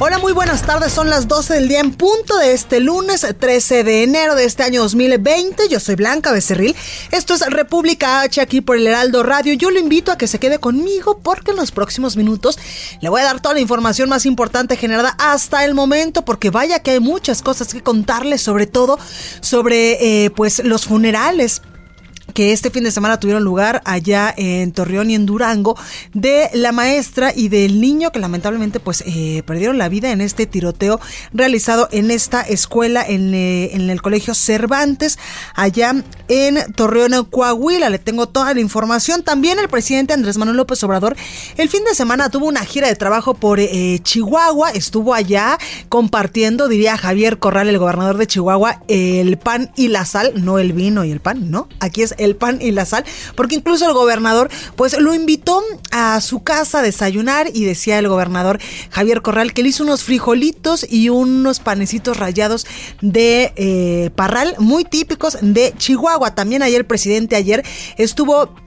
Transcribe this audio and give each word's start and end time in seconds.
Hola, 0.00 0.18
muy 0.18 0.32
buenas 0.32 0.66
tardes. 0.66 0.92
Son 0.92 1.08
las 1.08 1.28
12 1.28 1.54
del 1.54 1.68
día 1.68 1.78
en 1.78 1.94
punto 1.94 2.36
de 2.38 2.52
este 2.52 2.80
lunes 2.80 3.24
13 3.38 3.84
de 3.84 4.02
enero 4.02 4.34
de 4.34 4.44
este 4.44 4.64
año 4.64 4.82
2020. 4.82 5.68
Yo 5.68 5.78
soy 5.78 5.94
Blanca 5.94 6.32
Becerril. 6.32 6.74
Esto 7.12 7.34
es 7.34 7.46
República 7.48 8.22
H 8.22 8.40
aquí 8.40 8.60
por 8.60 8.76
el 8.76 8.88
Heraldo 8.88 9.22
Radio. 9.22 9.54
Yo 9.54 9.70
lo 9.70 9.78
invito 9.78 10.10
a 10.10 10.18
que 10.18 10.26
se 10.26 10.40
quede 10.40 10.58
conmigo 10.58 11.20
porque 11.22 11.52
en 11.52 11.58
los 11.58 11.70
próximos 11.70 12.16
minutos 12.16 12.58
le 13.00 13.08
voy 13.08 13.20
a 13.20 13.24
dar 13.24 13.40
toda 13.40 13.54
la 13.54 13.60
información 13.60 14.08
más 14.08 14.26
importante 14.26 14.76
generada 14.76 15.14
hasta 15.16 15.64
el 15.64 15.74
momento 15.74 16.24
porque 16.24 16.50
vaya 16.50 16.80
que 16.80 16.90
hay 16.90 17.00
muchas 17.00 17.40
cosas 17.40 17.72
que 17.72 17.80
contarles, 17.80 18.42
sobre 18.42 18.66
todo 18.66 18.98
sobre 19.42 20.24
eh, 20.24 20.30
pues 20.30 20.58
los 20.64 20.86
funerales 20.86 21.62
que 22.34 22.52
este 22.52 22.70
fin 22.70 22.84
de 22.84 22.90
semana 22.90 23.18
tuvieron 23.20 23.44
lugar 23.44 23.80
allá 23.84 24.34
en 24.36 24.72
Torreón 24.72 25.08
y 25.08 25.14
en 25.14 25.24
Durango 25.24 25.78
de 26.12 26.50
la 26.52 26.72
maestra 26.72 27.32
y 27.34 27.48
del 27.48 27.80
niño 27.80 28.10
que 28.10 28.18
lamentablemente 28.18 28.80
pues 28.80 29.04
eh, 29.06 29.42
perdieron 29.46 29.78
la 29.78 29.88
vida 29.88 30.10
en 30.10 30.20
este 30.20 30.46
tiroteo 30.46 31.00
realizado 31.32 31.88
en 31.92 32.10
esta 32.10 32.42
escuela 32.42 33.04
en, 33.06 33.32
eh, 33.34 33.70
en, 33.72 33.88
el 33.88 34.02
colegio 34.02 34.34
Cervantes 34.34 35.18
allá 35.54 35.94
en 36.28 36.72
Torreón, 36.72 37.24
Coahuila. 37.30 37.88
Le 37.88 37.98
tengo 37.98 38.28
toda 38.28 38.52
la 38.52 38.60
información. 38.60 39.22
También 39.22 39.58
el 39.58 39.68
presidente 39.68 40.12
Andrés 40.12 40.36
Manuel 40.36 40.56
López 40.56 40.82
Obrador 40.82 41.16
el 41.56 41.68
fin 41.68 41.84
de 41.84 41.94
semana 41.94 42.30
tuvo 42.30 42.46
una 42.46 42.64
gira 42.64 42.88
de 42.88 42.96
trabajo 42.96 43.34
por 43.34 43.60
eh, 43.60 44.00
Chihuahua. 44.02 44.70
Estuvo 44.70 45.14
allá 45.14 45.58
compartiendo, 45.88 46.66
diría 46.68 46.96
Javier 46.96 47.38
Corral, 47.38 47.68
el 47.68 47.78
gobernador 47.78 48.16
de 48.16 48.26
Chihuahua, 48.26 48.82
el 48.88 49.38
pan 49.38 49.70
y 49.76 49.88
la 49.88 50.04
sal, 50.04 50.32
no 50.44 50.58
el 50.58 50.72
vino 50.72 51.04
y 51.04 51.12
el 51.12 51.20
pan, 51.20 51.50
¿no? 51.50 51.68
Aquí 51.78 52.02
es 52.02 52.14
el 52.24 52.36
pan 52.36 52.60
y 52.60 52.70
la 52.70 52.84
sal, 52.84 53.04
porque 53.36 53.54
incluso 53.54 53.86
el 53.86 53.94
gobernador 53.94 54.50
pues 54.76 54.98
lo 54.98 55.14
invitó 55.14 55.62
a 55.90 56.20
su 56.20 56.42
casa 56.42 56.80
a 56.80 56.82
desayunar 56.82 57.48
y 57.52 57.64
decía 57.64 57.98
el 57.98 58.08
gobernador 58.08 58.58
Javier 58.90 59.22
Corral 59.22 59.52
que 59.52 59.62
le 59.62 59.68
hizo 59.68 59.84
unos 59.84 60.02
frijolitos 60.04 60.86
y 60.88 61.08
unos 61.08 61.60
panecitos 61.60 62.16
rayados 62.16 62.66
de 63.00 63.52
eh, 63.56 64.10
parral 64.14 64.54
muy 64.58 64.84
típicos 64.84 65.38
de 65.40 65.74
Chihuahua. 65.76 66.34
También 66.34 66.62
ayer 66.62 66.80
el 66.80 66.86
presidente 66.86 67.36
ayer 67.36 67.64
estuvo 67.96 68.63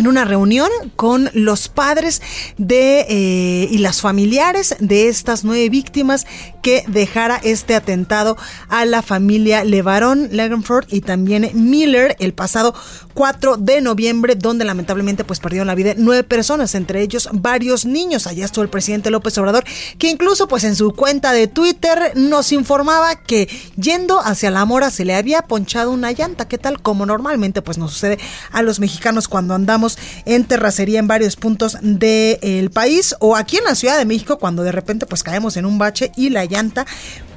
en 0.00 0.06
una 0.06 0.24
reunión 0.24 0.70
con 0.96 1.30
los 1.34 1.68
padres 1.68 2.22
de 2.56 3.06
eh, 3.08 3.68
y 3.70 3.78
las 3.78 4.00
familiares 4.00 4.74
de 4.80 5.08
estas 5.08 5.44
nueve 5.44 5.68
víctimas 5.68 6.26
que 6.62 6.84
dejara 6.88 7.38
este 7.42 7.74
atentado 7.74 8.36
a 8.68 8.86
la 8.86 9.02
familia 9.02 9.62
Levarón, 9.62 10.28
Legenford 10.32 10.86
y 10.88 11.02
también 11.02 11.50
Miller 11.54 12.16
el 12.18 12.32
pasado 12.32 12.74
4 13.12 13.58
de 13.58 13.82
noviembre, 13.82 14.34
donde 14.36 14.64
lamentablemente 14.64 15.24
pues 15.24 15.40
perdieron 15.40 15.66
la 15.66 15.74
vida 15.74 15.92
nueve 15.96 16.24
personas, 16.24 16.74
entre 16.74 17.02
ellos 17.02 17.28
varios 17.32 17.84
niños. 17.84 18.26
Allá 18.26 18.46
estuvo 18.46 18.62
el 18.62 18.70
presidente 18.70 19.10
López 19.10 19.36
Obrador, 19.36 19.64
que 19.98 20.08
incluso 20.08 20.48
pues 20.48 20.64
en 20.64 20.76
su 20.76 20.92
cuenta 20.92 21.32
de 21.32 21.46
Twitter 21.46 22.12
nos 22.14 22.52
informaba 22.52 23.16
que 23.16 23.48
yendo 23.76 24.20
hacia 24.20 24.50
la 24.50 24.64
mora 24.64 24.90
se 24.90 25.04
le 25.04 25.14
había 25.14 25.42
ponchado 25.42 25.90
una 25.90 26.12
llanta. 26.12 26.48
¿Qué 26.48 26.56
tal? 26.56 26.80
Como 26.80 27.04
normalmente 27.04 27.60
pues 27.60 27.76
nos 27.76 27.92
sucede 27.92 28.18
a 28.52 28.62
los 28.62 28.80
mexicanos 28.80 29.28
cuando 29.28 29.54
andamos 29.54 29.89
en 30.24 30.44
terracería 30.44 30.98
en 30.98 31.06
varios 31.06 31.36
puntos 31.36 31.78
del 31.82 32.70
país 32.70 33.14
o 33.20 33.36
aquí 33.36 33.56
en 33.56 33.64
la 33.64 33.74
Ciudad 33.74 33.98
de 33.98 34.04
México 34.04 34.38
cuando 34.38 34.62
de 34.62 34.72
repente 34.72 35.06
pues 35.06 35.22
caemos 35.22 35.56
en 35.56 35.66
un 35.66 35.78
bache 35.78 36.12
y 36.16 36.30
la 36.30 36.44
llanta 36.44 36.86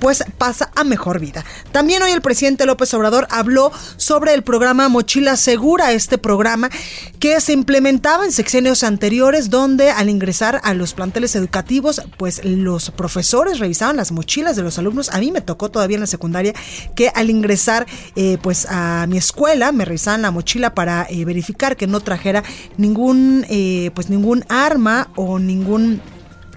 pues 0.03 0.25
pasa 0.37 0.69
a 0.75 0.83
mejor 0.83 1.21
vida. 1.21 1.45
También 1.71 2.03
hoy 2.03 2.11
el 2.11 2.21
presidente 2.21 2.65
López 2.65 2.93
Obrador 2.93 3.25
habló 3.29 3.71
sobre 3.95 4.33
el 4.33 4.43
programa 4.43 4.89
Mochila 4.89 5.37
Segura, 5.37 5.93
este 5.93 6.17
programa 6.17 6.69
que 7.19 7.39
se 7.39 7.53
implementaba 7.53 8.25
en 8.25 8.33
sexenios 8.33 8.83
anteriores 8.83 9.49
donde 9.49 9.91
al 9.91 10.09
ingresar 10.09 10.59
a 10.65 10.73
los 10.73 10.93
planteles 10.93 11.37
educativos 11.37 12.01
pues 12.17 12.43
los 12.43 12.91
profesores 12.91 13.59
revisaban 13.59 13.95
las 13.95 14.11
mochilas 14.11 14.57
de 14.57 14.63
los 14.63 14.77
alumnos. 14.77 15.07
A 15.07 15.19
mí 15.19 15.31
me 15.31 15.39
tocó 15.39 15.71
todavía 15.71 15.95
en 15.95 16.01
la 16.01 16.07
secundaria 16.07 16.53
que 16.95 17.07
al 17.15 17.29
ingresar 17.29 17.87
eh, 18.17 18.37
pues 18.41 18.67
a 18.69 19.07
mi 19.07 19.17
escuela 19.17 19.71
me 19.71 19.85
revisaban 19.85 20.21
la 20.21 20.31
mochila 20.31 20.75
para 20.75 21.07
eh, 21.09 21.23
verificar 21.23 21.77
que 21.77 21.87
no 21.87 22.01
trajera 22.01 22.43
ningún 22.75 23.45
eh, 23.49 23.89
pues 23.95 24.09
ningún 24.09 24.43
arma 24.49 25.07
o 25.15 25.39
ningún 25.39 26.01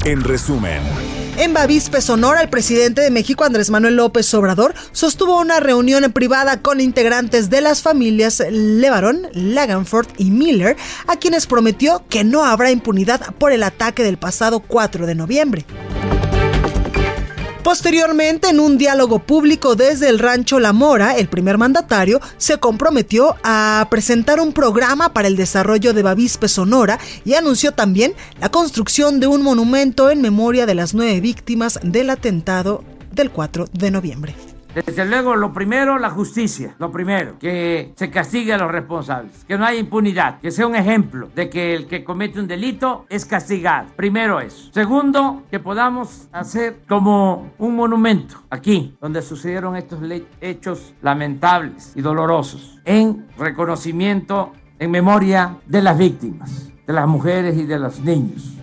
En 0.06 0.24
resumen. 0.24 0.82
En 1.38 1.54
Bavispe, 1.54 2.02
Sonora, 2.02 2.42
el 2.42 2.50
presidente 2.50 3.02
de 3.02 3.12
México, 3.12 3.46
Andrés 3.46 3.70
Manuel 3.70 3.96
López 3.96 4.34
Obrador, 4.34 4.74
sostuvo 4.92 5.40
una 5.40 5.60
reunión 5.60 6.12
privada 6.12 6.62
con 6.62 6.82
integrantes 6.82 7.50
de 7.50 7.62
las 7.62 7.82
familias 7.82 8.44
Levarón, 8.52 9.28
Laganford 9.34 10.08
y 10.18 10.32
Miller, 10.32 10.76
a 11.08 11.16
quienes 11.16 11.48
prometió 11.48 12.04
que 12.10 12.24
no 12.24 12.44
habrá 12.44 12.72
impunidad 12.72 13.34
por 13.36 13.54
el 13.54 13.64
ataque 13.64 14.04
del 14.04 14.18
pasado 14.18 14.60
4 14.60 15.08
de 15.08 15.16
noviembre. 15.16 15.66
Posteriormente, 17.64 18.50
en 18.50 18.60
un 18.60 18.78
diálogo 18.78 19.20
público 19.20 19.76
desde 19.76 20.08
el 20.08 20.18
rancho 20.18 20.60
La 20.60 20.72
Mora, 20.72 21.18
el 21.18 21.28
primer 21.28 21.58
mandatario 21.58 22.22
se 22.38 22.58
comprometió 22.58 23.36
a 23.44 23.86
presentar 23.92 24.40
un 24.40 24.54
programa 24.54 25.14
para 25.14 25.28
el 25.28 25.36
desarrollo 25.36 25.94
de 25.94 26.02
Bavispe 26.02 26.48
Sonora 26.48 27.00
y 27.26 27.34
anunció 27.34 27.74
también 27.74 28.14
la 28.40 28.50
construcción 28.50 29.20
de 29.20 29.28
un 29.28 29.44
monumento 29.44 30.10
en 30.10 30.22
memoria 30.22 30.66
de 30.66 30.76
las 30.76 30.94
nueve 30.94 31.20
víctimas 31.20 31.80
del 31.84 32.10
atentado 32.10 32.84
del 33.12 33.30
4 33.30 33.68
de 33.74 33.92
noviembre. 33.92 34.49
Desde 34.74 35.06
luego, 35.06 35.36
lo 35.36 35.52
primero, 35.52 35.98
la 35.98 36.10
justicia. 36.10 36.76
Lo 36.78 36.92
primero, 36.92 37.40
que 37.40 37.92
se 37.96 38.10
castigue 38.12 38.54
a 38.54 38.58
los 38.58 38.72
responsables, 38.72 39.44
que 39.46 39.58
no 39.58 39.66
haya 39.66 39.80
impunidad, 39.80 40.40
que 40.40 40.52
sea 40.52 40.68
un 40.68 40.76
ejemplo 40.76 41.30
de 41.34 41.50
que 41.50 41.76
el 41.76 41.88
que 41.88 42.04
comete 42.04 42.40
un 42.40 42.48
delito 42.48 43.06
es 43.10 43.26
castigado. 43.26 43.90
Primero 43.96 44.40
eso. 44.40 44.72
Segundo, 44.72 45.44
que 45.50 45.60
podamos 45.60 46.28
hacer 46.32 46.82
como 46.88 47.52
un 47.58 47.76
monumento 47.76 48.44
aquí, 48.50 48.96
donde 49.02 49.22
sucedieron 49.22 49.76
estos 49.76 50.00
hechos 50.40 50.94
lamentables 51.02 51.94
y 51.96 52.02
dolorosos, 52.02 52.80
en 52.86 53.28
reconocimiento, 53.38 54.54
en 54.78 54.92
memoria 54.92 55.58
de 55.66 55.82
las 55.82 55.98
víctimas, 55.98 56.72
de 56.86 56.94
las 56.94 57.08
mujeres 57.08 57.58
y 57.58 57.66
de 57.66 57.80
los 57.80 58.00
niños. 58.00 58.59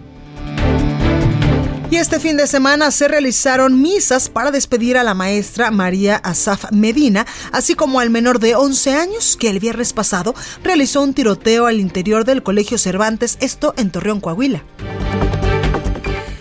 Y 1.88 1.97
este 1.97 2.19
fin 2.19 2.37
de 2.37 2.49
semana 2.49 2.91
se 2.91 3.06
realizaron 3.06 3.81
misas 3.81 4.29
para 4.29 4.50
despedir 4.50 4.99
a 4.99 5.05
la 5.05 5.15
maestra 5.15 5.71
María 5.71 6.17
Asaf 6.17 6.73
Medina, 6.73 7.27
así 7.53 7.75
como 7.75 8.00
al 8.00 8.11
menor 8.11 8.41
de 8.41 8.56
11 8.56 8.94
años 8.94 9.37
que 9.38 9.50
el 9.50 9.61
viernes 9.61 9.93
pasado 9.93 10.35
realizó 10.65 11.03
un 11.03 11.15
tiroteo 11.15 11.67
al 11.67 11.79
interior 11.79 12.25
del 12.25 12.43
Colegio 12.43 12.77
Cervantes, 12.77 13.38
esto 13.41 13.73
en 13.77 13.93
Torreón, 13.93 14.21
Coahuila. 14.21 14.65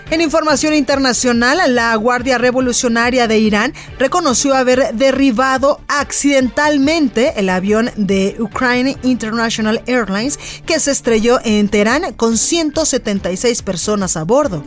En 0.09 0.21
información 0.21 0.74
internacional, 0.74 1.59
la 1.75 1.95
Guardia 1.95 2.38
Revolucionaria 2.38 3.27
de 3.27 3.38
Irán 3.38 3.74
reconoció 4.00 4.56
haber 4.56 4.95
derribado 4.95 5.80
accidentalmente 5.88 7.33
el 7.38 7.50
avión 7.50 7.92
de 7.97 8.36
Ukraine 8.39 8.97
International 9.03 9.81
Airlines 9.86 10.39
que 10.65 10.80
se 10.80 10.92
estrelló 10.92 11.39
en 11.44 11.69
Teherán 11.69 12.13
con 12.13 12.38
176 12.38 13.62
personas 13.62 14.15
a 14.18 14.24
bordo. 14.24 14.63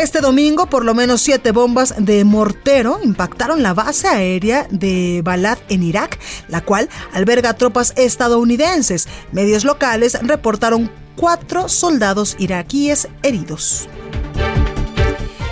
Este 0.00 0.22
domingo, 0.22 0.64
por 0.64 0.86
lo 0.86 0.94
menos 0.94 1.20
siete 1.20 1.52
bombas 1.52 1.94
de 1.98 2.24
mortero 2.24 3.00
impactaron 3.04 3.62
la 3.62 3.74
base 3.74 4.08
aérea 4.08 4.66
de 4.70 5.20
Balad 5.22 5.58
en 5.68 5.82
Irak, 5.82 6.18
la 6.48 6.62
cual 6.62 6.88
alberga 7.12 7.52
tropas 7.52 7.92
estadounidenses. 7.98 9.08
Medios 9.30 9.66
locales 9.66 10.18
reportaron 10.22 10.90
cuatro 11.16 11.68
soldados 11.68 12.34
iraquíes 12.38 13.08
heridos. 13.22 13.90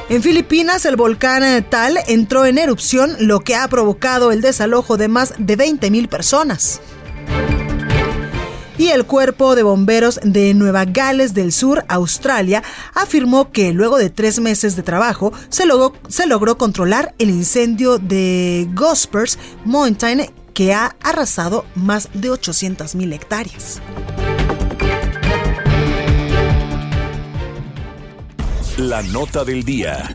En 0.08 0.22
Filipinas, 0.22 0.86
el 0.86 0.96
volcán 0.96 1.42
Tal 1.68 1.98
entró 2.06 2.46
en 2.46 2.56
erupción, 2.56 3.16
lo 3.20 3.40
que 3.40 3.54
ha 3.54 3.68
provocado 3.68 4.32
el 4.32 4.40
desalojo 4.40 4.96
de 4.96 5.08
más 5.08 5.34
de 5.36 5.58
20.000 5.58 6.08
personas 6.08 6.80
y 8.78 8.88
el 8.88 9.04
Cuerpo 9.04 9.56
de 9.56 9.64
Bomberos 9.64 10.20
de 10.22 10.54
Nueva 10.54 10.84
Gales 10.84 11.34
del 11.34 11.52
Sur, 11.52 11.84
Australia, 11.88 12.62
afirmó 12.94 13.50
que 13.50 13.72
luego 13.72 13.98
de 13.98 14.08
tres 14.08 14.40
meses 14.40 14.76
de 14.76 14.82
trabajo 14.82 15.32
se 15.48 15.66
logró, 15.66 16.56
controlar 16.56 17.14
el 17.18 17.30
incendio 17.30 17.98
de 17.98 18.68
Gospers 18.74 19.38
Mountain 19.64 20.30
que 20.54 20.72
ha 20.72 20.96
arrasado 21.02 21.64
más 21.74 22.08
de 22.14 22.30
800.000 22.30 23.12
hectáreas. 23.12 23.80
La 28.78 29.02
nota 29.02 29.44
del 29.44 29.64
día. 29.64 30.08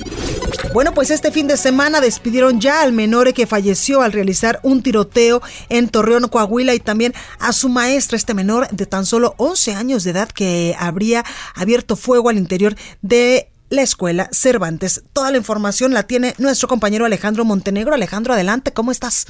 Bueno, 0.74 0.94
pues 0.94 1.12
este 1.12 1.34
fin 1.34 1.48
de 1.48 1.58
semana 1.58 2.00
despidieron 2.00 2.62
ya 2.62 2.82
al 2.82 2.94
menor 2.94 3.34
que 3.34 3.46
falleció 3.46 4.02
al 4.02 4.14
realizar 4.14 4.62
un 4.64 4.82
tiroteo 4.82 5.42
en 5.68 5.90
Torreón, 5.90 6.30
Coahuila 6.30 6.74
y 6.74 6.80
también 6.80 7.12
a 7.42 7.52
su 7.52 7.68
maestra, 7.68 8.16
este 8.16 8.34
menor 8.34 8.70
de 8.70 8.86
tan 8.86 9.06
solo 9.06 9.34
11 9.36 9.76
años 9.76 10.06
de 10.06 10.12
edad 10.12 10.30
que 10.30 10.78
habría 10.80 11.26
abierto 11.56 11.98
fuego 11.98 12.30
al 12.30 12.38
interior 12.38 12.76
de 13.02 13.52
la 13.70 13.82
escuela 13.82 14.30
Cervantes. 14.32 15.04
Toda 15.12 15.32
la 15.32 15.38
información 15.38 15.94
la 15.94 16.04
tiene 16.04 16.34
nuestro 16.38 16.70
compañero 16.70 17.04
Alejandro 17.04 17.44
Montenegro. 17.44 17.94
Alejandro, 17.94 18.32
adelante, 18.34 18.72
¿cómo 18.72 18.94
estás? 18.94 19.28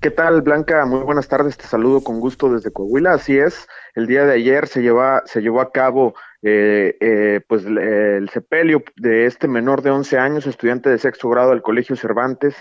¿Qué 0.00 0.12
tal, 0.12 0.40
Blanca? 0.42 0.86
Muy 0.86 1.00
buenas 1.00 1.26
tardes, 1.26 1.56
te 1.56 1.66
saludo 1.66 2.04
con 2.04 2.20
gusto 2.20 2.52
desde 2.52 2.70
Coahuila. 2.70 3.14
Así 3.14 3.36
es, 3.36 3.66
el 3.96 4.06
día 4.06 4.24
de 4.24 4.34
ayer 4.34 4.68
se, 4.68 4.82
lleva, 4.82 5.24
se 5.26 5.40
llevó 5.40 5.60
a 5.60 5.72
cabo 5.72 6.14
eh, 6.42 6.96
eh, 7.00 7.40
pues 7.46 7.64
el 7.64 8.28
sepelio 8.30 8.82
de 8.96 9.26
este 9.26 9.46
menor 9.46 9.82
de 9.82 9.90
11 9.90 10.18
años, 10.18 10.46
estudiante 10.46 10.90
de 10.90 10.98
sexto 10.98 11.28
grado 11.28 11.50
del 11.50 11.62
Colegio 11.62 11.94
Cervantes, 11.94 12.56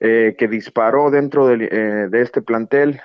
eh, 0.00 0.34
que 0.38 0.48
disparó 0.48 1.10
dentro 1.10 1.46
de, 1.46 2.08
este 2.12 2.40
plantel, 2.40 3.00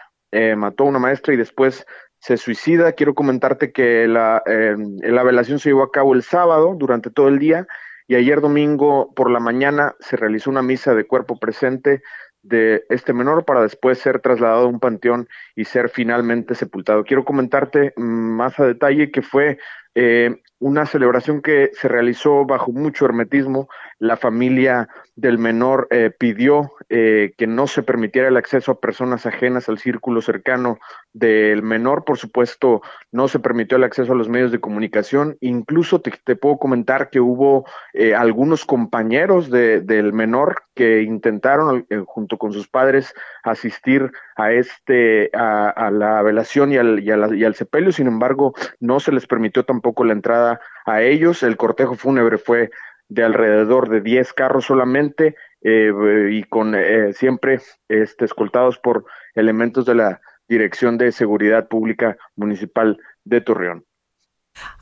mató 0.56 0.84
a 0.84 0.88
una 0.88 1.00
maestra 1.00 1.34
y 1.34 1.38
después 1.38 1.86
se 2.20 2.38
suicida. 2.38 2.94
Quiero 2.94 3.14
comentarte 3.14 3.72
que 3.72 4.08
la, 4.08 4.42
la 4.46 5.24
velación 5.24 5.60
se 5.60 5.70
llevó 5.70 5.84
a 5.84 5.92
cabo 5.92 6.14
el 6.14 6.24
sábado 6.24 6.76
durante 6.78 7.10
todo 7.10 7.28
el 7.28 7.40
día 7.40 7.68
y 8.08 8.16
ayer 8.16 8.42
domingo 8.42 9.14
por 9.16 9.30
la 9.30 9.40
mañana 9.40 9.96
se 10.00 10.16
realizó 10.18 10.50
una 10.50 10.62
misa 10.62 10.94
de 10.96 11.06
cuerpo 11.06 11.38
presente 11.38 12.02
de 12.44 12.84
este 12.90 13.14
menor 13.14 13.46
para 13.46 13.62
después 13.62 13.98
ser 13.98 14.20
trasladado 14.20 14.66
a 14.66 14.68
un 14.68 14.80
panteón 14.80 15.28
y 15.56 15.66
ser 15.66 15.90
finalmente 15.90 16.56
sepultado. 16.56 17.06
Quiero 17.06 17.24
comentarte 17.24 17.94
mm, 17.96 18.02
más 18.02 18.60
a 18.60 18.66
detalle 18.66 19.12
que 19.12 19.22
fue 19.22 19.58
eh, 19.96 20.42
una 20.60 20.86
celebración 20.86 21.42
que 21.42 21.72
se 21.74 21.88
realizó 21.88 22.46
bajo 22.46 22.72
mucho 22.72 23.06
hermetismo. 23.06 23.68
La 24.00 24.18
familia 24.18 24.88
del 25.16 25.38
menor 25.38 25.88
eh, 25.92 26.12
pidió 26.18 26.72
eh, 26.90 27.34
que 27.38 27.46
no 27.46 27.68
se 27.68 27.84
permitiera 27.84 28.30
el 28.30 28.38
acceso 28.38 28.72
a 28.72 28.80
personas 28.80 29.26
ajenas 29.28 29.70
al 29.70 29.78
círculo 29.78 30.22
cercano 30.22 30.80
del 31.14 31.62
menor. 31.62 32.04
Por 32.04 32.18
supuesto, 32.18 32.82
no 33.12 33.28
se 33.28 33.40
permitió 33.40 33.78
el 33.78 33.84
acceso 33.84 34.14
a 34.14 34.16
los 34.16 34.28
medios 34.28 34.52
de 34.52 34.60
comunicación. 34.60 35.38
Incluso 35.40 36.02
te, 36.02 36.36
puedo 36.36 36.58
comentar 36.58 37.12
que 37.12 37.20
hubo 37.20 37.66
eh, 37.94 38.16
algunos 38.16 38.66
compañeros 38.66 39.52
del 39.52 40.14
menor 40.14 40.64
que 40.74 41.04
intentaron, 41.04 41.86
junto 42.08 42.38
con 42.38 42.52
sus 42.52 42.68
padres, 42.68 43.14
asistir 43.44 44.12
a 44.36 44.52
este 44.52 45.30
a, 45.34 45.92
la 45.92 46.24
velación 46.24 46.72
y 46.72 46.78
al, 46.78 47.00
y, 47.00 47.10
y 47.10 47.44
al 47.44 47.56
sepelio. 47.56 47.92
Sin 47.92 48.08
embargo, 48.08 48.56
no 48.80 49.00
se 49.00 49.12
les 49.12 49.28
permitió 49.28 49.64
tampoco 49.64 50.04
la 50.04 50.14
entrada 50.14 50.60
a 50.86 51.04
ellos. 51.04 51.44
El 51.44 51.58
cortejo 51.58 51.94
fúnebre 51.96 52.40
fue 52.40 52.72
de 53.10 53.24
alrededor 53.24 53.90
de 53.90 54.02
10 54.02 54.34
carros 54.34 54.66
solamente 54.66 55.36
eh, 55.62 56.30
y 56.32 56.44
con 56.44 56.76
eh, 56.76 57.14
siempre 57.14 57.60
este, 57.88 58.26
escoltados 58.26 58.80
por 58.80 59.06
elementos 59.36 59.86
de 59.86 59.96
la 59.96 60.22
Dirección 60.48 60.98
de 60.98 61.12
Seguridad 61.12 61.68
Pública 61.68 62.18
Municipal 62.36 62.98
de 63.24 63.42
Torreón. 63.42 63.86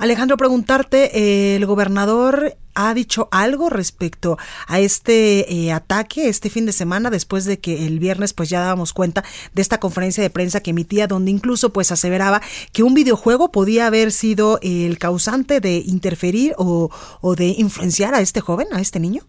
Alejandro, 0.01 0.35
preguntarte, 0.35 1.15
eh, 1.15 1.55
¿el 1.55 1.65
gobernador 1.67 2.57
ha 2.73 2.93
dicho 2.95 3.27
algo 3.31 3.69
respecto 3.69 4.37
a 4.65 4.79
este 4.79 5.53
eh, 5.53 5.71
ataque 5.71 6.27
este 6.27 6.49
fin 6.49 6.65
de 6.65 6.71
semana 6.71 7.11
después 7.11 7.45
de 7.45 7.59
que 7.59 7.85
el 7.85 7.99
viernes 7.99 8.33
pues 8.33 8.49
ya 8.49 8.61
dábamos 8.61 8.93
cuenta 8.93 9.23
de 9.53 9.61
esta 9.61 9.79
conferencia 9.79 10.23
de 10.23 10.31
prensa 10.31 10.61
que 10.61 10.71
emitía 10.71 11.05
donde 11.05 11.29
incluso 11.29 11.71
pues 11.71 11.91
aseveraba 11.91 12.41
que 12.71 12.81
un 12.81 12.95
videojuego 12.95 13.51
podía 13.51 13.85
haber 13.85 14.11
sido 14.11 14.57
el 14.63 14.97
causante 14.97 15.59
de 15.59 15.83
interferir 15.85 16.55
o, 16.57 16.89
de 17.37 17.49
influenciar 17.57 18.15
a 18.15 18.21
este 18.21 18.41
joven, 18.41 18.69
a 18.71 18.81
este 18.81 18.99
niño? 18.99 19.21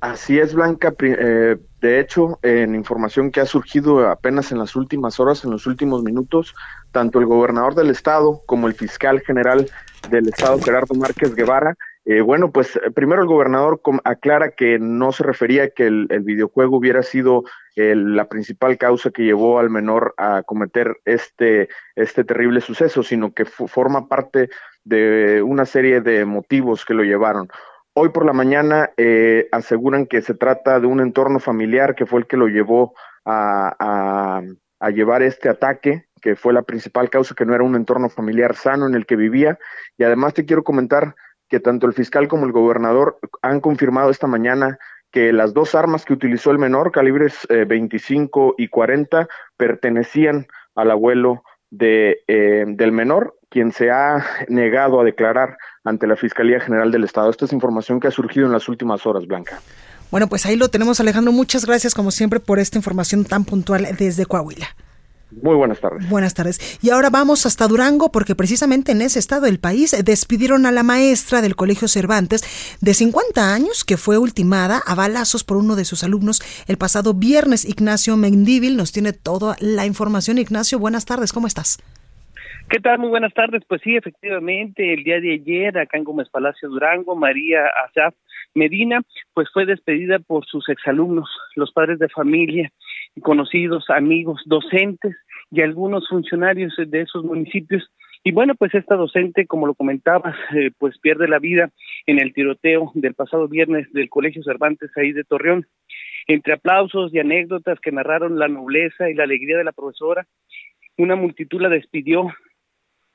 Así 0.00 0.38
es, 0.38 0.54
Blanca. 0.54 0.94
Eh, 1.00 1.56
de 1.80 2.00
hecho, 2.00 2.38
en 2.42 2.74
información 2.74 3.32
que 3.32 3.40
ha 3.40 3.46
surgido 3.46 4.08
apenas 4.08 4.52
en 4.52 4.58
las 4.58 4.76
últimas 4.76 5.18
horas, 5.18 5.44
en 5.44 5.50
los 5.50 5.66
últimos 5.66 6.04
minutos, 6.04 6.54
tanto 6.92 7.18
el 7.18 7.26
gobernador 7.26 7.74
del 7.74 7.90
estado 7.90 8.42
como 8.46 8.68
el 8.68 8.74
fiscal 8.74 9.20
general 9.20 9.68
del 10.10 10.28
estado, 10.28 10.60
Gerardo 10.60 10.94
Márquez 10.94 11.34
Guevara, 11.34 11.74
eh, 12.04 12.20
bueno, 12.20 12.50
pues 12.52 12.76
eh, 12.76 12.90
primero 12.90 13.20
el 13.20 13.28
gobernador 13.28 13.82
aclara 14.04 14.52
que 14.52 14.78
no 14.78 15.12
se 15.12 15.24
refería 15.24 15.64
a 15.64 15.68
que 15.68 15.86
el, 15.88 16.06
videojuego 16.22 16.78
hubiera 16.78 17.02
sido 17.02 17.44
la 17.76 18.28
principal 18.28 18.76
causa 18.76 19.10
que 19.10 19.22
llevó 19.22 19.60
al 19.60 19.70
menor 19.70 20.14
a 20.16 20.42
cometer 20.42 20.96
este, 21.04 21.68
este 21.94 22.24
terrible 22.24 22.60
suceso, 22.60 23.04
sino 23.04 23.32
que 23.32 23.44
forma 23.44 24.08
parte 24.08 24.48
de 24.82 25.42
una 25.42 25.64
serie 25.64 26.00
de 26.00 26.24
motivos 26.24 26.84
que 26.84 26.94
lo 26.94 27.04
llevaron. 27.04 27.48
Hoy 28.00 28.10
por 28.10 28.24
la 28.24 28.32
mañana 28.32 28.90
eh, 28.96 29.48
aseguran 29.50 30.06
que 30.06 30.22
se 30.22 30.32
trata 30.32 30.78
de 30.78 30.86
un 30.86 31.00
entorno 31.00 31.40
familiar 31.40 31.96
que 31.96 32.06
fue 32.06 32.20
el 32.20 32.28
que 32.28 32.36
lo 32.36 32.46
llevó 32.46 32.94
a, 33.24 34.40
llevar 34.94 35.24
este 35.24 35.48
ataque, 35.48 36.04
que 36.22 36.36
fue 36.36 36.52
la 36.52 36.62
principal 36.62 37.10
causa, 37.10 37.34
que 37.34 37.44
no 37.44 37.56
era 37.56 37.64
un 37.64 37.74
entorno 37.74 38.08
familiar 38.08 38.54
sano 38.54 38.86
en 38.86 38.94
el 38.94 39.04
que 39.04 39.16
vivía. 39.16 39.58
Y 39.96 40.04
además 40.04 40.32
te 40.34 40.46
quiero 40.46 40.62
comentar 40.62 41.16
que 41.48 41.58
tanto 41.58 41.88
el 41.88 41.92
fiscal 41.92 42.28
como 42.28 42.46
el 42.46 42.52
gobernador 42.52 43.18
han 43.42 43.60
confirmado 43.60 44.10
esta 44.10 44.28
mañana 44.28 44.78
que 45.10 45.32
las 45.32 45.52
dos 45.52 45.74
armas 45.74 46.04
que 46.04 46.12
utilizó 46.12 46.52
el 46.52 46.58
menor, 46.58 46.92
calibres 46.92 47.48
25 47.50 48.54
y 48.58 48.68
40, 48.68 49.26
pertenecían 49.56 50.46
al 50.76 50.92
abuelo 50.92 51.42
de, 51.70 52.22
del 52.28 52.92
menor, 52.92 53.34
quien 53.48 53.72
se 53.72 53.90
ha 53.90 54.24
negado 54.48 55.00
a 55.00 55.04
declarar 55.04 55.58
ante 55.88 56.06
la 56.06 56.16
Fiscalía 56.16 56.60
General 56.60 56.90
del 56.90 57.04
Estado. 57.04 57.30
Esta 57.30 57.44
es 57.44 57.52
información 57.52 58.00
que 58.00 58.08
ha 58.08 58.10
surgido 58.10 58.46
en 58.46 58.52
las 58.52 58.68
últimas 58.68 59.06
horas, 59.06 59.26
Blanca. 59.26 59.60
Bueno, 60.10 60.28
pues 60.28 60.46
ahí 60.46 60.56
lo 60.56 60.68
tenemos, 60.68 61.00
Alejandro. 61.00 61.32
Muchas 61.32 61.66
gracias, 61.66 61.94
como 61.94 62.10
siempre, 62.10 62.40
por 62.40 62.58
esta 62.58 62.78
información 62.78 63.24
tan 63.24 63.44
puntual 63.44 63.86
desde 63.98 64.26
Coahuila. 64.26 64.68
Muy 65.30 65.56
buenas 65.56 65.78
tardes. 65.80 66.08
Buenas 66.08 66.32
tardes. 66.32 66.58
Y 66.80 66.88
ahora 66.88 67.10
vamos 67.10 67.44
hasta 67.44 67.68
Durango 67.68 68.10
porque 68.10 68.34
precisamente 68.34 68.92
en 68.92 69.02
ese 69.02 69.18
estado 69.18 69.42
del 69.42 69.60
país 69.60 69.94
despidieron 70.02 70.64
a 70.64 70.72
la 70.72 70.82
maestra 70.82 71.42
del 71.42 71.54
Colegio 71.54 71.86
Cervantes 71.86 72.42
de 72.80 72.94
50 72.94 73.52
años 73.52 73.84
que 73.84 73.98
fue 73.98 74.16
ultimada 74.16 74.82
a 74.86 74.94
balazos 74.94 75.44
por 75.44 75.58
uno 75.58 75.76
de 75.76 75.84
sus 75.84 76.02
alumnos 76.02 76.40
el 76.66 76.78
pasado 76.78 77.12
viernes. 77.12 77.66
Ignacio 77.66 78.16
Mendívil 78.16 78.78
nos 78.78 78.92
tiene 78.92 79.12
toda 79.12 79.56
la 79.60 79.84
información. 79.84 80.38
Ignacio, 80.38 80.78
buenas 80.78 81.04
tardes. 81.04 81.34
¿Cómo 81.34 81.46
estás? 81.46 81.78
¿Qué 82.70 82.80
tal? 82.80 82.98
Muy 82.98 83.08
buenas 83.08 83.32
tardes. 83.32 83.62
Pues 83.66 83.80
sí, 83.82 83.96
efectivamente, 83.96 84.92
el 84.92 85.02
día 85.02 85.20
de 85.20 85.32
ayer 85.32 85.78
acá 85.78 85.96
en 85.96 86.04
Gómez 86.04 86.28
Palacio 86.28 86.68
Durango, 86.68 87.16
María 87.16 87.62
Azaf 87.86 88.14
Medina, 88.54 89.00
pues 89.32 89.48
fue 89.54 89.64
despedida 89.64 90.18
por 90.18 90.44
sus 90.44 90.68
exalumnos, 90.68 91.30
los 91.56 91.72
padres 91.72 91.98
de 91.98 92.10
familia, 92.10 92.70
conocidos, 93.22 93.88
amigos, 93.88 94.42
docentes 94.44 95.16
y 95.50 95.62
algunos 95.62 96.06
funcionarios 96.10 96.74
de 96.76 97.00
esos 97.00 97.24
municipios. 97.24 97.90
Y 98.22 98.32
bueno, 98.32 98.54
pues 98.54 98.74
esta 98.74 98.96
docente, 98.96 99.46
como 99.46 99.66
lo 99.66 99.74
comentabas, 99.74 100.36
eh, 100.54 100.70
pues 100.76 100.98
pierde 100.98 101.26
la 101.26 101.38
vida 101.38 101.70
en 102.04 102.18
el 102.18 102.34
tiroteo 102.34 102.92
del 102.94 103.14
pasado 103.14 103.48
viernes 103.48 103.90
del 103.94 104.10
Colegio 104.10 104.42
Cervantes 104.42 104.90
ahí 104.98 105.12
de 105.12 105.24
Torreón. 105.24 105.66
Entre 106.26 106.52
aplausos 106.52 107.14
y 107.14 107.18
anécdotas 107.18 107.80
que 107.80 107.92
narraron 107.92 108.38
la 108.38 108.48
nobleza 108.48 109.08
y 109.08 109.14
la 109.14 109.24
alegría 109.24 109.56
de 109.56 109.64
la 109.64 109.72
profesora, 109.72 110.26
una 110.98 111.16
multitud 111.16 111.62
la 111.62 111.70
despidió 111.70 112.28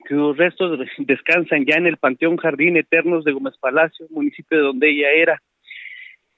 sus 0.07 0.37
restos 0.37 0.79
descansan 0.99 1.65
ya 1.65 1.75
en 1.75 1.87
el 1.87 1.97
Panteón 1.97 2.37
Jardín 2.37 2.77
Eternos 2.77 3.23
de 3.23 3.31
Gómez 3.31 3.57
Palacio, 3.59 4.05
municipio 4.09 4.57
de 4.57 4.63
donde 4.63 4.89
ella 4.89 5.11
era. 5.11 5.41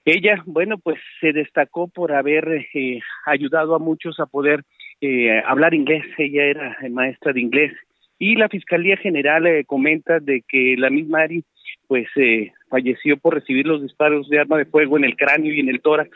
Ella, 0.05 0.43
bueno, 0.45 0.77
pues 0.77 0.99
se 1.19 1.33
destacó 1.33 1.87
por 1.87 2.11
haber 2.13 2.67
eh, 2.73 2.99
ayudado 3.25 3.73
a 3.73 3.79
muchos 3.79 4.19
a 4.19 4.27
poder 4.27 4.63
eh, 5.01 5.41
hablar 5.45 5.73
inglés. 5.73 6.03
Ella 6.17 6.43
era 6.43 6.77
maestra 6.91 7.33
de 7.33 7.41
inglés. 7.41 7.73
Y 8.19 8.35
la 8.35 8.47
Fiscalía 8.47 8.97
General 8.97 9.45
eh, 9.47 9.65
comenta 9.65 10.19
de 10.19 10.43
que 10.47 10.75
la 10.77 10.91
misma 10.91 11.21
Ari, 11.21 11.43
pues, 11.87 12.07
falleció 12.69 13.17
por 13.17 13.33
recibir 13.33 13.65
los 13.65 13.81
disparos 13.81 14.29
de 14.29 14.39
arma 14.39 14.57
de 14.57 14.65
fuego 14.65 14.97
en 14.97 15.05
el 15.05 15.15
cráneo 15.15 15.51
y 15.51 15.59
en 15.59 15.69
el 15.69 15.81
tórax 15.81 16.11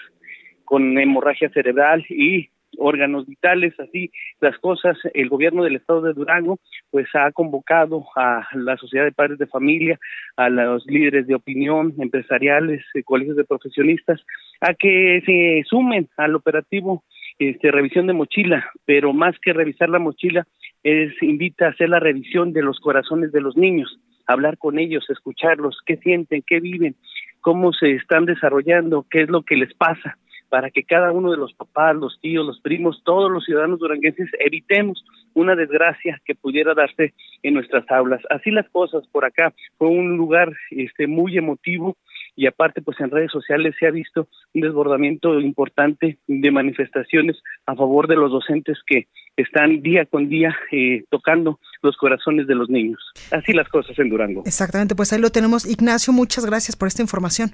con 0.65 0.97
hemorragia 0.99 1.49
cerebral 1.49 2.05
y 2.09 2.49
órganos 2.77 3.25
vitales, 3.25 3.73
así 3.79 4.11
las 4.39 4.57
cosas, 4.59 4.97
el 5.13 5.29
gobierno 5.29 5.63
del 5.63 5.75
estado 5.75 6.01
de 6.01 6.13
Durango 6.13 6.59
pues 6.91 7.07
ha 7.13 7.31
convocado 7.31 8.05
a 8.15 8.47
la 8.53 8.77
sociedad 8.77 9.05
de 9.05 9.11
padres 9.11 9.37
de 9.37 9.47
familia, 9.47 9.99
a 10.37 10.49
los 10.49 10.85
líderes 10.85 11.27
de 11.27 11.35
opinión, 11.35 11.93
empresariales, 11.99 12.83
eh, 12.93 13.03
colegios 13.03 13.37
de 13.37 13.43
profesionistas, 13.43 14.21
a 14.61 14.73
que 14.73 15.21
se 15.25 15.63
sumen 15.69 16.07
al 16.17 16.35
operativo 16.35 17.03
este, 17.37 17.71
revisión 17.71 18.07
de 18.07 18.13
mochila, 18.13 18.69
pero 18.85 19.13
más 19.13 19.35
que 19.39 19.53
revisar 19.53 19.89
la 19.89 19.99
mochila, 19.99 20.45
es 20.83 21.11
invita 21.21 21.67
a 21.67 21.69
hacer 21.69 21.89
la 21.89 21.99
revisión 21.99 22.53
de 22.53 22.61
los 22.61 22.79
corazones 22.79 23.31
de 23.31 23.41
los 23.41 23.57
niños, 23.57 23.99
hablar 24.27 24.57
con 24.57 24.79
ellos, 24.79 25.05
escucharlos, 25.09 25.79
qué 25.85 25.97
sienten, 25.97 26.43
qué 26.45 26.59
viven, 26.59 26.95
cómo 27.41 27.73
se 27.73 27.91
están 27.91 28.25
desarrollando, 28.25 29.05
qué 29.09 29.21
es 29.21 29.29
lo 29.29 29.43
que 29.43 29.55
les 29.55 29.73
pasa 29.73 30.17
para 30.49 30.71
que 30.71 30.83
cada 30.83 31.11
uno 31.11 31.31
de 31.31 31.37
los 31.37 31.53
papás, 31.53 31.95
los 31.95 32.19
tíos, 32.19 32.45
los 32.45 32.59
primos, 32.61 33.01
todos 33.05 33.31
los 33.31 33.45
ciudadanos 33.45 33.79
duranguenses 33.79 34.29
evitemos 34.39 35.03
una 35.33 35.55
desgracia 35.55 36.19
que 36.25 36.35
pudiera 36.35 36.73
darse 36.73 37.13
en 37.43 37.53
nuestras 37.53 37.89
aulas. 37.91 38.21
Así 38.29 38.51
las 38.51 38.67
cosas 38.69 39.07
por 39.11 39.25
acá. 39.25 39.53
Fue 39.77 39.87
un 39.87 40.17
lugar 40.17 40.51
este 40.71 41.07
muy 41.07 41.37
emotivo 41.37 41.97
y 42.35 42.47
aparte 42.47 42.81
pues 42.81 42.99
en 42.99 43.11
redes 43.11 43.31
sociales 43.31 43.75
se 43.79 43.87
ha 43.87 43.91
visto 43.91 44.27
un 44.53 44.61
desbordamiento 44.61 45.39
importante 45.39 46.17
de 46.27 46.51
manifestaciones 46.51 47.37
a 47.65 47.75
favor 47.75 48.07
de 48.07 48.15
los 48.15 48.31
docentes 48.31 48.77
que 48.85 49.07
están 49.37 49.81
día 49.81 50.05
con 50.05 50.29
día 50.29 50.55
eh, 50.71 51.03
tocando 51.09 51.59
los 51.81 51.95
corazones 51.97 52.47
de 52.47 52.55
los 52.55 52.69
niños. 52.69 52.99
Así 53.31 53.53
las 53.53 53.69
cosas 53.69 53.97
en 53.99 54.09
Durango. 54.09 54.43
Exactamente, 54.45 54.95
pues 54.95 55.13
ahí 55.13 55.19
lo 55.19 55.29
tenemos. 55.29 55.65
Ignacio, 55.65 56.13
muchas 56.13 56.45
gracias 56.45 56.75
por 56.75 56.87
esta 56.87 57.01
información. 57.01 57.51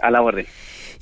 A 0.00 0.10
la 0.10 0.22
orden. 0.22 0.46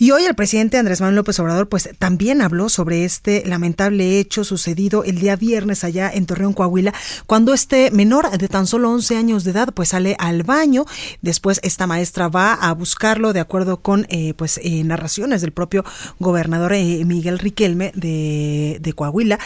Y 0.03 0.13
hoy 0.13 0.25
el 0.25 0.35
presidente 0.35 0.79
Andrés 0.79 1.03
Manuel 1.03 1.17
López 1.17 1.39
Obrador 1.41 1.69
pues 1.69 1.91
también 1.99 2.41
habló 2.41 2.71
sobre 2.71 3.05
este 3.05 3.43
lamentable 3.45 4.19
hecho 4.19 4.45
sucedido 4.45 5.05
el 5.05 5.19
día 5.19 5.37
viernes 5.37 5.85
allá 5.85 6.11
en 6.11 6.25
Torreón, 6.25 6.55
Coahuila, 6.55 6.95
cuando 7.27 7.53
este 7.53 7.91
menor 7.91 8.31
de 8.31 8.49
tan 8.49 8.67
solo 8.67 8.91
11 8.93 9.19
años 9.19 9.45
de 9.45 9.51
edad 9.51 9.75
pues 9.75 9.91
sale 9.91 10.17
al 10.19 10.43
baño, 10.43 10.87
después 11.21 11.61
esta 11.63 11.87
maestra 11.87 12.29
va 12.29 12.55
a 12.55 12.73
buscarlo 12.73 13.35
de 13.35 13.41
acuerdo 13.41 13.83
con 13.83 14.07
eh, 14.09 14.33
pues 14.33 14.59
eh, 14.63 14.83
narraciones 14.85 15.43
del 15.43 15.53
propio 15.53 15.85
gobernador 16.19 16.73
eh, 16.73 17.05
Miguel 17.05 17.39
Riquelme 17.39 17.93
de, 17.95 18.79
de 18.81 18.93
Coahuila, 18.95 19.39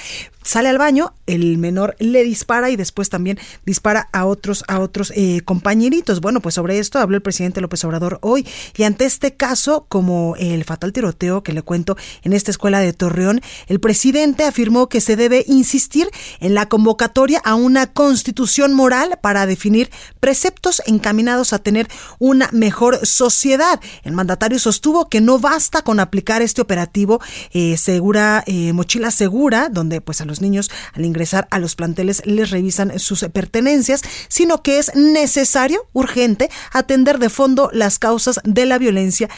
sale 0.44 0.68
al 0.68 0.78
baño, 0.78 1.14
el 1.26 1.58
menor 1.58 1.96
le 1.98 2.22
dispara 2.22 2.70
y 2.70 2.76
después 2.76 3.08
también 3.08 3.38
dispara 3.64 4.08
a 4.12 4.26
otros, 4.26 4.62
a 4.68 4.78
otros 4.78 5.12
eh, 5.16 5.40
compañeritos. 5.44 6.20
Bueno, 6.20 6.40
pues 6.40 6.54
sobre 6.54 6.78
esto 6.78 7.00
habló 7.00 7.16
el 7.16 7.22
presidente 7.22 7.60
López 7.60 7.82
Obrador 7.84 8.18
hoy. 8.20 8.46
Y 8.76 8.84
ante 8.84 9.06
este 9.06 9.34
caso, 9.34 9.86
como 9.88 10.36
el 10.52 10.64
fatal 10.64 10.92
tiroteo 10.92 11.42
que 11.42 11.52
le 11.52 11.62
cuento 11.62 11.96
en 12.22 12.32
esta 12.32 12.50
escuela 12.50 12.80
de 12.80 12.92
Torreón, 12.92 13.40
el 13.66 13.80
presidente 13.80 14.44
afirmó 14.44 14.88
que 14.88 15.00
se 15.00 15.16
debe 15.16 15.44
insistir 15.46 16.08
en 16.40 16.54
la 16.54 16.68
convocatoria 16.68 17.40
a 17.44 17.54
una 17.54 17.92
constitución 17.92 18.74
moral 18.74 19.18
para 19.22 19.46
definir 19.46 19.90
preceptos 20.20 20.82
encaminados 20.86 21.52
a 21.52 21.58
tener 21.58 21.88
una 22.18 22.48
mejor 22.52 23.06
sociedad. 23.06 23.80
El 24.02 24.12
mandatario 24.12 24.58
sostuvo 24.58 25.08
que 25.08 25.20
no 25.20 25.38
basta 25.38 25.82
con 25.82 26.00
aplicar 26.00 26.42
este 26.42 26.62
operativo 26.62 27.20
eh, 27.52 27.76
segura, 27.76 28.42
eh, 28.46 28.72
mochila 28.72 29.10
segura, 29.10 29.68
donde 29.70 30.00
pues 30.00 30.20
a 30.20 30.24
los 30.24 30.40
niños 30.40 30.70
al 30.92 31.04
ingresar 31.04 31.48
a 31.50 31.58
los 31.58 31.76
planteles 31.76 32.22
les 32.24 32.50
revisan 32.50 32.98
sus 32.98 33.24
pertenencias, 33.32 34.02
sino 34.28 34.62
que 34.62 34.78
es 34.78 34.94
necesario, 34.94 35.88
urgente, 35.92 36.50
atender 36.72 37.18
de 37.18 37.30
fondo 37.30 37.70
las 37.72 37.98
causas 37.98 38.40
de 38.44 38.66
la 38.66 38.78
violencia 38.78 39.28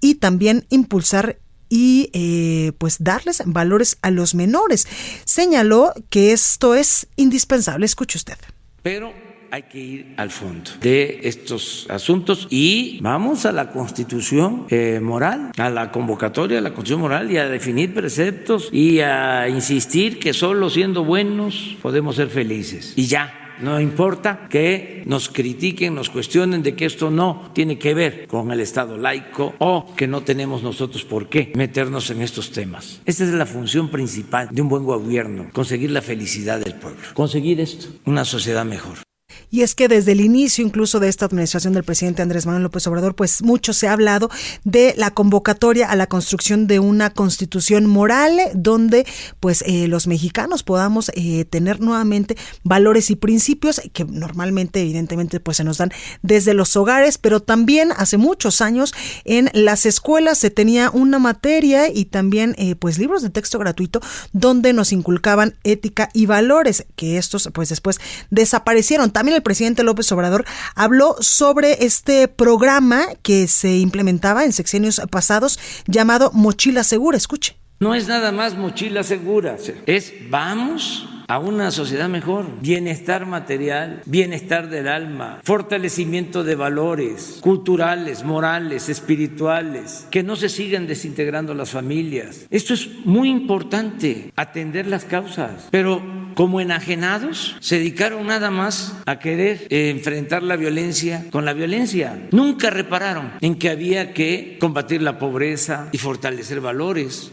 y 0.00 0.16
también 0.16 0.66
impulsar 0.70 1.38
y 1.68 2.10
eh, 2.12 2.72
pues 2.78 2.96
darles 3.00 3.42
valores 3.44 3.98
a 4.02 4.10
los 4.10 4.34
menores. 4.34 4.86
Señaló 5.24 5.92
que 6.10 6.32
esto 6.32 6.74
es 6.74 7.08
indispensable. 7.16 7.86
Escuche 7.86 8.16
usted. 8.16 8.36
Pero 8.82 9.12
hay 9.50 9.62
que 9.62 9.78
ir 9.78 10.14
al 10.16 10.30
fondo 10.30 10.70
de 10.80 11.20
estos 11.22 11.86
asuntos 11.88 12.46
y 12.50 12.98
vamos 13.00 13.46
a 13.46 13.52
la 13.52 13.70
constitución 13.70 14.66
eh, 14.68 15.00
moral, 15.02 15.52
a 15.56 15.70
la 15.70 15.90
convocatoria 15.90 16.56
de 16.56 16.62
la 16.62 16.70
constitución 16.70 17.00
moral 17.00 17.30
y 17.30 17.38
a 17.38 17.48
definir 17.48 17.94
preceptos 17.94 18.68
y 18.72 19.00
a 19.00 19.48
insistir 19.48 20.18
que 20.18 20.34
solo 20.34 20.68
siendo 20.70 21.04
buenos 21.04 21.76
podemos 21.80 22.16
ser 22.16 22.28
felices. 22.28 22.92
Y 22.96 23.06
ya, 23.06 23.37
no 23.60 23.80
importa 23.80 24.48
que 24.48 25.02
nos 25.06 25.28
critiquen, 25.28 25.94
nos 25.94 26.10
cuestionen 26.10 26.62
de 26.62 26.74
que 26.74 26.86
esto 26.86 27.10
no 27.10 27.50
tiene 27.54 27.78
que 27.78 27.94
ver 27.94 28.26
con 28.26 28.50
el 28.50 28.60
Estado 28.60 28.96
laico 28.96 29.54
o 29.58 29.94
que 29.96 30.06
no 30.06 30.22
tenemos 30.22 30.62
nosotros 30.62 31.04
por 31.04 31.28
qué 31.28 31.52
meternos 31.54 32.10
en 32.10 32.22
estos 32.22 32.50
temas. 32.52 33.00
Esta 33.04 33.24
es 33.24 33.30
la 33.30 33.46
función 33.46 33.88
principal 33.88 34.48
de 34.50 34.62
un 34.62 34.68
buen 34.68 34.84
gobierno, 34.84 35.48
conseguir 35.52 35.90
la 35.90 36.02
felicidad 36.02 36.60
del 36.60 36.74
pueblo, 36.74 37.00
conseguir 37.14 37.60
esto, 37.60 37.88
una 38.04 38.24
sociedad 38.24 38.64
mejor. 38.64 39.07
Y 39.50 39.62
es 39.62 39.74
que 39.74 39.88
desde 39.88 40.12
el 40.12 40.20
inicio 40.20 40.64
incluso 40.64 41.00
de 41.00 41.08
esta 41.08 41.26
administración 41.26 41.72
del 41.72 41.84
presidente 41.84 42.22
Andrés 42.22 42.46
Manuel 42.46 42.64
López 42.64 42.86
Obrador, 42.86 43.14
pues 43.14 43.42
mucho 43.42 43.72
se 43.72 43.88
ha 43.88 43.92
hablado 43.92 44.30
de 44.64 44.94
la 44.96 45.10
convocatoria 45.10 45.90
a 45.90 45.96
la 45.96 46.06
construcción 46.06 46.66
de 46.66 46.78
una 46.78 47.10
constitución 47.10 47.86
moral 47.86 48.38
donde 48.54 49.06
pues 49.40 49.62
eh, 49.66 49.88
los 49.88 50.06
mexicanos 50.06 50.62
podamos 50.62 51.10
eh, 51.14 51.44
tener 51.44 51.80
nuevamente 51.80 52.36
valores 52.62 53.10
y 53.10 53.16
principios 53.16 53.80
que 53.92 54.04
normalmente 54.04 54.80
evidentemente 54.80 55.40
pues 55.40 55.56
se 55.56 55.64
nos 55.64 55.78
dan 55.78 55.90
desde 56.22 56.54
los 56.54 56.76
hogares, 56.76 57.18
pero 57.18 57.40
también 57.40 57.92
hace 57.96 58.18
muchos 58.18 58.60
años 58.60 58.94
en 59.24 59.50
las 59.54 59.86
escuelas 59.86 60.38
se 60.38 60.50
tenía 60.50 60.90
una 60.90 61.18
materia 61.18 61.88
y 61.88 62.04
también 62.04 62.54
eh, 62.58 62.74
pues 62.74 62.98
libros 62.98 63.22
de 63.22 63.30
texto 63.30 63.58
gratuito 63.58 64.00
donde 64.32 64.72
nos 64.72 64.92
inculcaban 64.92 65.56
ética 65.64 66.08
y 66.12 66.26
valores 66.26 66.86
que 66.96 67.18
estos 67.18 67.48
pues 67.52 67.68
después 67.68 67.98
desaparecieron. 68.30 69.10
También 69.10 69.37
el 69.38 69.42
presidente 69.42 69.82
López 69.82 70.10
Obrador 70.12 70.44
habló 70.74 71.16
sobre 71.20 71.84
este 71.84 72.28
programa 72.28 73.02
que 73.22 73.48
se 73.48 73.78
implementaba 73.78 74.44
en 74.44 74.52
sexenios 74.52 75.00
pasados 75.10 75.58
llamado 75.86 76.30
Mochila 76.32 76.84
Segura. 76.84 77.16
Escuche. 77.16 77.56
No 77.80 77.94
es 77.94 78.08
nada 78.08 78.32
más 78.32 78.56
mochila 78.56 79.04
segura, 79.04 79.56
es 79.86 80.12
vamos 80.28 81.08
a 81.28 81.38
una 81.38 81.70
sociedad 81.70 82.08
mejor, 82.08 82.46
bienestar 82.60 83.26
material, 83.26 84.02
bienestar 84.06 84.68
del 84.68 84.88
alma, 84.88 85.40
fortalecimiento 85.44 86.42
de 86.42 86.54
valores 86.54 87.38
culturales, 87.40 88.24
morales, 88.24 88.88
espirituales, 88.88 90.08
que 90.10 90.22
no 90.22 90.36
se 90.36 90.48
sigan 90.48 90.86
desintegrando 90.86 91.54
las 91.54 91.70
familias. 91.70 92.46
Esto 92.50 92.72
es 92.72 92.88
muy 93.04 93.28
importante, 93.28 94.32
atender 94.34 94.86
las 94.86 95.04
causas, 95.04 95.68
pero 95.70 96.02
como 96.38 96.60
enajenados 96.60 97.56
se 97.58 97.78
dedicaron 97.78 98.28
nada 98.28 98.52
más 98.52 98.94
a 99.06 99.18
querer 99.18 99.66
eh, 99.70 99.90
enfrentar 99.90 100.44
la 100.44 100.54
violencia 100.54 101.24
con 101.32 101.44
la 101.44 101.52
violencia. 101.52 102.16
Nunca 102.30 102.70
repararon 102.70 103.32
en 103.40 103.56
que 103.56 103.70
había 103.70 104.14
que 104.14 104.56
combatir 104.60 105.02
la 105.02 105.18
pobreza 105.18 105.88
y 105.90 105.98
fortalecer 105.98 106.60
valores. 106.60 107.32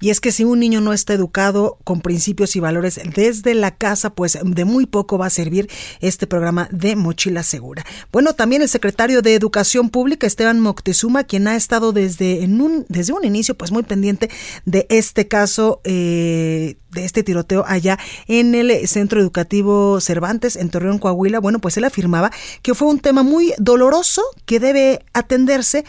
Y 0.00 0.10
es 0.10 0.20
que 0.20 0.32
si 0.32 0.44
un 0.44 0.60
niño 0.60 0.80
no 0.80 0.92
está 0.92 1.14
educado 1.14 1.78
con 1.84 2.00
principios 2.00 2.54
y 2.54 2.60
valores 2.60 3.00
desde 3.14 3.54
la 3.54 3.74
casa, 3.74 4.10
pues 4.10 4.38
de 4.42 4.64
muy 4.64 4.86
poco 4.86 5.16
va 5.16 5.26
a 5.26 5.30
servir 5.30 5.70
este 6.00 6.26
programa 6.26 6.68
de 6.70 6.96
Mochila 6.96 7.42
Segura. 7.42 7.84
Bueno, 8.12 8.34
también 8.34 8.62
el 8.62 8.68
secretario 8.68 9.22
de 9.22 9.34
Educación 9.34 9.88
Pública, 9.88 10.26
Esteban 10.26 10.60
Moctezuma, 10.60 11.24
quien 11.24 11.48
ha 11.48 11.56
estado 11.56 11.92
desde, 11.92 12.42
en 12.42 12.60
un, 12.60 12.84
desde 12.88 13.14
un 13.14 13.24
inicio 13.24 13.56
pues 13.56 13.72
muy 13.72 13.84
pendiente 13.84 14.30
de 14.66 14.86
este 14.90 15.28
caso, 15.28 15.80
eh, 15.84 16.76
de 16.90 17.04
este 17.04 17.22
tiroteo 17.22 17.64
allá 17.66 17.98
en 18.26 18.54
el 18.54 18.86
Centro 18.88 19.20
Educativo 19.20 20.00
Cervantes, 20.00 20.56
en 20.56 20.70
Torreón, 20.70 20.98
Coahuila. 20.98 21.40
Bueno, 21.40 21.58
pues 21.58 21.76
él 21.76 21.84
afirmaba 21.84 22.30
que 22.62 22.74
fue 22.74 22.88
un 22.88 23.00
tema 23.00 23.22
muy 23.22 23.54
doloroso 23.58 24.22
que 24.44 24.60
debe 24.60 25.04
atenderse 25.12 25.84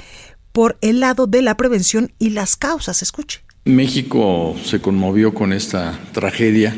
por 0.51 0.77
el 0.81 0.99
lado 0.99 1.27
de 1.27 1.41
la 1.41 1.55
prevención 1.55 2.13
y 2.19 2.31
las 2.31 2.55
causas. 2.55 3.01
Escuche. 3.01 3.46
México 3.67 4.55
se 4.63 4.79
conmovió 4.79 5.33
con 5.33 5.53
esta 5.53 5.99
tragedia. 6.13 6.75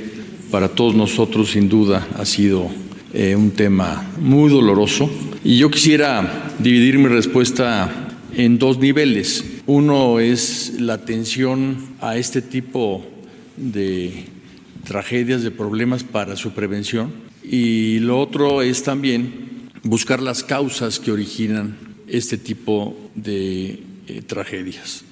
Para 0.52 0.70
todos 0.70 0.96
nosotros, 0.96 1.52
sin 1.52 1.70
duda, 1.70 2.08
ha 2.18 2.26
sido 2.26 2.70
eh, 3.14 3.36
un 3.36 3.52
tema 3.52 4.12
muy 4.20 4.50
doloroso. 4.50 5.10
Y 5.44 5.58
yo 5.58 5.70
quisiera 5.70 6.52
dividir 6.60 6.98
mi 6.98 7.08
respuesta 7.08 8.10
en 8.36 8.58
dos 8.58 8.80
niveles. 8.80 9.46
Uno 9.68 10.20
es 10.20 10.80
la 10.80 10.94
atención 10.94 11.78
a 12.02 12.18
este 12.18 12.42
tipo 12.42 13.06
de 13.56 14.26
tragedias, 14.84 15.44
de 15.44 15.52
problemas 15.52 16.04
para 16.04 16.36
su 16.36 16.52
prevención. 16.52 17.12
Y 17.44 18.00
lo 18.00 18.20
otro 18.20 18.62
es 18.62 18.84
también 18.84 19.70
buscar 19.84 20.22
las 20.22 20.44
causas 20.44 21.00
que 21.00 21.12
originan 21.12 21.78
este 22.08 22.38
tipo 22.38 22.98
de 23.16 23.80
eh, 24.08 24.22
tragedias. 24.26 25.04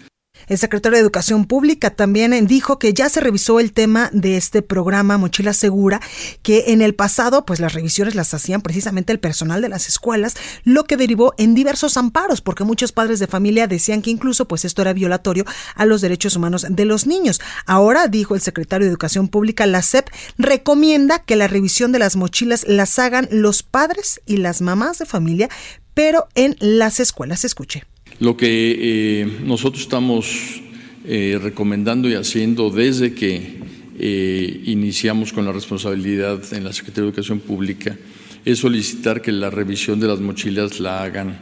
El 0.48 0.58
secretario 0.58 0.96
de 0.96 1.02
Educación 1.02 1.44
Pública 1.44 1.90
también 1.90 2.48
dijo 2.48 2.80
que 2.80 2.94
ya 2.94 3.10
se 3.10 3.20
revisó 3.20 3.60
el 3.60 3.74
tema 3.74 4.10
de 4.14 4.38
este 4.38 4.62
programa 4.62 5.18
Mochila 5.18 5.52
Segura, 5.52 6.00
que 6.42 6.66
en 6.68 6.82
el 6.82 6.96
pasado 6.96 7.46
pues 7.46 7.60
las 7.60 7.74
revisiones 7.74 8.16
las 8.16 8.34
hacían 8.34 8.62
precisamente 8.62 9.12
el 9.12 9.20
personal 9.20 9.62
de 9.62 9.68
las 9.68 9.90
escuelas, 9.90 10.36
lo 10.64 10.86
que 10.86 10.96
derivó 10.96 11.34
en 11.38 11.54
diversos 11.54 11.98
amparos, 11.98 12.40
porque 12.40 12.64
muchos 12.64 12.94
padres 12.94 13.20
de 13.20 13.28
familia 13.28 13.68
decían 13.68 14.02
que 14.02 14.10
incluso 14.10 14.48
pues 14.48 14.64
esto 14.64 14.82
era 14.82 14.94
violatorio 14.94 15.44
a 15.76 15.86
los 15.86 16.00
derechos 16.00 16.38
humanos 16.38 16.66
de 16.70 16.86
los 16.86 17.08
niños. 17.08 17.42
Ahora, 17.66 18.08
dijo 18.08 18.34
el 18.34 18.42
secretario 18.42 18.86
de 18.86 18.92
Educación 18.92 19.28
Pública, 19.28 19.66
la 19.66 19.82
SEP 19.82 20.08
recomienda 20.38 21.20
que 21.20 21.36
la 21.36 21.48
revisión 21.48 21.92
de 21.92 22.00
las 22.00 22.16
mochilas 22.16 22.66
las 22.66 22.98
hagan 23.00 23.28
los 23.32 23.64
padres 23.64 24.22
y 24.26 24.38
las 24.38 24.62
mamás 24.62 24.98
de 25.00 25.06
familia, 25.06 25.50
pero 25.94 26.30
en 26.36 26.56
las 26.60 27.02
escuelas. 27.02 27.44
Escuche. 27.44 27.84
Lo 28.20 28.36
que 28.36 29.22
eh, 29.22 29.28
nosotros 29.46 29.84
estamos 29.84 30.60
eh, 31.06 31.38
recomendando 31.40 32.10
y 32.10 32.16
haciendo 32.16 32.72
desde 32.72 33.14
que 33.14 33.60
eh, 34.00 34.62
iniciamos 34.66 35.32
con 35.32 35.46
la 35.46 35.52
responsabilidad 35.52 36.42
en 36.52 36.64
la 36.64 36.74
Secretaría 36.74 37.04
de 37.04 37.10
Educación 37.10 37.40
Pública 37.40 37.96
es 38.44 38.58
solicitar 38.58 39.22
que 39.22 39.32
la 39.32 39.52
revisión 39.52 40.00
de 40.00 40.08
las 40.08 40.20
mochilas 40.20 40.80
la 40.80 41.04
hagan 41.04 41.40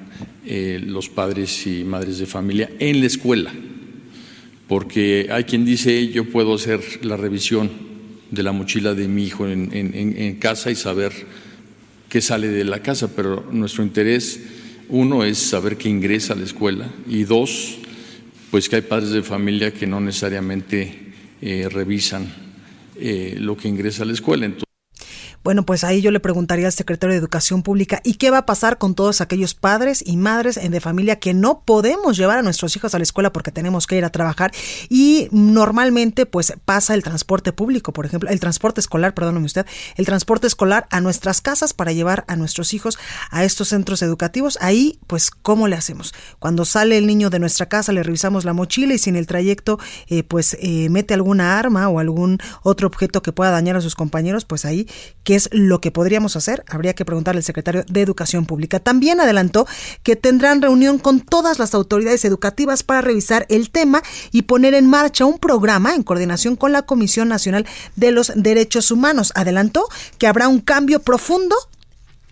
los 0.47 1.09
padres 1.09 1.65
y 1.65 1.83
madres 1.83 2.19
de 2.19 2.27
familia 2.27 2.69
en 2.77 2.99
la 2.99 3.07
escuela, 3.07 3.51
porque 4.67 5.27
hay 5.31 5.43
quien 5.45 5.65
dice 5.65 6.09
yo 6.09 6.25
puedo 6.25 6.53
hacer 6.53 6.81
la 7.03 7.17
revisión 7.17 7.71
de 8.29 8.43
la 8.43 8.51
mochila 8.51 8.93
de 8.93 9.07
mi 9.07 9.23
hijo 9.23 9.47
en 9.47 10.35
casa 10.39 10.69
y 10.69 10.75
saber 10.75 11.13
qué 12.09 12.21
sale 12.21 12.47
de 12.47 12.63
la 12.63 12.81
casa, 12.81 13.15
pero 13.15 13.47
nuestro 13.51 13.83
interés 13.83 14.39
uno 14.89 15.23
es 15.23 15.37
saber 15.37 15.77
que 15.77 15.89
ingresa 15.89 16.33
a 16.33 16.35
la 16.35 16.43
escuela 16.43 16.89
y 17.07 17.23
dos, 17.23 17.77
pues 18.51 18.69
que 18.69 18.77
hay 18.77 18.81
padres 18.81 19.11
de 19.11 19.23
familia 19.23 19.73
que 19.73 19.87
no 19.87 19.99
necesariamente 19.99 21.13
eh, 21.41 21.67
revisan 21.69 22.27
eh, 22.95 23.35
lo 23.39 23.57
que 23.57 23.67
ingresa 23.67 24.03
a 24.03 24.05
la 24.05 24.13
escuela. 24.13 24.45
Bueno, 25.45 25.63
pues 25.63 25.83
ahí 25.83 26.01
yo 26.01 26.09
le 26.09 26.19
preguntaría 26.19 26.65
al 26.65 26.71
secretario 26.71 27.13
de 27.13 27.19
Educación 27.19 27.61
Pública, 27.61 28.01
¿y 28.03 28.15
qué 28.15 28.31
va 28.31 28.39
a 28.39 28.45
pasar 28.47 28.79
con 28.79 28.95
todos 28.95 29.21
aquellos 29.21 29.53
padres 29.53 30.03
y 30.03 30.17
madres 30.17 30.59
de 30.59 30.81
familia 30.81 31.19
que 31.19 31.35
no 31.35 31.61
podemos 31.63 32.17
llevar 32.17 32.39
a 32.39 32.41
nuestros 32.41 32.75
hijos 32.75 32.95
a 32.95 32.97
la 32.97 33.03
escuela 33.03 33.31
porque 33.31 33.51
tenemos 33.51 33.85
que 33.85 33.95
ir 33.95 34.05
a 34.05 34.09
trabajar 34.09 34.51
y 34.89 35.27
normalmente 35.29 36.25
pues 36.25 36.53
pasa 36.65 36.95
el 36.95 37.03
transporte 37.03 37.53
público, 37.53 37.93
por 37.93 38.07
ejemplo, 38.07 38.27
el 38.31 38.39
transporte 38.39 38.81
escolar, 38.81 39.13
perdóname 39.13 39.45
usted, 39.45 39.67
el 39.97 40.07
transporte 40.07 40.47
escolar 40.47 40.87
a 40.89 40.99
nuestras 40.99 41.41
casas 41.41 41.73
para 41.73 41.91
llevar 41.91 42.25
a 42.27 42.35
nuestros 42.37 42.73
hijos 42.73 42.97
a 43.29 43.43
estos 43.43 43.67
centros 43.67 44.01
educativos? 44.01 44.57
Ahí 44.61 44.97
pues 45.05 45.29
¿cómo 45.29 45.67
le 45.67 45.75
hacemos? 45.75 46.15
Cuando 46.39 46.65
sale 46.65 46.97
el 46.97 47.05
niño 47.05 47.29
de 47.29 47.37
nuestra 47.37 47.67
casa 47.67 47.91
le 47.91 48.01
revisamos 48.01 48.45
la 48.45 48.53
mochila 48.53 48.95
y 48.95 48.97
si 48.97 49.11
en 49.11 49.15
el 49.15 49.27
trayecto 49.27 49.77
eh, 50.07 50.23
pues 50.23 50.57
eh, 50.59 50.89
mete 50.89 51.13
alguna 51.13 51.59
arma 51.59 51.87
o 51.87 51.99
algún 51.99 52.39
otro 52.63 52.87
objeto 52.87 53.21
que 53.21 53.31
pueda 53.31 53.51
dañar 53.51 53.75
a 53.75 53.81
sus 53.81 53.93
compañeros, 53.93 54.43
pues 54.43 54.65
ahí 54.65 54.87
¿qué 55.23 55.34
es 55.35 55.49
lo 55.51 55.81
que 55.81 55.91
podríamos 55.91 56.35
hacer? 56.35 56.63
Habría 56.67 56.93
que 56.93 57.05
preguntarle 57.05 57.39
al 57.39 57.43
secretario 57.43 57.83
de 57.87 58.01
Educación 58.01 58.45
Pública. 58.45 58.79
También 58.79 59.19
adelantó 59.19 59.67
que 60.03 60.15
tendrán 60.15 60.61
reunión 60.61 60.99
con 60.99 61.21
todas 61.21 61.59
las 61.59 61.73
autoridades 61.73 62.25
educativas 62.25 62.83
para 62.83 63.01
revisar 63.01 63.45
el 63.49 63.69
tema 63.69 64.01
y 64.31 64.43
poner 64.43 64.73
en 64.73 64.87
marcha 64.89 65.25
un 65.25 65.39
programa 65.39 65.93
en 65.93 66.03
coordinación 66.03 66.55
con 66.55 66.71
la 66.71 66.83
Comisión 66.83 67.27
Nacional 67.27 67.65
de 67.95 68.11
los 68.11 68.31
Derechos 68.35 68.91
Humanos. 68.91 69.31
Adelantó 69.35 69.87
que 70.17 70.27
habrá 70.27 70.47
un 70.47 70.59
cambio 70.59 70.99
profundo 71.01 71.55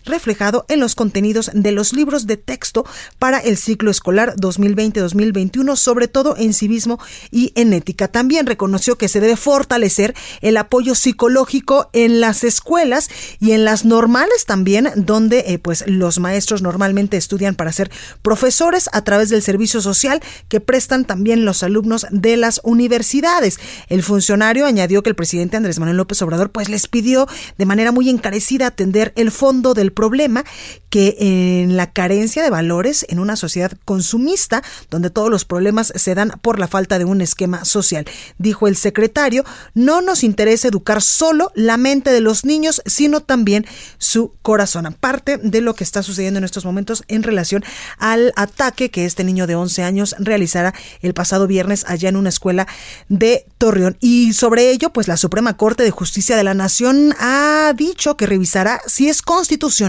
reflejado 0.04 0.64
en 0.68 0.80
los 0.80 0.94
contenidos 0.94 1.50
de 1.54 1.72
los 1.72 1.92
libros 1.92 2.26
de 2.26 2.36
texto 2.36 2.84
para 3.18 3.38
el 3.38 3.56
ciclo 3.56 3.90
escolar 3.90 4.34
2020-2021, 4.36 5.76
sobre 5.76 6.08
todo 6.08 6.36
en 6.36 6.54
civismo 6.54 6.98
y 7.30 7.52
en 7.54 7.72
ética. 7.72 8.08
También 8.08 8.46
reconoció 8.46 8.96
que 8.96 9.08
se 9.08 9.20
debe 9.20 9.36
fortalecer 9.36 10.14
el 10.40 10.56
apoyo 10.56 10.94
psicológico 10.94 11.90
en 11.92 12.20
las 12.20 12.44
escuelas 12.44 13.08
y 13.40 13.52
en 13.52 13.64
las 13.64 13.84
normales 13.84 14.44
también, 14.46 14.90
donde 14.96 15.44
eh, 15.46 15.58
pues 15.58 15.84
los 15.86 16.18
maestros 16.18 16.62
normalmente 16.62 17.16
estudian 17.16 17.54
para 17.54 17.72
ser 17.72 17.90
profesores 18.22 18.88
a 18.92 19.02
través 19.02 19.28
del 19.28 19.42
servicio 19.42 19.80
social 19.80 20.20
que 20.48 20.60
prestan 20.60 21.04
también 21.04 21.44
los 21.44 21.62
alumnos 21.62 22.06
de 22.10 22.36
las 22.36 22.60
universidades. 22.64 23.58
El 23.88 24.02
funcionario 24.02 24.66
añadió 24.66 25.02
que 25.02 25.10
el 25.10 25.16
presidente 25.16 25.56
Andrés 25.56 25.78
Manuel 25.78 25.96
López 25.96 26.20
Obrador 26.22 26.50
pues 26.50 26.68
les 26.68 26.88
pidió 26.88 27.26
de 27.58 27.66
manera 27.66 27.92
muy 27.92 28.08
encarecida 28.10 28.66
atender 28.66 29.12
el 29.16 29.30
fondo 29.30 29.74
del 29.74 29.92
problema 29.94 30.44
que 30.90 31.16
en 31.18 31.76
la 31.76 31.92
carencia 31.92 32.42
de 32.42 32.50
valores 32.50 33.04
en 33.08 33.18
una 33.18 33.36
sociedad 33.36 33.72
consumista 33.84 34.62
donde 34.90 35.10
todos 35.10 35.30
los 35.30 35.44
problemas 35.44 35.92
se 35.96 36.14
dan 36.14 36.32
por 36.42 36.58
la 36.58 36.68
falta 36.68 36.98
de 36.98 37.04
un 37.04 37.20
esquema 37.20 37.64
social. 37.64 38.04
Dijo 38.38 38.68
el 38.68 38.76
secretario, 38.76 39.44
no 39.74 40.02
nos 40.02 40.22
interesa 40.22 40.68
educar 40.68 41.02
solo 41.02 41.50
la 41.54 41.76
mente 41.76 42.12
de 42.12 42.20
los 42.20 42.44
niños, 42.44 42.82
sino 42.86 43.20
también 43.20 43.66
su 43.98 44.34
corazón. 44.42 44.86
Aparte 44.86 45.38
de 45.38 45.60
lo 45.60 45.74
que 45.74 45.84
está 45.84 46.02
sucediendo 46.02 46.38
en 46.38 46.44
estos 46.44 46.64
momentos 46.64 47.04
en 47.08 47.22
relación 47.22 47.64
al 47.98 48.32
ataque 48.36 48.90
que 48.90 49.04
este 49.04 49.24
niño 49.24 49.46
de 49.46 49.54
11 49.54 49.82
años 49.82 50.14
realizara 50.18 50.74
el 51.00 51.14
pasado 51.14 51.46
viernes 51.46 51.84
allá 51.88 52.08
en 52.08 52.16
una 52.16 52.28
escuela 52.28 52.66
de 53.08 53.46
Torreón. 53.58 53.96
Y 54.00 54.32
sobre 54.32 54.70
ello, 54.70 54.90
pues 54.90 55.08
la 55.08 55.16
Suprema 55.16 55.56
Corte 55.56 55.82
de 55.82 55.90
Justicia 55.90 56.36
de 56.36 56.44
la 56.44 56.54
Nación 56.54 57.14
ha 57.18 57.72
dicho 57.76 58.16
que 58.16 58.26
revisará 58.26 58.80
si 58.86 59.08
es 59.08 59.22
constitucional 59.22 59.83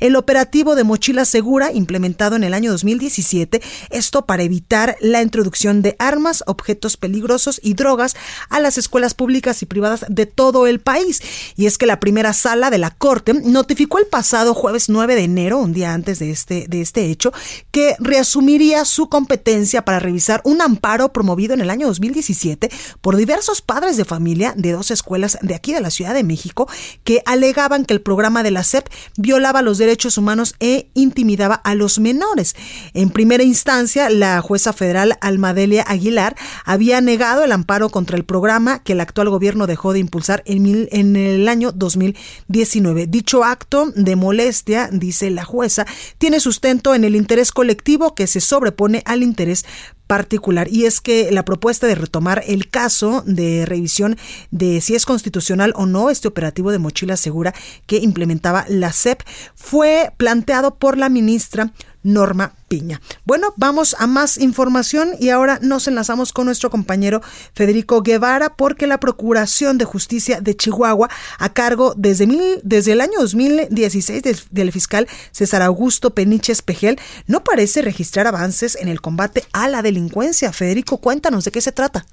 el 0.00 0.16
operativo 0.16 0.74
de 0.76 0.84
mochila 0.84 1.24
segura 1.24 1.72
implementado 1.72 2.36
en 2.36 2.44
el 2.44 2.54
año 2.54 2.70
2017, 2.70 3.60
esto 3.90 4.24
para 4.24 4.44
evitar 4.44 4.96
la 5.00 5.20
introducción 5.20 5.82
de 5.82 5.96
armas, 5.98 6.44
objetos 6.46 6.96
peligrosos 6.96 7.60
y 7.62 7.74
drogas 7.74 8.14
a 8.50 8.60
las 8.60 8.78
escuelas 8.78 9.14
públicas 9.14 9.62
y 9.62 9.66
privadas 9.66 10.04
de 10.08 10.26
todo 10.26 10.66
el 10.66 10.80
país. 10.80 11.20
Y 11.56 11.66
es 11.66 11.76
que 11.76 11.86
la 11.86 11.98
primera 11.98 12.32
sala 12.32 12.70
de 12.70 12.78
la 12.78 12.90
Corte 12.90 13.34
notificó 13.34 13.98
el 13.98 14.06
pasado 14.06 14.54
jueves 14.54 14.88
9 14.88 15.14
de 15.14 15.24
enero, 15.24 15.58
un 15.58 15.72
día 15.72 15.92
antes 15.92 16.18
de 16.20 16.30
este, 16.30 16.66
de 16.68 16.80
este 16.80 17.06
hecho, 17.06 17.32
que 17.70 17.96
reasumiría 17.98 18.84
su 18.84 19.08
competencia 19.08 19.84
para 19.84 19.98
revisar 19.98 20.40
un 20.44 20.60
amparo 20.60 21.12
promovido 21.12 21.54
en 21.54 21.60
el 21.60 21.70
año 21.70 21.88
2017 21.88 22.70
por 23.00 23.16
diversos 23.16 23.60
padres 23.60 23.96
de 23.96 24.04
familia 24.04 24.54
de 24.56 24.72
dos 24.72 24.90
escuelas 24.90 25.38
de 25.42 25.54
aquí 25.54 25.72
de 25.72 25.80
la 25.80 25.90
Ciudad 25.90 26.14
de 26.14 26.24
México 26.24 26.68
que 27.04 27.22
alegaban 27.26 27.84
que 27.84 27.94
el 27.94 28.00
programa 28.00 28.42
de 28.42 28.50
la 28.50 28.64
SEP 28.64 28.88
violaba 29.32 29.62
los 29.62 29.78
derechos 29.78 30.18
humanos 30.18 30.56
e 30.60 30.90
intimidaba 30.92 31.54
a 31.54 31.74
los 31.74 31.98
menores. 31.98 32.54
En 32.92 33.08
primera 33.08 33.42
instancia, 33.42 34.10
la 34.10 34.42
jueza 34.42 34.74
federal 34.74 35.16
Almadelia 35.22 35.84
Aguilar 35.88 36.36
había 36.66 37.00
negado 37.00 37.42
el 37.42 37.52
amparo 37.52 37.88
contra 37.88 38.18
el 38.18 38.24
programa 38.24 38.82
que 38.82 38.92
el 38.92 39.00
actual 39.00 39.30
gobierno 39.30 39.66
dejó 39.66 39.94
de 39.94 40.00
impulsar 40.00 40.42
en, 40.44 40.86
en 40.92 41.16
el 41.16 41.48
año 41.48 41.72
2019. 41.72 43.06
Dicho 43.06 43.42
acto 43.42 43.90
de 43.96 44.16
molestia, 44.16 44.90
dice 44.92 45.30
la 45.30 45.44
jueza, 45.44 45.86
tiene 46.18 46.38
sustento 46.38 46.94
en 46.94 47.04
el 47.04 47.16
interés 47.16 47.52
colectivo 47.52 48.14
que 48.14 48.26
se 48.26 48.42
sobrepone 48.42 49.02
al 49.06 49.22
interés 49.22 49.64
particular. 50.12 50.68
Y 50.70 50.84
es 50.84 51.00
que 51.00 51.32
la 51.32 51.42
propuesta 51.42 51.86
de 51.86 51.94
retomar 51.94 52.44
el 52.46 52.68
caso 52.68 53.22
de 53.24 53.64
revisión 53.64 54.18
de 54.50 54.82
si 54.82 54.94
es 54.94 55.06
constitucional 55.06 55.72
o 55.74 55.86
no 55.86 56.10
este 56.10 56.28
operativo 56.28 56.70
de 56.70 56.78
mochila 56.78 57.16
segura 57.16 57.54
que 57.86 57.96
implementaba 57.96 58.66
la 58.68 58.92
CEP 58.92 59.22
fue 59.54 60.12
planteado 60.18 60.74
por 60.74 60.98
la 60.98 61.08
ministra 61.08 61.72
Norma 62.02 62.54
Piña. 62.68 63.00
Bueno, 63.24 63.52
vamos 63.56 63.94
a 63.98 64.06
más 64.06 64.38
información 64.38 65.10
y 65.18 65.28
ahora 65.28 65.58
nos 65.62 65.88
enlazamos 65.88 66.32
con 66.32 66.46
nuestro 66.46 66.70
compañero 66.70 67.22
Federico 67.54 68.02
Guevara 68.02 68.56
porque 68.56 68.86
la 68.86 69.00
Procuración 69.00 69.78
de 69.78 69.84
Justicia 69.84 70.40
de 70.40 70.56
Chihuahua, 70.56 71.10
a 71.38 71.52
cargo 71.52 71.94
desde, 71.96 72.26
mil, 72.26 72.60
desde 72.62 72.92
el 72.92 73.00
año 73.00 73.18
2016 73.20 74.22
del, 74.22 74.40
del 74.50 74.72
fiscal 74.72 75.06
César 75.32 75.62
Augusto 75.62 76.14
Peniche 76.14 76.52
Espejel, 76.52 76.98
no 77.26 77.44
parece 77.44 77.82
registrar 77.82 78.26
avances 78.26 78.76
en 78.80 78.88
el 78.88 79.00
combate 79.00 79.44
a 79.52 79.68
la 79.68 79.82
delincuencia. 79.82 80.52
Federico, 80.52 80.98
cuéntanos 80.98 81.44
de 81.44 81.50
qué 81.50 81.60
se 81.60 81.72
trata. 81.72 82.06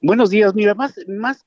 Buenos 0.00 0.30
días. 0.30 0.54
Mira, 0.54 0.76
más, 0.76 0.94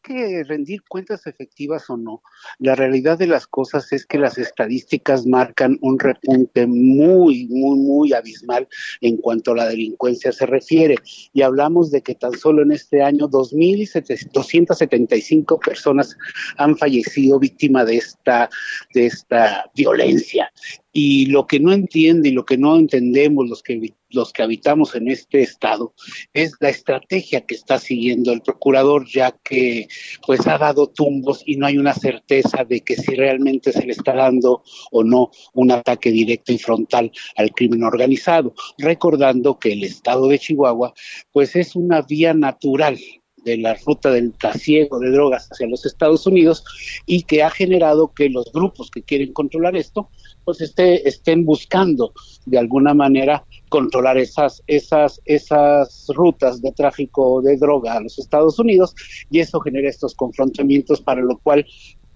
que 0.03 0.43
rendir 0.43 0.83
cuentas 0.83 1.25
efectivas 1.25 1.89
o 1.89 1.95
no, 1.95 2.21
la 2.59 2.75
realidad 2.75 3.17
de 3.17 3.27
las 3.27 3.47
cosas 3.47 3.93
es 3.93 4.05
que 4.05 4.17
las 4.17 4.37
estadísticas 4.37 5.25
marcan 5.25 5.77
un 5.79 5.97
repunte 5.97 6.67
muy, 6.67 7.47
muy, 7.47 7.79
muy 7.79 8.11
abismal 8.11 8.67
en 8.99 9.15
cuanto 9.15 9.53
a 9.53 9.55
la 9.55 9.69
delincuencia 9.69 10.33
se 10.33 10.45
refiere. 10.45 10.97
Y 11.31 11.43
hablamos 11.43 11.91
de 11.91 12.01
que 12.01 12.13
tan 12.13 12.33
solo 12.33 12.63
en 12.63 12.73
este 12.73 13.01
año 13.01 13.29
2.275 13.29 15.57
personas 15.63 16.17
han 16.57 16.77
fallecido 16.77 17.39
víctima 17.39 17.85
de 17.85 17.95
esta, 17.95 18.49
de 18.93 19.05
esta 19.05 19.71
violencia. 19.73 20.51
Y 20.91 21.27
lo 21.27 21.47
que 21.47 21.61
no 21.61 21.71
entiende 21.71 22.27
y 22.27 22.33
lo 22.33 22.43
que 22.43 22.57
no 22.57 22.75
entendemos 22.75 23.49
los 23.49 23.63
que, 23.63 23.93
los 24.13 24.33
que 24.33 24.43
habitamos 24.43 24.95
en 24.95 25.09
este 25.09 25.41
estado 25.41 25.93
es 26.33 26.53
la 26.59 26.69
estrategia 26.69 27.41
que 27.41 27.55
está 27.55 27.79
siguiendo 27.79 28.31
el 28.31 28.41
procurador, 28.41 29.07
ya 29.07 29.31
que 29.43 29.87
pues 30.25 30.47
ha 30.47 30.57
dado 30.57 30.87
tumbos 30.87 31.43
y 31.45 31.57
no 31.57 31.65
hay 31.65 31.77
una 31.77 31.93
certeza 31.93 32.63
de 32.63 32.81
que 32.81 32.95
si 32.95 33.15
realmente 33.15 33.71
se 33.71 33.85
le 33.85 33.93
está 33.93 34.13
dando 34.13 34.63
o 34.91 35.03
no 35.03 35.31
un 35.53 35.71
ataque 35.71 36.11
directo 36.11 36.51
y 36.53 36.57
frontal 36.57 37.11
al 37.35 37.51
crimen 37.51 37.83
organizado, 37.83 38.53
recordando 38.77 39.59
que 39.59 39.73
el 39.73 39.83
estado 39.83 40.27
de 40.27 40.39
Chihuahua 40.39 40.93
pues 41.31 41.55
es 41.55 41.75
una 41.75 42.01
vía 42.01 42.33
natural 42.33 42.97
de 43.43 43.57
la 43.57 43.75
ruta 43.85 44.11
del 44.11 44.33
trasiego 44.33 44.99
de 44.99 45.11
drogas 45.11 45.49
hacia 45.51 45.67
los 45.67 45.85
Estados 45.85 46.25
Unidos 46.27 46.63
y 47.05 47.23
que 47.23 47.43
ha 47.43 47.49
generado 47.49 48.13
que 48.13 48.29
los 48.29 48.51
grupos 48.51 48.91
que 48.91 49.03
quieren 49.03 49.33
controlar 49.33 49.75
esto 49.75 50.09
pues 50.43 50.61
esté, 50.61 51.07
estén 51.07 51.45
buscando 51.45 52.13
de 52.45 52.59
alguna 52.59 52.93
manera 52.93 53.45
controlar 53.71 54.17
esas, 54.17 54.61
esas, 54.67 55.21
esas 55.23 56.07
rutas 56.13 56.61
de 56.61 56.73
tráfico 56.73 57.41
de 57.41 57.55
droga 57.55 57.93
a 57.93 58.01
los 58.01 58.19
Estados 58.19 58.59
Unidos 58.59 58.93
y 59.29 59.39
eso 59.39 59.61
genera 59.61 59.87
estos 59.87 60.13
confrontamientos 60.13 60.99
para 60.99 61.21
lo 61.21 61.37
cual 61.37 61.65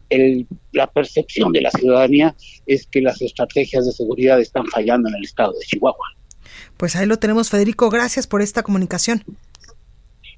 el, 0.10 0.46
la 0.74 0.86
percepción 0.88 1.54
de 1.54 1.62
la 1.62 1.72
ciudadanía 1.72 2.36
es 2.68 2.86
que 2.86 3.00
las 3.00 3.22
estrategias 3.22 3.86
de 3.86 3.94
seguridad 3.94 4.42
están 4.42 4.66
fallando 4.66 5.08
en 5.08 5.16
el 5.16 5.24
estado 5.24 5.54
de 5.54 5.66
Chihuahua. 5.66 6.06
Pues 6.76 6.98
ahí 6.98 7.06
lo 7.06 7.20
tenemos, 7.20 7.50
Federico. 7.50 7.90
Gracias 7.90 8.28
por 8.28 8.42
esta 8.42 8.62
comunicación. 8.62 9.24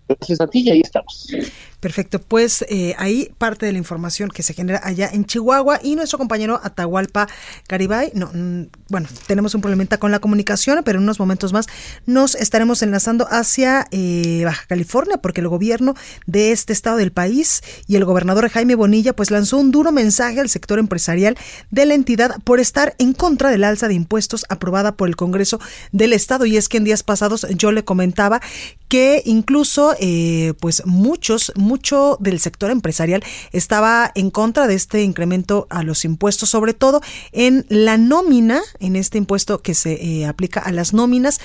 Gracias 0.07 0.39
a 0.39 0.45
ti 0.45 0.59
y 0.67 0.69
ahí 0.69 0.81
estamos. 0.81 1.29
Perfecto, 1.79 2.19
pues 2.19 2.65
eh, 2.69 2.95
ahí 2.97 3.31
parte 3.37 3.67
de 3.67 3.71
la 3.71 3.77
información 3.77 4.29
que 4.29 4.41
se 4.41 4.55
genera 4.55 4.81
allá 4.83 5.09
en 5.13 5.25
Chihuahua 5.25 5.79
y 5.83 5.95
nuestro 5.95 6.17
compañero 6.17 6.59
Atahualpa 6.63 7.27
Garibay, 7.69 8.11
no, 8.15 8.31
mm, 8.33 8.63
bueno, 8.89 9.07
tenemos 9.27 9.53
un 9.53 9.61
problemita 9.61 9.99
con 9.99 10.11
la 10.11 10.17
comunicación, 10.17 10.81
pero 10.83 10.97
en 10.97 11.03
unos 11.03 11.19
momentos 11.19 11.53
más 11.53 11.67
nos 12.07 12.33
estaremos 12.33 12.81
enlazando 12.81 13.27
hacia 13.29 13.85
eh, 13.91 14.41
Baja 14.43 14.65
California 14.67 15.17
porque 15.17 15.41
el 15.41 15.49
gobierno 15.49 15.93
de 16.25 16.51
este 16.51 16.73
estado 16.73 16.97
del 16.97 17.11
país 17.11 17.61
y 17.85 17.95
el 17.95 18.05
gobernador 18.05 18.49
Jaime 18.49 18.73
Bonilla 18.73 19.15
pues 19.15 19.29
lanzó 19.29 19.57
un 19.57 19.69
duro 19.69 19.91
mensaje 19.91 20.39
al 20.39 20.49
sector 20.49 20.79
empresarial 20.79 21.37
de 21.69 21.85
la 21.85 21.93
entidad 21.93 22.39
por 22.43 22.59
estar 22.59 22.95
en 22.97 23.13
contra 23.13 23.51
del 23.51 23.63
alza 23.63 23.87
de 23.87 23.93
impuestos 23.93 24.45
aprobada 24.49 24.95
por 24.95 25.09
el 25.09 25.15
Congreso 25.15 25.59
del 25.91 26.13
estado. 26.13 26.45
Y 26.45 26.57
es 26.57 26.69
que 26.69 26.77
en 26.77 26.85
días 26.85 27.03
pasados 27.03 27.45
yo 27.51 27.71
le 27.71 27.83
comentaba 27.83 28.41
que 28.87 29.21
incluso 29.25 29.95
eh, 29.99 30.53
pues 30.59 30.83
muchos 30.85 31.51
mucho 31.67 32.17
del 32.19 32.39
sector 32.39 32.71
empresarial 32.71 33.23
estaba 33.51 34.11
en 34.15 34.31
contra 34.31 34.65
de 34.65 34.75
este 34.75 35.03
incremento 35.03 35.67
a 35.69 35.83
los 35.83 36.05
impuestos, 36.05 36.49
sobre 36.49 36.73
todo 36.73 37.01
en 37.31 37.65
la 37.69 37.97
nómina, 37.97 38.61
en 38.79 38.95
este 38.95 39.17
impuesto 39.17 39.61
que 39.61 39.75
se 39.75 39.93
eh, 39.93 40.25
aplica 40.25 40.61
a 40.61 40.71
las 40.71 40.93
nóminas, 40.93 41.39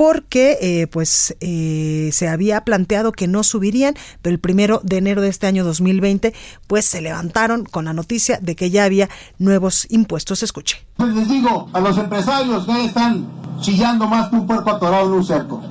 porque 0.00 0.56
eh, 0.62 0.86
pues 0.86 1.36
eh, 1.40 2.08
se 2.14 2.26
había 2.26 2.64
planteado 2.64 3.12
que 3.12 3.28
no 3.28 3.42
subirían, 3.42 3.94
pero 4.22 4.32
el 4.32 4.40
primero 4.40 4.80
de 4.82 4.96
enero 4.96 5.20
de 5.20 5.28
este 5.28 5.46
año 5.46 5.62
2020 5.62 6.32
pues 6.66 6.86
se 6.86 7.02
levantaron 7.02 7.66
con 7.66 7.84
la 7.84 7.92
noticia 7.92 8.38
de 8.40 8.56
que 8.56 8.70
ya 8.70 8.84
había 8.84 9.10
nuevos 9.38 9.86
impuestos. 9.90 10.42
Escuche. 10.42 10.86
Pues 10.96 11.14
les 11.14 11.28
digo 11.28 11.68
a 11.74 11.80
los 11.80 11.98
empresarios 11.98 12.64
que 12.64 12.86
están 12.86 13.28
chillando 13.60 14.06
más 14.06 14.30
que 14.30 14.36
un 14.36 14.46
puerco 14.46 14.70
atorado 14.70 15.06
en 15.06 15.12
un 15.12 15.24
cerco. 15.26 15.62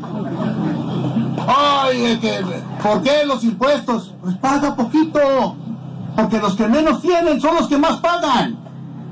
Ay, 1.48 2.20
¿por 2.82 3.02
qué 3.02 3.26
los 3.26 3.44
impuestos? 3.44 4.14
Pues 4.22 4.36
paga 4.38 4.76
poquito. 4.76 5.56
Porque 6.16 6.40
los 6.40 6.56
que 6.56 6.68
menos 6.68 7.02
tienen 7.02 7.40
son 7.40 7.56
los 7.56 7.68
que 7.68 7.78
más 7.78 7.98
pagan. 7.98 8.58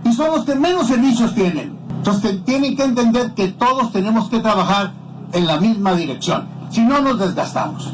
Y 0.04 0.14
son 0.14 0.32
los 0.32 0.46
que 0.46 0.56
menos 0.56 0.88
servicios 0.88 1.34
tienen. 1.34 1.78
Entonces 1.90 2.44
tienen 2.46 2.76
que 2.76 2.84
entender 2.84 3.34
que 3.34 3.50
todos 3.50 3.92
tenemos 3.92 4.30
que 4.30 4.40
trabajar 4.40 4.94
en 5.34 5.46
la 5.46 5.60
misma 5.60 5.96
dirección. 5.96 6.48
Si 6.72 6.82
no, 6.82 7.02
nos 7.02 7.20
desgastamos. 7.20 7.94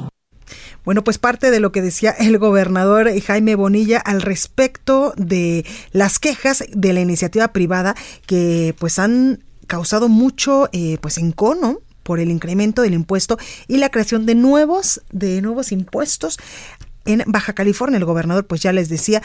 Bueno, 0.85 1.03
pues 1.03 1.17
parte 1.17 1.49
de 1.49 1.59
lo 1.59 1.71
que 1.71 1.81
decía 1.81 2.11
el 2.11 2.37
gobernador 2.37 3.09
Jaime 3.21 3.55
Bonilla 3.55 3.99
al 3.99 4.21
respecto 4.21 5.13
de 5.15 5.65
las 5.91 6.19
quejas 6.19 6.65
de 6.73 6.91
la 6.91 6.99
iniciativa 6.99 7.47
privada 7.49 7.95
que 8.25 8.75
pues 8.77 8.99
han 8.99 9.43
causado 9.67 10.09
mucho 10.09 10.67
eh, 10.73 10.97
pues 10.99 11.17
encono 11.17 11.79
por 12.03 12.19
el 12.19 12.29
incremento 12.29 12.81
del 12.81 12.93
impuesto 12.93 13.37
y 13.67 13.77
la 13.77 13.89
creación 13.89 14.25
de 14.25 14.35
nuevos, 14.35 15.01
de 15.11 15.41
nuevos 15.41 15.71
impuestos 15.71 16.37
en 17.05 17.23
Baja 17.25 17.53
California. 17.53 17.97
El 17.97 18.05
gobernador, 18.05 18.45
pues 18.45 18.61
ya 18.61 18.71
les 18.71 18.89
decía 18.89 19.21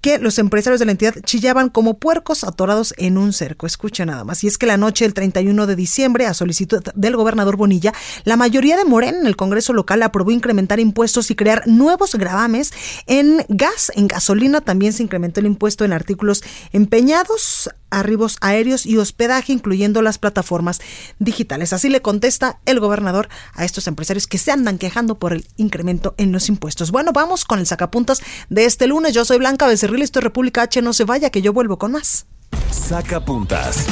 que 0.00 0.18
los 0.18 0.38
empresarios 0.38 0.78
de 0.78 0.86
la 0.86 0.92
entidad 0.92 1.14
chillaban 1.24 1.70
como 1.70 1.98
puercos 1.98 2.44
atorados 2.44 2.94
en 2.98 3.18
un 3.18 3.32
cerco. 3.32 3.66
Escucha 3.66 4.06
nada 4.06 4.24
más. 4.24 4.44
Y 4.44 4.46
es 4.46 4.58
que 4.58 4.66
la 4.66 4.76
noche 4.76 5.04
del 5.04 5.14
31 5.14 5.66
de 5.66 5.76
diciembre, 5.76 6.26
a 6.26 6.34
solicitud 6.34 6.82
del 6.94 7.16
gobernador 7.16 7.56
Bonilla, 7.56 7.92
la 8.24 8.36
mayoría 8.36 8.76
de 8.76 8.84
Morena 8.84 9.18
en 9.18 9.26
el 9.26 9.36
Congreso 9.36 9.72
local 9.72 10.02
aprobó 10.02 10.30
incrementar 10.30 10.78
impuestos 10.78 11.30
y 11.30 11.34
crear 11.34 11.66
nuevos 11.66 12.14
gravames 12.14 12.72
en 13.06 13.44
gas, 13.48 13.90
en 13.94 14.06
gasolina. 14.06 14.60
También 14.60 14.92
se 14.92 15.02
incrementó 15.02 15.40
el 15.40 15.46
impuesto 15.46 15.84
en 15.84 15.92
artículos 15.92 16.44
empeñados, 16.72 17.70
arribos 17.90 18.36
aéreos 18.40 18.86
y 18.86 18.96
hospedaje, 18.96 19.52
incluyendo 19.52 20.02
las 20.02 20.18
plataformas 20.18 20.80
digitales. 21.18 21.72
Así 21.72 21.88
le 21.88 22.02
contesta 22.02 22.60
el 22.66 22.80
gobernador 22.80 23.28
a 23.54 23.64
estos 23.64 23.86
empresarios 23.86 24.26
que 24.26 24.38
se 24.38 24.52
andan 24.52 24.78
quejando 24.78 25.18
por 25.18 25.32
el 25.32 25.46
incremento 25.56 26.14
en 26.18 26.32
los 26.32 26.48
impuestos. 26.48 26.90
Bueno, 26.90 27.12
vamos 27.12 27.44
con 27.44 27.58
el 27.58 27.66
sacapuntas 27.66 28.22
de 28.48 28.64
este 28.64 28.86
lunes. 28.86 29.14
Yo 29.14 29.24
soy 29.24 29.38
Blanca 29.38 29.66
Becerril, 29.66 30.02
esto 30.02 30.18
es 30.18 30.24
República 30.24 30.62
H. 30.62 30.82
No 30.82 30.92
se 30.92 31.04
vaya, 31.04 31.30
que 31.30 31.42
yo 31.42 31.52
vuelvo 31.52 31.78
con 31.78 31.92
más. 31.92 32.26
Sacapuntas. 32.70 33.86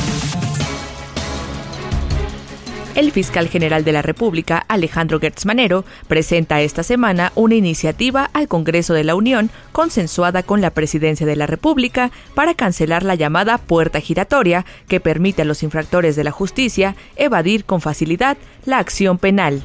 El 2.97 3.13
fiscal 3.13 3.49
general 3.49 3.85
de 3.85 3.93
la 3.93 4.01
República, 4.01 4.65
Alejandro 4.69 5.21
Gertz 5.21 5.45
Manero, 5.45 5.85
presenta 6.09 6.63
esta 6.63 6.83
semana 6.83 7.31
una 7.35 7.55
iniciativa 7.55 8.31
al 8.33 8.49
Congreso 8.49 8.95
de 8.95 9.05
la 9.05 9.15
Unión 9.15 9.51
consensuada 9.73 10.43
con 10.43 10.63
la 10.63 10.71
Presidencia 10.71 11.27
de 11.27 11.37
la 11.37 11.47
República 11.47 12.11
para 12.35 12.55
cancelar 12.55 13.03
la 13.03 13.15
llamada 13.15 13.59
puerta 13.59 14.01
giratoria 14.01 14.65
que 14.89 14.99
permite 14.99 15.43
a 15.43 15.45
los 15.45 15.63
infractores 15.63 16.17
de 16.17 16.25
la 16.25 16.31
justicia 16.31 16.97
evadir 17.17 17.67
con 17.67 17.83
facilidad 17.83 18.39
la 18.65 18.79
acción 18.79 19.19
penal. 19.19 19.63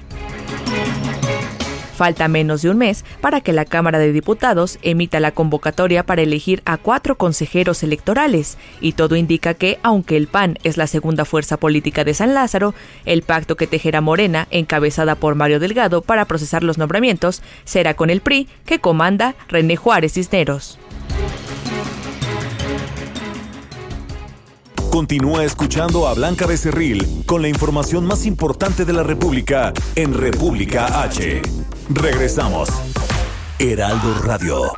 Falta 2.02 2.28
menos 2.28 2.64
de 2.64 2.72
un 2.72 2.80
mes 2.80 3.06
para 3.22 3.42
que 3.42 3.54
la 3.54 3.64
Cámara 3.64 4.00
de 4.00 4.12
Diputados 4.12 4.80
emita 4.82 5.20
la 5.20 5.34
convocatoria 5.34 6.04
para 6.04 6.24
elegir 6.24 6.64
a 6.66 6.78
cuatro 6.78 7.16
consejeros 7.16 7.84
electorales, 7.84 8.58
y 8.80 8.94
todo 8.94 9.16
indica 9.16 9.54
que, 9.54 9.78
aunque 9.84 10.18
el 10.18 10.26
PAN 10.26 10.58
es 10.64 10.78
la 10.78 10.88
segunda 10.88 11.26
fuerza 11.26 11.58
política 11.58 12.04
de 12.04 12.16
San 12.16 12.34
Lázaro, 12.34 12.74
el 13.06 13.22
pacto 13.22 13.56
que 13.56 13.68
tejerá 13.68 14.02
Morena, 14.02 14.48
encabezada 14.50 15.14
por 15.14 15.36
Mario 15.36 15.60
Delgado 15.60 16.02
para 16.02 16.26
procesar 16.26 16.64
los 16.64 16.80
nombramientos, 16.80 17.44
será 17.66 17.94
con 17.94 18.10
el 18.10 18.22
PRI, 18.22 18.48
que 18.66 18.80
comanda 18.80 19.36
René 19.48 19.76
Juárez 19.76 20.14
Cisneros. 20.14 20.80
Continúa 24.92 25.46
escuchando 25.46 26.06
a 26.06 26.14
Blanca 26.14 26.46
Becerril 26.46 27.24
con 27.26 27.42
la 27.42 27.48
información 27.48 28.06
más 28.06 28.26
importante 28.26 28.84
de 28.84 28.92
la 28.92 29.04
República 29.04 29.72
en 29.96 30.14
República 30.14 31.02
H. 31.04 31.42
Regresamos. 31.90 32.68
Heraldo 33.58 34.14
Radio. 34.22 34.74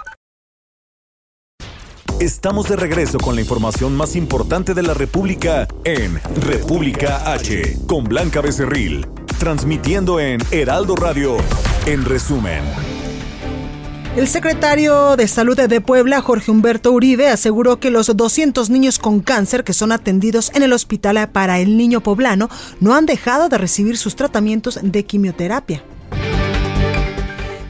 Estamos 2.20 2.70
de 2.70 2.76
regreso 2.76 3.18
con 3.18 3.34
la 3.34 3.42
información 3.42 3.98
más 3.98 4.16
importante 4.16 4.76
de 4.76 4.84
la 4.84 4.94
República 4.94 5.68
en 5.84 6.22
República 6.42 7.34
H 7.34 7.80
con 7.88 8.04
Blanca 8.04 8.42
Becerril, 8.42 9.08
transmitiendo 9.40 10.20
en 10.20 10.40
Heraldo 10.52 10.96
Radio. 10.96 11.38
En 11.88 12.06
resumen. 12.06 12.93
El 14.16 14.28
secretario 14.28 15.16
de 15.16 15.28
Salud 15.28 15.60
de 15.60 15.82
Puebla, 15.82 16.22
Jorge 16.22 16.52
Humberto 16.52 16.92
Uribe, 16.92 17.30
aseguró 17.30 17.80
que 17.80 17.90
los 17.90 18.16
200 18.16 18.70
niños 18.70 19.00
con 19.00 19.22
cáncer 19.22 19.64
que 19.64 19.74
son 19.74 19.92
atendidos 19.92 20.52
en 20.54 20.62
el 20.62 20.72
Hospital 20.72 21.32
para 21.32 21.60
el 21.60 21.78
Niño 21.78 22.02
Poblano 22.02 22.48
no 22.80 22.94
han 22.94 23.08
dejado 23.08 23.50
de 23.50 23.58
recibir 23.58 23.98
sus 23.98 24.16
tratamientos 24.16 24.80
de 24.84 25.04
quimioterapia. 25.04 25.84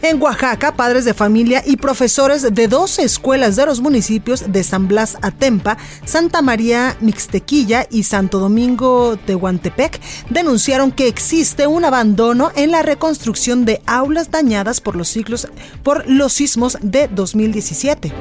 En 0.03 0.21
Oaxaca, 0.21 0.75
padres 0.75 1.05
de 1.05 1.13
familia 1.13 1.63
y 1.65 1.77
profesores 1.77 2.53
de 2.53 2.67
12 2.67 3.03
escuelas 3.03 3.55
de 3.55 3.65
los 3.65 3.79
municipios 3.79 4.51
de 4.51 4.61
San 4.65 4.89
Blas 4.89 5.17
Atempa, 5.21 5.77
Santa 6.03 6.41
María 6.41 6.97
Mixtequilla 6.99 7.87
y 7.89 8.03
Santo 8.03 8.39
Domingo 8.39 9.15
de 9.15 9.35
Huantepec 9.35 10.01
denunciaron 10.29 10.91
que 10.91 11.07
existe 11.07 11.67
un 11.67 11.85
abandono 11.85 12.51
en 12.57 12.71
la 12.71 12.81
reconstrucción 12.81 13.63
de 13.63 13.81
aulas 13.85 14.29
dañadas 14.29 14.81
por 14.81 14.97
los 14.97 15.07
ciclos 15.07 15.47
por 15.83 16.05
los 16.05 16.33
sismos 16.33 16.77
de 16.81 17.07
2017. 17.07 18.11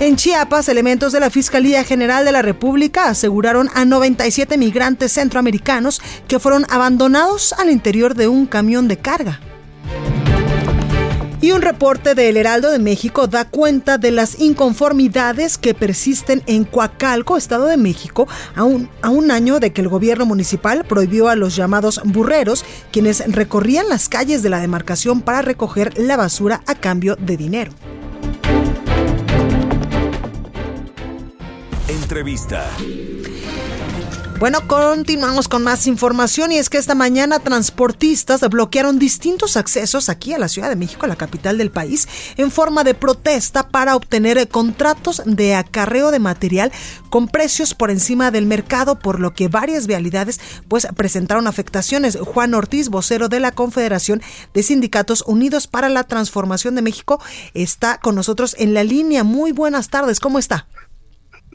En 0.00 0.16
Chiapas, 0.16 0.68
elementos 0.68 1.12
de 1.12 1.20
la 1.20 1.30
Fiscalía 1.30 1.82
General 1.82 2.26
de 2.26 2.32
la 2.32 2.42
República 2.42 3.08
aseguraron 3.08 3.70
a 3.72 3.86
97 3.86 4.58
migrantes 4.58 5.12
centroamericanos 5.12 6.02
que 6.28 6.38
fueron 6.38 6.66
abandonados 6.68 7.54
al 7.54 7.70
interior 7.70 8.14
de 8.14 8.28
un 8.28 8.44
camión 8.44 8.86
de 8.86 8.98
carga. 8.98 9.40
Y 11.42 11.52
un 11.52 11.62
reporte 11.62 12.14
del 12.14 12.36
Heraldo 12.36 12.70
de 12.70 12.78
México 12.78 13.26
da 13.26 13.46
cuenta 13.46 13.96
de 13.96 14.10
las 14.10 14.40
inconformidades 14.40 15.56
que 15.56 15.72
persisten 15.72 16.42
en 16.46 16.64
Coacalco, 16.64 17.38
Estado 17.38 17.66
de 17.66 17.78
México, 17.78 18.28
a 18.54 18.64
un, 18.64 18.90
a 19.00 19.08
un 19.08 19.30
año 19.30 19.58
de 19.58 19.72
que 19.72 19.80
el 19.80 19.88
gobierno 19.88 20.26
municipal 20.26 20.84
prohibió 20.84 21.30
a 21.30 21.36
los 21.36 21.56
llamados 21.56 22.02
burreros, 22.04 22.66
quienes 22.92 23.24
recorrían 23.32 23.88
las 23.88 24.10
calles 24.10 24.42
de 24.42 24.50
la 24.50 24.60
demarcación 24.60 25.22
para 25.22 25.40
recoger 25.40 25.98
la 25.98 26.18
basura 26.18 26.60
a 26.66 26.74
cambio 26.74 27.16
de 27.16 27.38
dinero. 27.38 27.72
Entrevista. 31.88 32.66
Bueno, 34.40 34.66
continuamos 34.66 35.48
con 35.48 35.62
más 35.62 35.86
información 35.86 36.50
y 36.50 36.56
es 36.56 36.70
que 36.70 36.78
esta 36.78 36.94
mañana 36.94 37.40
transportistas 37.40 38.40
bloquearon 38.48 38.98
distintos 38.98 39.58
accesos 39.58 40.08
aquí 40.08 40.32
a 40.32 40.38
la 40.38 40.48
Ciudad 40.48 40.70
de 40.70 40.76
México, 40.76 41.06
la 41.06 41.16
capital 41.16 41.58
del 41.58 41.70
país, 41.70 42.08
en 42.38 42.50
forma 42.50 42.82
de 42.82 42.94
protesta 42.94 43.68
para 43.68 43.94
obtener 43.94 44.48
contratos 44.48 45.20
de 45.26 45.56
acarreo 45.56 46.10
de 46.10 46.20
material 46.20 46.72
con 47.10 47.28
precios 47.28 47.74
por 47.74 47.90
encima 47.90 48.30
del 48.30 48.46
mercado, 48.46 48.98
por 48.98 49.20
lo 49.20 49.34
que 49.34 49.48
varias 49.48 49.86
vialidades 49.86 50.40
pues 50.68 50.88
presentaron 50.96 51.46
afectaciones. 51.46 52.16
Juan 52.16 52.54
Ortiz, 52.54 52.88
vocero 52.88 53.28
de 53.28 53.40
la 53.40 53.52
Confederación 53.52 54.22
de 54.54 54.62
Sindicatos 54.62 55.22
Unidos 55.26 55.66
para 55.66 55.90
la 55.90 56.04
Transformación 56.04 56.74
de 56.76 56.80
México, 56.80 57.20
está 57.52 57.98
con 57.98 58.14
nosotros 58.14 58.56
en 58.58 58.72
la 58.72 58.84
línea. 58.84 59.22
Muy 59.22 59.52
buenas 59.52 59.90
tardes, 59.90 60.18
¿cómo 60.18 60.38
está? 60.38 60.66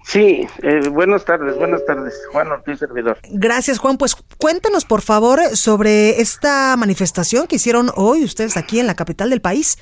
Sí, 0.05 0.47
eh, 0.61 0.87
buenas 0.89 1.25
tardes, 1.25 1.57
buenas 1.57 1.83
tardes. 1.83 2.13
Juan 2.31 2.51
Ortiz, 2.51 2.77
servidor. 2.77 3.17
Gracias, 3.23 3.79
Juan. 3.79 3.97
Pues 3.97 4.15
cuéntenos, 4.37 4.85
por 4.85 5.01
favor, 5.01 5.39
sobre 5.57 6.21
esta 6.21 6.77
manifestación 6.77 7.47
que 7.47 7.55
hicieron 7.55 7.89
hoy 7.95 8.23
ustedes 8.23 8.55
aquí 8.55 8.79
en 8.79 8.85
la 8.85 8.93
capital 8.93 9.31
del 9.31 9.41
país. 9.41 9.79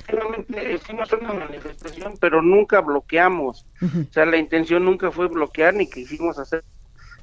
Hicimos 0.48 1.12
una 1.12 1.34
manifestación, 1.34 2.14
pero 2.18 2.40
nunca 2.40 2.80
bloqueamos. 2.80 3.66
O 3.82 4.12
sea, 4.12 4.24
la 4.24 4.38
intención 4.38 4.86
nunca 4.86 5.10
fue 5.10 5.28
bloquear 5.28 5.74
ni 5.74 5.90
que 5.90 6.00
hicimos 6.00 6.38
hacer. 6.38 6.64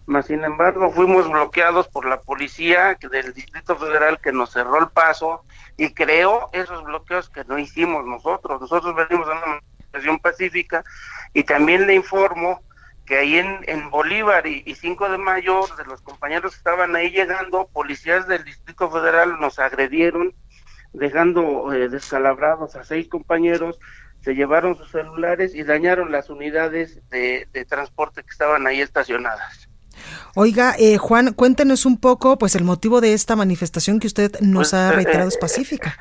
Más 0.05 0.27
sin 0.27 0.43
embargo, 0.43 0.91
fuimos 0.91 1.27
bloqueados 1.27 1.87
por 1.87 2.05
la 2.05 2.21
policía 2.21 2.97
del 3.11 3.33
Distrito 3.33 3.75
Federal 3.77 4.19
que 4.21 4.31
nos 4.31 4.51
cerró 4.51 4.77
el 4.77 4.89
paso 4.89 5.43
y 5.75 5.91
creó 5.95 6.51
esos 6.53 6.83
bloqueos 6.83 7.29
que 7.29 7.43
no 7.45 7.57
hicimos 7.57 8.05
nosotros. 8.05 8.61
Nosotros 8.61 8.95
venimos 8.95 9.27
a 9.27 9.31
una 9.31 9.45
manifestación 9.47 10.19
pacífica 10.19 10.83
y 11.33 11.43
también 11.43 11.87
le 11.87 11.95
informo 11.95 12.61
que 13.11 13.17
ahí 13.17 13.39
en, 13.39 13.89
Bolívar 13.89 14.47
y, 14.47 14.73
5 14.73 15.09
de 15.09 15.17
mayo, 15.17 15.67
de 15.77 15.83
los 15.83 16.01
compañeros 16.01 16.53
que 16.53 16.59
estaban 16.59 16.95
ahí 16.95 17.11
llegando, 17.11 17.67
policías 17.67 18.25
del 18.25 18.45
Distrito 18.45 18.89
Federal 18.89 19.37
nos 19.41 19.59
agredieron, 19.59 20.33
dejando 20.93 21.73
eh, 21.73 21.89
descalabrados 21.89 22.77
a 22.77 22.85
seis 22.85 23.09
compañeros, 23.09 23.81
se 24.21 24.33
llevaron 24.33 24.77
sus 24.77 24.91
celulares 24.91 25.53
y 25.53 25.63
dañaron 25.63 26.09
las 26.09 26.29
unidades 26.29 27.01
de, 27.09 27.49
transporte 27.67 28.23
que 28.23 28.29
estaban 28.29 28.65
ahí 28.65 28.79
estacionadas. 28.79 29.67
Oiga, 30.35 30.75
eh, 30.79 30.97
Juan, 30.97 31.33
cuéntenos 31.33 31.85
un 31.85 31.99
poco, 31.99 32.37
pues, 32.37 32.55
el 32.55 32.63
motivo 32.63 33.01
de 33.01 33.13
esta 33.13 33.35
manifestación 33.35 33.99
que 33.99 34.07
usted 34.07 34.39
nos 34.39 34.69
pues, 34.69 34.73
ha 34.73 34.93
reiterado 34.93 35.27
es 35.27 35.35
eh, 35.35 35.39
pacífica. 35.41 35.97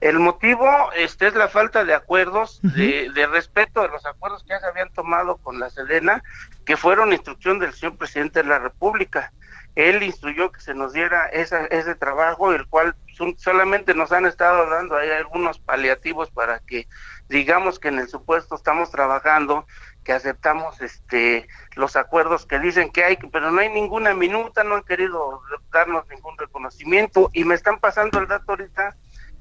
El 0.00 0.20
motivo 0.20 0.64
este, 0.96 1.26
es 1.26 1.34
la 1.34 1.48
falta 1.48 1.84
de 1.84 1.92
acuerdos, 1.92 2.60
de, 2.62 3.28
respeto 3.32 3.82
de 3.82 3.88
los 3.88 4.06
acuerdos 4.06 4.44
que 4.44 4.50
ya 4.50 4.60
se 4.60 4.66
habían 4.66 4.92
tomado 4.92 5.38
con 5.38 5.58
la 5.58 5.70
Sedena, 5.70 6.22
que 6.68 6.76
fueron 6.76 7.14
instrucción 7.14 7.58
del 7.58 7.72
señor 7.72 7.96
presidente 7.96 8.42
de 8.42 8.48
la 8.50 8.58
República. 8.58 9.32
Él 9.74 10.02
instruyó 10.02 10.52
que 10.52 10.60
se 10.60 10.74
nos 10.74 10.92
diera 10.92 11.24
ese 11.28 11.94
trabajo, 11.94 12.52
el 12.52 12.68
cual 12.68 12.94
solamente 13.38 13.94
nos 13.94 14.12
han 14.12 14.26
estado 14.26 14.68
dando 14.68 14.94
ahí 14.94 15.08
algunos 15.08 15.58
paliativos 15.58 16.30
para 16.30 16.58
que 16.58 16.86
digamos 17.30 17.78
que 17.78 17.88
en 17.88 18.00
el 18.00 18.08
supuesto 18.10 18.54
estamos 18.54 18.90
trabajando, 18.90 19.66
que 20.04 20.12
aceptamos 20.12 20.82
este 20.82 21.48
los 21.74 21.96
acuerdos 21.96 22.44
que 22.44 22.58
dicen 22.58 22.90
que 22.90 23.02
hay, 23.02 23.16
pero 23.32 23.50
no 23.50 23.62
hay 23.62 23.70
ninguna 23.70 24.12
minuta, 24.12 24.62
no 24.62 24.74
han 24.74 24.82
querido 24.82 25.40
darnos 25.72 26.06
ningún 26.08 26.36
reconocimiento 26.36 27.30
y 27.32 27.44
me 27.44 27.54
están 27.54 27.78
pasando 27.80 28.18
el 28.18 28.28
dato 28.28 28.44
ahorita 28.52 28.94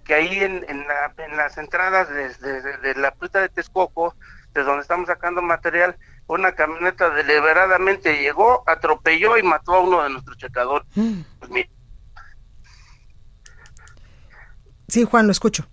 que 0.05 0.13
ahí 0.13 0.39
en, 0.39 0.65
las 1.35 1.57
entradas 1.57 2.07
de, 2.09 2.95
la 2.95 3.11
puerta 3.11 3.41
de 3.41 3.49
Texcoco, 3.49 4.15
de 4.53 4.63
donde 4.63 4.83
estamos 4.83 5.07
sacando 5.07 5.41
material, 5.41 5.97
una 6.27 6.53
camioneta 6.53 7.09
deliberadamente 7.09 8.21
llegó, 8.21 8.63
atropelló 8.67 9.37
y 9.37 9.43
mató 9.43 9.75
a 9.75 9.79
uno 9.79 10.03
de 10.03 10.09
nuestros 10.09 10.37
checadores. 10.37 10.87
Mm. 10.95 11.21
Pues 11.39 11.67
sí, 14.89 15.05
Juan, 15.05 15.25
lo 15.25 15.31
escucho. 15.31 15.67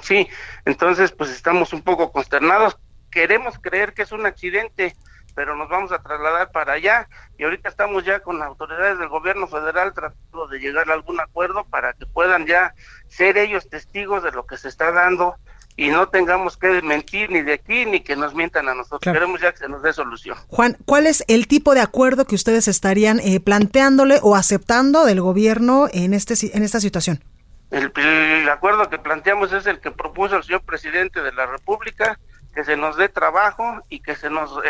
Sí, 0.00 0.28
entonces 0.64 1.12
pues 1.12 1.30
estamos 1.30 1.72
un 1.72 1.82
poco 1.82 2.10
consternados. 2.10 2.78
Queremos 3.10 3.58
creer 3.58 3.94
que 3.94 4.02
es 4.02 4.12
un 4.12 4.26
accidente, 4.26 4.96
pero 5.34 5.56
nos 5.56 5.68
vamos 5.68 5.92
a 5.92 6.02
trasladar 6.02 6.50
para 6.50 6.74
allá 6.74 7.08
y 7.38 7.44
ahorita 7.44 7.68
estamos 7.68 8.04
ya 8.04 8.20
con 8.20 8.38
las 8.38 8.48
autoridades 8.48 8.98
del 8.98 9.08
gobierno 9.08 9.46
federal 9.46 9.92
tratando 9.94 10.48
de 10.48 10.58
llegar 10.58 10.90
a 10.90 10.94
algún 10.94 11.20
acuerdo 11.20 11.64
para 11.64 11.92
que 11.92 12.06
puedan 12.06 12.46
ya 12.46 12.74
ser 13.08 13.36
ellos 13.38 13.68
testigos 13.68 14.22
de 14.22 14.32
lo 14.32 14.46
que 14.46 14.56
se 14.56 14.68
está 14.68 14.90
dando 14.90 15.36
y 15.76 15.88
no 15.88 16.08
tengamos 16.08 16.56
que 16.56 16.82
mentir 16.82 17.30
ni 17.30 17.42
de 17.42 17.54
aquí 17.54 17.84
ni 17.86 18.00
que 18.00 18.16
nos 18.16 18.34
mientan 18.34 18.68
a 18.68 18.74
nosotros. 18.74 19.12
Queremos 19.12 19.40
ya 19.40 19.52
que 19.52 19.58
se 19.58 19.68
nos 19.68 19.82
dé 19.82 19.92
solución. 19.92 20.36
Juan, 20.48 20.76
¿cuál 20.84 21.06
es 21.06 21.24
el 21.28 21.48
tipo 21.48 21.74
de 21.74 21.80
acuerdo 21.80 22.26
que 22.26 22.34
ustedes 22.34 22.68
estarían 22.68 23.18
eh, 23.20 23.40
planteándole 23.40 24.18
o 24.22 24.36
aceptando 24.36 25.04
del 25.04 25.20
gobierno 25.20 25.88
en, 25.92 26.14
este, 26.14 26.34
en 26.56 26.62
esta 26.62 26.80
situación? 26.80 27.22
El, 27.70 27.92
el 27.96 28.48
acuerdo 28.48 28.88
que 28.88 28.98
planteamos 28.98 29.52
es 29.52 29.66
el 29.66 29.80
que 29.80 29.90
propuso 29.90 30.36
el 30.36 30.44
señor 30.44 30.62
presidente 30.62 31.22
de 31.22 31.32
la 31.32 31.46
República, 31.46 32.18
que 32.54 32.64
se 32.64 32.76
nos 32.76 32.96
dé 32.96 33.08
trabajo 33.08 33.82
y 33.88 34.00
que 34.00 34.14
se 34.14 34.30
nos 34.30 34.56
eh, 34.64 34.68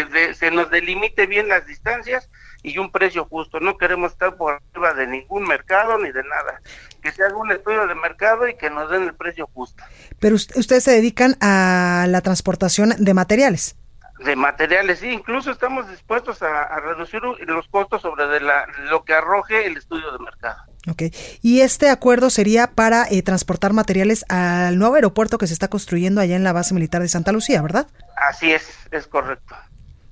eh, 0.00 0.06
eh, 0.14 0.34
se 0.34 0.50
nos 0.50 0.70
delimite 0.70 1.26
bien 1.26 1.48
las 1.48 1.66
distancias 1.66 2.30
y 2.62 2.78
un 2.78 2.90
precio 2.90 3.24
justo. 3.24 3.60
No 3.60 3.76
queremos 3.76 4.12
estar 4.12 4.36
por 4.36 4.60
arriba 4.72 4.94
de 4.94 5.06
ningún 5.06 5.44
mercado 5.44 5.98
ni 5.98 6.10
de 6.10 6.22
nada. 6.22 6.60
Que 7.02 7.12
se 7.12 7.22
haga 7.24 7.36
un 7.36 7.50
estudio 7.52 7.86
de 7.86 7.94
mercado 7.94 8.48
y 8.48 8.56
que 8.56 8.70
nos 8.70 8.90
den 8.90 9.04
el 9.04 9.14
precio 9.14 9.48
justo. 9.52 9.82
Pero 10.18 10.34
ustedes 10.34 10.84
se 10.84 10.92
dedican 10.92 11.36
a 11.40 12.06
la 12.08 12.20
transportación 12.20 12.94
de 12.98 13.14
materiales 13.14 13.76
de 14.24 14.36
materiales, 14.36 14.98
sí, 14.98 15.10
incluso 15.10 15.50
estamos 15.50 15.88
dispuestos 15.88 16.42
a, 16.42 16.80
reducir 16.80 17.20
los 17.22 17.68
costos 17.68 18.02
sobre 18.02 18.26
de 18.26 18.40
la, 18.40 18.66
lo 18.90 19.04
que 19.04 19.14
arroje 19.14 19.66
el 19.66 19.76
estudio 19.76 20.10
de 20.12 20.18
mercado. 20.18 20.62
Ok, 20.88 21.02
y 21.42 21.60
este 21.60 21.90
acuerdo 21.90 22.30
sería 22.30 22.68
para 22.68 23.06
eh, 23.10 23.22
transportar 23.22 23.72
materiales 23.72 24.24
al 24.28 24.78
nuevo 24.78 24.94
aeropuerto 24.94 25.38
que 25.38 25.46
se 25.46 25.52
está 25.52 25.68
construyendo 25.68 26.20
allá 26.20 26.34
en 26.36 26.44
la 26.44 26.52
base 26.52 26.74
militar 26.74 27.02
de 27.02 27.08
Santa 27.08 27.30
Lucía, 27.30 27.62
¿verdad? 27.62 27.86
Así 28.16 28.52
es, 28.52 28.68
es 28.90 29.06
correcto. 29.06 29.54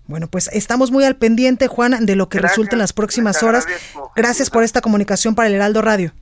Bueno, 0.07 0.29
pues 0.29 0.49
estamos 0.53 0.91
muy 0.91 1.05
al 1.05 1.17
pendiente, 1.17 1.67
Juan, 1.67 2.07
de 2.07 2.17
lo 2.17 2.29
que 2.29 2.39
resulte 2.39 2.75
en 2.75 2.79
las 2.79 2.93
próximas 2.93 3.43
horas. 3.43 3.67
Gracias 4.15 4.51
por 4.51 4.63
esta 4.63 4.81
comunicación 4.81 5.35
para 5.35 5.49
el 5.49 5.55
Heraldo 5.55 5.83
Radio. 5.83 6.13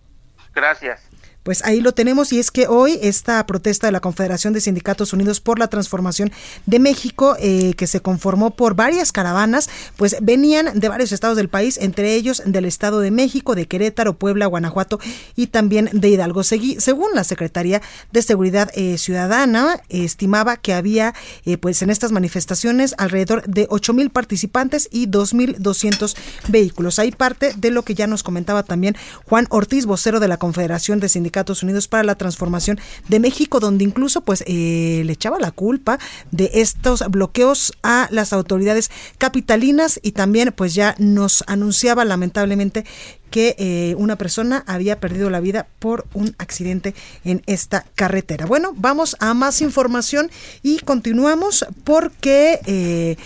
Gracias. 0.55 1.01
Pues 1.45 1.63
ahí 1.67 1.83
lo 1.83 1.93
tenemos 1.93 2.33
y 2.33 2.39
es 2.39 2.51
que 2.51 2.69
hoy 2.69 2.99
esta 3.03 3.45
protesta 3.47 3.87
de 3.87 3.93
la 3.93 4.01
Confederación 4.01 4.55
de 4.55 4.63
Sindicatos 4.63 5.13
Unidos 5.13 5.41
por 5.41 5.59
la 5.59 5.69
Transformación 5.69 6.33
de 6.65 6.79
México, 6.79 7.37
eh, 7.39 7.75
que 7.77 7.87
se 7.87 8.01
conformó 8.01 8.53
por 8.53 8.75
varias 8.75 9.13
caravanas, 9.13 9.69
pues 9.99 10.17
venían 10.23 10.81
de 10.81 10.89
varios 10.89 11.13
estados 11.13 11.37
del 11.37 11.51
país, 11.51 11.77
entre 11.77 12.15
ellos 12.15 12.43
del 12.47 12.65
Estado 12.65 13.01
de 13.01 13.11
México, 13.11 13.55
de 13.55 13.67
Querétaro, 13.67 14.15
Puebla, 14.15 14.47
Guanajuato 14.47 14.99
y 15.37 15.49
también 15.49 15.91
de 15.93 16.09
Hidalgo. 16.09 16.45
según 16.45 17.11
la 17.15 17.25
Secretaría 17.25 17.83
de 18.11 18.23
Seguridad 18.23 18.71
eh, 18.75 18.97
Ciudadana, 18.97 19.83
estimaba 19.91 20.57
que 20.57 20.73
había 20.73 21.13
eh, 21.45 21.59
pues 21.59 21.83
en 21.83 21.91
estas 21.91 22.11
manifestaciones 22.11 22.95
alrededor 22.97 23.45
de 23.47 23.67
8 23.69 23.93
mil 23.93 24.09
participantes 24.09 24.89
y 24.91 25.09
2.200 25.09 26.17
vehículos. 26.49 26.99
Hay 26.99 27.13
parte 27.13 27.53
de 27.55 27.71
lo 27.71 27.83
que 27.83 27.95
ya 27.95 28.07
nos 28.07 28.23
comentaba 28.23 28.63
también 28.63 28.97
Juan 29.27 29.47
Ortiz, 29.51 29.85
vocero 29.85 30.21
de 30.21 30.29
la 30.29 30.39
Confederación 30.39 31.01
de 31.01 31.11
Sindicatos 31.11 31.34
Unidos 31.63 31.89
para 31.89 32.05
la 32.05 32.15
Transformación 32.15 32.79
de 33.09 33.21
México, 33.21 33.61
donde 33.61 33.85
incluso 33.85 34.21
pues 34.21 34.45
eh, 34.47 35.03
le 35.05 35.13
echaba 35.13 35.39
la 35.39 35.51
culpa 35.51 35.99
de 36.31 36.51
estos 36.55 37.03
bloqueos 37.11 37.73
a 37.83 38.09
las 38.11 38.33
autoridades 38.33 38.91
capitalinas 39.19 39.99
y 40.03 40.13
también 40.13 40.53
pues 40.57 40.75
ya 40.75 40.95
nos 40.99 41.45
anunciaba 41.47 42.05
lamentablemente 42.05 42.85
que 43.31 43.57
eh, 43.59 43.97
una 43.99 44.17
persona 44.17 44.63
había 44.69 45.01
perdido 45.01 45.29
la 45.29 45.41
vida 45.41 45.67
por 45.81 46.07
un 46.15 46.37
accidente 46.39 46.95
en 47.25 47.43
esta 47.47 47.85
carretera. 47.97 48.47
Bueno, 48.47 48.73
vamos 48.77 49.17
a 49.19 49.35
más 49.35 49.61
información 49.61 50.31
y 50.63 50.79
continuamos 50.79 51.67
porque 51.83 52.61
eh, 52.67 53.17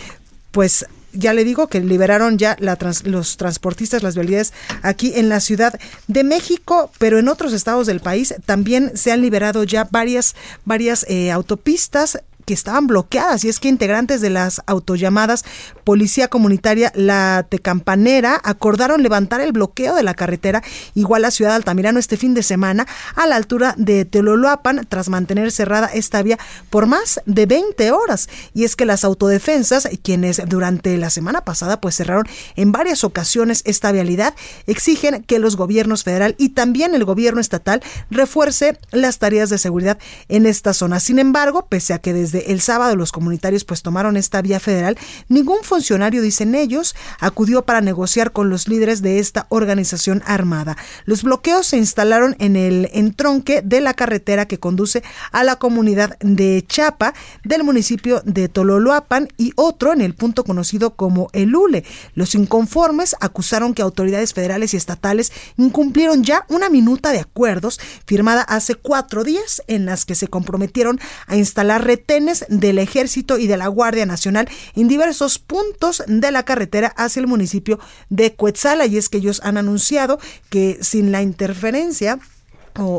pues 0.51 0.87
ya 1.13 1.33
le 1.33 1.45
digo 1.45 1.69
que 1.69 1.81
liberaron 1.81 2.39
ya 2.39 2.57
los 3.05 3.37
transportistas, 3.37 4.03
las 4.03 4.15
vialidades 4.15 4.53
aquí 4.83 5.13
en 5.17 5.29
la 5.29 5.41
Ciudad 5.41 5.79
de 6.07 6.25
México, 6.25 6.91
pero 6.99 7.19
en 7.19 7.29
otros 7.29 7.53
estados 7.53 7.87
del 7.87 8.01
país 8.01 8.35
también 8.47 8.97
se 8.97 9.13
han 9.13 9.23
liberado 9.23 9.65
ya 9.65 9.89
varias, 9.91 10.35
varias 10.65 11.07
eh, 11.09 11.31
autopistas 11.31 12.19
que 12.49 12.55
estaban 12.55 12.87
bloqueadas 12.87 13.45
y 13.45 13.51
es 13.51 13.61
que 13.61 13.69
integrantes 13.69 14.23
de 14.23 14.31
las 14.31 14.63
autollamadas 14.65 15.45
Policía 15.85 16.29
Comunitaria 16.29 16.91
La 16.95 17.47
Tecampanera 17.47 18.41
acordaron 18.43 19.03
levantar 19.03 19.43
el 19.43 19.53
bloqueo 19.53 19.95
de 19.95 20.03
la 20.03 20.15
carretera 20.15 20.63
igual 20.95 21.27
a 21.27 21.31
Ciudad 21.31 21.55
Altamirano 21.55 21.99
este 21.99 22.17
fin 22.17 22.33
de 22.33 22.43
semana 22.43 22.87
a 23.17 23.27
la 23.27 23.37
altura 23.37 23.75
de 23.77 24.07
Teloloapan 24.07 24.87
tras 24.89 25.11
mantener 25.11 25.53
cerrada 25.53 25.89
esta 25.93 26.23
vía 26.23 26.39
por 26.71 26.87
más 26.87 27.21
de 27.27 27.45
20 27.45 27.93
horas 27.93 28.31
y 28.55 28.65
es 28.65 28.77
que 28.77 28.87
las 28.87 29.05
autodefensas 29.05 29.87
quienes 30.03 30.41
durante 30.49 30.97
la 30.97 31.11
semana 31.11 31.43
pasada 31.43 31.83
pues 31.83 31.97
cerraron 31.97 32.25
en 32.57 32.73
varias 32.73 33.05
ocasiones 33.05 33.61
esta 33.67 33.93
vialidad 33.93 34.35
exigen 34.67 35.23
que 35.25 35.39
los 35.39 35.57
gobiernos 35.57 36.03
federal 36.03 36.35
y 36.39 36.49
también 36.49 36.95
el 36.95 37.05
gobierno 37.05 37.43
estatal 37.43 37.83
refuerce 38.11 38.79
las 38.91 39.19
tareas 39.19 39.51
de 39.51 39.59
seguridad 39.59 39.99
en 40.29 40.47
esta 40.47 40.73
zona. 40.73 40.99
Sin 40.99 41.19
embargo, 41.19 41.67
pese 41.69 41.93
a 41.93 41.99
que 41.99 42.15
desde 42.15 42.38
el 42.47 42.61
sábado 42.61 42.97
los 42.97 43.13
comunitarios 43.13 43.65
pues 43.65 43.83
tomaron 43.83 44.17
esta 44.17 44.43
vía 44.43 44.61
federal, 44.61 44.99
ningún 45.29 45.59
funcionario, 45.63 46.23
dicen 46.23 46.55
ellos, 46.55 46.95
acudió 47.21 47.65
para 47.65 47.81
negociar 47.81 48.33
con 48.33 48.51
los 48.51 48.69
líderes 48.69 49.03
de 49.03 49.19
esta 49.19 49.47
organización 49.49 50.23
armada. 50.27 50.77
Los 51.05 51.23
bloqueos 51.23 51.67
se 51.67 51.77
instalaron 51.77 52.37
en 52.39 52.57
el 52.57 52.91
entronque 52.93 53.63
de 53.63 53.81
la 53.81 53.95
carretera 53.95 54.47
que 54.47 54.59
conduce 54.59 55.03
a 55.33 55.45
la 55.45 55.57
comunidad 55.57 56.19
de 56.21 56.65
Chapa 56.67 57.15
del 57.45 57.65
municipio 57.65 58.23
de 58.25 58.49
Tololoapan 58.49 59.29
y 59.37 59.53
otro 59.57 59.93
en 59.93 60.01
el 60.01 60.15
punto 60.15 60.45
conocido 60.45 60.95
como 60.95 61.29
El 61.33 61.55
Ule. 61.55 61.85
Los 62.15 62.35
inconformes 62.35 63.17
acusaron 63.21 63.75
que 63.75 63.83
autoridades 63.83 64.35
federales 64.35 64.75
y 64.75 64.77
estatales 64.77 65.33
incumplieron 65.57 66.25
ya 66.25 66.45
una 66.49 66.69
minuta 66.69 67.13
de 67.13 67.21
acuerdos 67.21 67.81
firmada 68.07 68.43
hace 68.43 68.75
cuatro 68.75 69.25
días 69.25 69.63
en 69.67 69.87
las 69.87 70.05
que 70.05 70.15
se 70.15 70.29
comprometieron 70.29 71.01
a 71.27 71.37
instalar 71.37 71.85
retenes 71.85 72.28
del 72.49 72.79
Ejército 72.79 73.39
y 73.39 73.47
de 73.47 73.57
la 73.57 73.69
Guardia 73.69 74.07
Nacional 74.07 74.49
en 74.75 74.89
diversos 74.89 75.39
puntos 75.39 76.03
de 76.07 76.31
la 76.31 76.45
carretera 76.45 76.89
hacia 76.97 77.21
el 77.21 77.27
municipio 77.27 77.79
de 78.09 78.35
Cuetzala. 78.35 78.87
Y 78.87 78.97
es 78.97 79.09
que 79.09 79.19
ellos 79.19 79.41
han 79.45 79.57
anunciado 79.57 80.19
que 80.51 80.79
sin 80.81 81.13
la 81.13 81.23
interferencia 81.23 82.19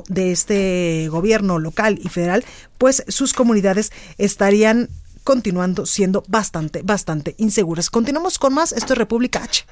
de 0.10 0.32
este 0.32 1.08
gobierno 1.10 1.58
local 1.58 2.00
y 2.04 2.10
federal, 2.10 2.44
pues 2.78 3.04
sus 3.08 3.34
comunidades 3.34 3.92
estarían 4.18 4.89
continuando 5.24 5.86
siendo 5.86 6.24
bastante, 6.28 6.82
bastante 6.82 7.36
inseguras. 7.38 7.89
Continuamos 7.89 8.39
con 8.39 8.54
más. 8.54 8.72
Esto 8.72 8.94
es 8.94 9.00
República 9.00 9.44
H. 9.44 9.65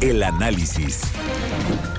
El 0.00 0.22
análisis. 0.22 1.02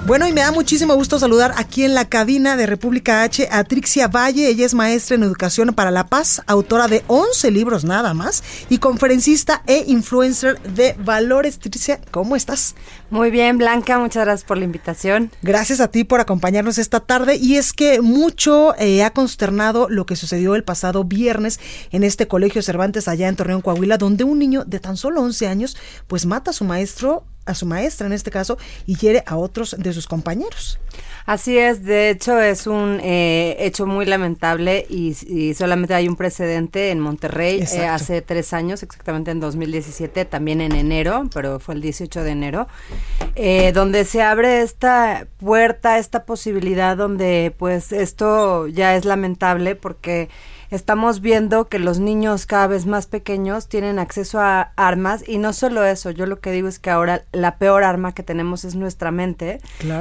Bueno, 0.07 0.27
y 0.27 0.33
me 0.33 0.41
da 0.41 0.51
muchísimo 0.51 0.95
gusto 0.95 1.19
saludar 1.19 1.53
aquí 1.57 1.83
en 1.83 1.93
la 1.93 2.09
cabina 2.09 2.57
de 2.57 2.65
República 2.65 3.21
H 3.21 3.47
a 3.51 3.63
Trixia 3.63 4.07
Valle. 4.07 4.47
Ella 4.47 4.65
es 4.65 4.73
maestra 4.73 5.15
en 5.15 5.21
Educación 5.21 5.75
para 5.75 5.91
la 5.91 6.07
Paz, 6.07 6.41
autora 6.47 6.87
de 6.87 7.03
11 7.05 7.51
libros 7.51 7.85
nada 7.85 8.15
más 8.15 8.43
y 8.69 8.79
conferencista 8.79 9.61
e 9.67 9.83
influencer 9.85 10.59
de 10.63 10.95
valores. 10.97 11.59
Trixia, 11.59 12.01
¿cómo 12.09 12.35
estás? 12.35 12.73
Muy 13.11 13.29
bien, 13.29 13.59
Blanca, 13.59 13.99
muchas 13.99 14.25
gracias 14.25 14.47
por 14.47 14.57
la 14.57 14.65
invitación. 14.65 15.29
Gracias 15.43 15.79
a 15.79 15.89
ti 15.89 16.03
por 16.03 16.19
acompañarnos 16.19 16.79
esta 16.79 17.01
tarde. 17.01 17.35
Y 17.35 17.57
es 17.57 17.71
que 17.71 18.01
mucho 18.01 18.73
eh, 18.79 19.03
ha 19.03 19.11
consternado 19.11 19.87
lo 19.87 20.07
que 20.07 20.15
sucedió 20.15 20.55
el 20.55 20.63
pasado 20.63 21.03
viernes 21.03 21.59
en 21.91 22.03
este 22.03 22.27
colegio 22.27 22.63
Cervantes 22.63 23.07
allá 23.07 23.27
en 23.27 23.35
Torreón, 23.35 23.61
Coahuila, 23.61 23.99
donde 23.99 24.23
un 24.23 24.39
niño 24.39 24.63
de 24.65 24.79
tan 24.79 24.97
solo 24.97 25.21
11 25.21 25.47
años 25.47 25.77
pues 26.07 26.25
mata 26.25 26.49
a 26.49 26.53
su 26.55 26.63
maestro 26.63 27.23
a 27.45 27.55
su 27.55 27.65
maestra 27.65 28.07
en 28.07 28.13
este 28.13 28.31
caso 28.31 28.57
y 28.85 28.95
hiere 28.95 29.23
a 29.25 29.37
otros 29.37 29.75
de 29.77 29.93
sus 29.93 30.07
compañeros. 30.07 30.79
Así 31.25 31.57
es, 31.57 31.83
de 31.83 32.09
hecho 32.09 32.39
es 32.39 32.67
un 32.67 32.99
eh, 33.03 33.55
hecho 33.59 33.85
muy 33.85 34.05
lamentable 34.05 34.85
y, 34.89 35.13
solamente 35.53 35.93
hay 35.93 36.07
un 36.07 36.15
precedente 36.15 36.89
en 36.91 36.99
Monterrey 36.99 37.63
eh, 37.73 37.85
hace 37.85 38.21
tres 38.21 38.53
años, 38.53 38.83
exactamente 38.83 39.31
en 39.31 39.39
2017, 39.39 40.25
también 40.25 40.61
en 40.61 40.73
enero, 40.73 41.29
pero 41.33 41.59
fue 41.59 41.75
el 41.75 41.81
18 41.81 42.23
de 42.23 42.31
enero, 42.31 42.67
eh, 43.35 43.71
donde 43.73 44.05
se 44.05 44.21
abre 44.21 44.61
esta 44.61 45.27
puerta, 45.37 45.99
esta 45.99 46.25
posibilidad 46.25 46.97
donde 46.97 47.53
pues 47.57 47.91
esto 47.91 48.67
ya 48.67 48.95
es 48.95 49.05
lamentable 49.05 49.75
porque 49.75 50.29
estamos 50.71 51.19
viendo 51.19 51.67
que 51.67 51.79
los 51.79 51.99
niños 51.99 52.45
cada 52.45 52.67
vez 52.67 52.85
más 52.85 53.05
pequeños 53.05 53.67
tienen 53.67 53.99
acceso 53.99 54.39
a 54.39 54.71
armas 54.77 55.23
y 55.27 55.37
no 55.37 55.51
solo 55.51 55.83
eso, 55.83 56.11
yo 56.11 56.25
lo 56.25 56.39
que 56.39 56.51
digo 56.51 56.69
es 56.69 56.79
que 56.79 56.89
ahora 56.89 57.25
la 57.33 57.57
peor 57.57 57.83
arma 57.83 58.13
que 58.13 58.23
tenemos 58.23 58.63
es 58.63 58.75
nuestra 58.75 59.11
mente, 59.11 59.59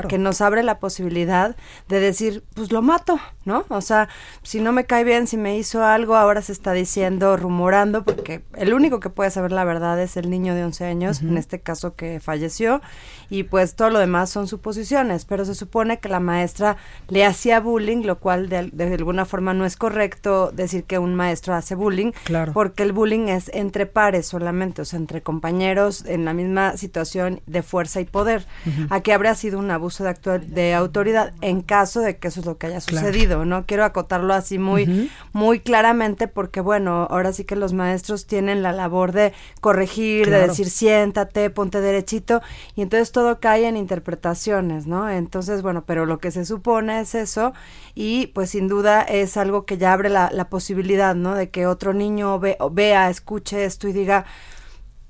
que 0.08 0.18
nos 0.18 0.40
abre 0.40 0.62
la 0.62 0.78
posibilidad 0.78 1.56
de 1.88 1.98
decir, 2.00 2.44
pues 2.54 2.70
lo 2.70 2.82
mato, 2.82 3.18
¿no? 3.44 3.64
O 3.68 3.80
sea, 3.80 4.08
si 4.42 4.60
no 4.60 4.70
me 4.70 4.84
cae 4.84 5.02
bien, 5.02 5.26
si 5.26 5.36
me 5.36 5.58
hizo 5.58 5.84
algo, 5.84 6.14
ahora 6.14 6.40
se 6.40 6.52
está 6.52 6.72
diciendo, 6.72 7.36
rumorando, 7.36 8.04
porque 8.04 8.44
el 8.54 8.72
único 8.72 9.00
que 9.00 9.10
puede 9.10 9.32
saber 9.32 9.50
la 9.50 9.64
verdad 9.64 10.00
es 10.00 10.16
el 10.16 10.30
niño 10.30 10.54
de 10.54 10.64
11 10.64 10.84
años, 10.84 11.20
en 11.20 11.36
este 11.36 11.60
caso 11.60 11.96
que 11.96 12.20
falleció, 12.20 12.80
y 13.28 13.42
pues 13.42 13.74
todo 13.74 13.90
lo 13.90 13.98
demás 13.98 14.30
son 14.30 14.46
suposiciones, 14.46 15.24
pero 15.24 15.44
se 15.44 15.56
supone 15.56 15.98
que 15.98 16.08
la 16.08 16.20
maestra 16.20 16.76
le 17.08 17.24
hacía 17.24 17.58
bullying, 17.58 18.04
lo 18.04 18.20
cual 18.20 18.48
de, 18.48 18.70
de 18.72 18.94
alguna 18.94 19.24
forma 19.24 19.52
no 19.52 19.64
es 19.64 19.76
correcto 19.76 20.52
decir 20.62 20.84
que 20.84 20.98
un 20.98 21.14
maestro 21.14 21.54
hace 21.54 21.74
bullying, 21.74 22.12
porque 22.52 22.82
el 22.82 22.92
bullying 22.92 23.28
es 23.28 23.50
entre 23.54 23.86
pares 23.86 24.26
solamente, 24.26 24.82
o 24.82 24.84
sea, 24.84 24.98
entre 24.98 25.22
compañeros 25.22 26.04
en 26.06 26.24
la 26.24 26.32
misma 26.32 26.76
situación 26.76 27.40
de 27.46 27.62
fuerza 27.62 28.00
y 28.00 28.04
poder. 28.04 28.46
Aquí 28.90 29.10
habría 29.10 29.34
sido 29.34 29.58
un 29.58 29.70
abuso 29.70 30.04
de, 30.04 30.38
de 30.38 30.74
autoridad 30.74 31.32
en 31.40 31.62
caso 31.62 32.00
de 32.00 32.18
que 32.18 32.28
eso 32.28 32.40
es 32.40 32.46
lo 32.46 32.58
que 32.58 32.68
haya 32.68 32.80
sucedido, 32.80 33.44
¿no? 33.44 33.66
Quiero 33.66 33.84
acotarlo 33.84 34.34
así 34.34 34.58
muy, 34.58 35.10
muy 35.32 35.60
claramente 35.60 36.28
porque, 36.28 36.60
bueno, 36.60 37.06
ahora 37.10 37.32
sí 37.32 37.44
que 37.44 37.56
los 37.56 37.72
maestros 37.72 38.26
tienen 38.26 38.62
la 38.62 38.72
labor 38.72 39.12
de 39.12 39.32
corregir, 39.60 40.30
de 40.30 40.46
decir 40.46 40.70
siéntate, 40.70 41.50
ponte 41.50 41.80
derechito, 41.80 42.42
y 42.74 42.82
entonces 42.82 43.12
todo 43.12 43.40
cae 43.40 43.66
en 43.66 43.76
interpretaciones, 43.76 44.86
¿no? 44.86 45.08
Entonces, 45.08 45.62
bueno, 45.62 45.84
pero 45.86 46.06
lo 46.06 46.18
que 46.18 46.30
se 46.30 46.44
supone 46.44 47.00
es 47.00 47.14
eso, 47.14 47.52
y 48.00 48.28
pues 48.28 48.48
sin 48.52 48.66
duda 48.66 49.02
es 49.02 49.36
algo 49.36 49.66
que 49.66 49.76
ya 49.76 49.92
abre 49.92 50.08
la, 50.08 50.48
posibilidad, 50.48 51.14
¿no? 51.14 51.34
De 51.34 51.50
que 51.50 51.66
otro 51.66 51.92
niño 51.92 52.40
vea, 52.40 53.10
escuche 53.10 53.66
esto 53.66 53.88
y 53.88 53.92
diga, 53.92 54.24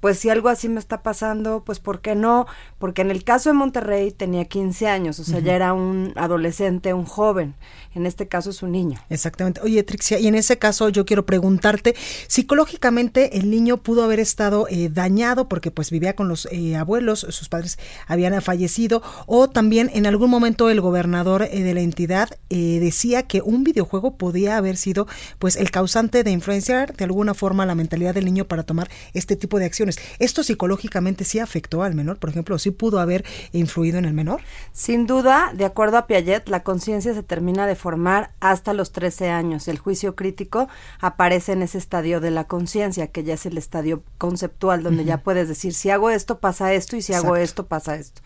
pues 0.01 0.19
si 0.19 0.29
algo 0.29 0.49
así 0.49 0.69
me 0.69 0.81
está 0.81 1.01
pasando, 1.01 1.63
pues 1.63 1.79
¿por 1.79 2.01
qué 2.01 2.17
no? 2.17 2.47
Porque 2.81 3.03
en 3.03 3.13
el 3.13 3.23
caso 3.23 3.51
de 3.51 3.55
Monterrey 3.55 4.11
tenía 4.11 4.47
15 4.47 4.89
años, 4.89 5.21
o 5.21 5.25
sea, 5.25 5.39
ya 5.39 5.55
era 5.55 5.75
un 5.75 6.13
adolescente, 6.17 6.95
un 6.95 7.05
joven 7.05 7.55
en 7.95 8.07
este 8.07 8.29
caso 8.29 8.51
es 8.51 8.63
un 8.63 8.73
niño. 8.73 9.01
Exactamente. 9.11 9.61
Oye, 9.63 9.83
Trixia, 9.83 10.19
y 10.19 10.29
en 10.29 10.35
ese 10.35 10.59
caso 10.59 10.89
yo 10.91 11.05
quiero 11.05 11.27
preguntarte, 11.27 11.97
psicológicamente 12.29 13.39
el 13.39 13.51
niño 13.51 13.79
pudo 13.79 14.05
haber 14.05 14.21
estado 14.21 14.67
eh, 14.69 14.89
dañado 14.93 15.49
porque 15.49 15.71
pues 15.71 15.91
vivía 15.91 16.15
con 16.15 16.29
los 16.29 16.47
eh, 16.53 16.77
abuelos, 16.77 17.27
sus 17.31 17.49
padres 17.49 17.79
habían 18.07 18.41
fallecido, 18.43 19.03
o 19.27 19.51
también 19.51 19.91
en 19.93 20.07
algún 20.07 20.31
momento 20.31 20.71
el 20.71 20.81
gobernador 20.81 21.43
eh, 21.43 21.63
de 21.63 21.75
la 21.75 21.81
entidad 21.81 22.29
decía 22.49 23.25
que 23.25 23.43
un 23.43 23.65
videojuego 23.65 24.17
podía 24.17 24.57
haber 24.57 24.77
sido 24.77 25.07
pues 25.39 25.57
el 25.57 25.71
causante 25.71 26.25
de 26.25 26.31
influenciar 26.31 26.97
de 26.97 27.05
alguna 27.05 27.33
forma 27.35 27.65
la 27.65 27.75
mentalidad 27.75 28.15
del 28.15 28.25
niño 28.25 28.45
para 28.47 28.65
tomar 28.65 28.91
este 29.15 29.37
tipo 29.37 29.59
de 29.59 29.67
acciones. 29.67 29.99
¿Esto 30.19 30.43
psicológicamente 30.43 31.25
sí 31.25 31.39
afectó 31.39 31.83
al 31.83 31.95
menor? 31.95 32.19
Por 32.19 32.31
ejemplo, 32.31 32.59
¿sí 32.59 32.70
pudo 32.71 33.01
haber 33.01 33.25
influido 33.53 33.99
en 33.99 34.05
el 34.05 34.13
menor? 34.13 34.41
Sin 34.73 35.07
duda, 35.07 35.53
de 35.55 35.65
acuerdo 35.65 35.99
a 35.99 36.07
Piaget, 36.07 36.49
la 36.49 36.63
conciencia 36.63 37.15
se 37.15 37.23
termina 37.23 37.67
de 37.67 37.77
formar 37.77 38.33
hasta 38.41 38.73
los 38.73 38.93
13 38.93 39.31
años. 39.31 39.69
El 39.69 39.79
juicio 39.79 40.15
crítico 40.17 40.69
aparece 41.01 41.53
en 41.53 41.63
ese 41.63 41.79
estadio 41.79 42.21
de 42.21 42.31
la 42.31 42.45
conciencia, 42.45 43.09
que 43.09 43.25
ya 43.25 43.35
es 43.35 43.47
el 43.47 43.59
estadio 43.59 44.03
conceptual, 44.19 44.83
donde 44.83 45.05
ya 45.05 45.19
puedes 45.19 45.49
decir, 45.49 45.75
si 45.75 45.91
hago 45.91 46.11
esto, 46.11 46.39
pasa 46.39 46.73
esto, 46.75 46.97
y 46.97 47.03
si 47.03 47.15
hago 47.15 47.37
esto, 47.37 47.67
pasa 47.67 47.97
esto. 47.97 48.23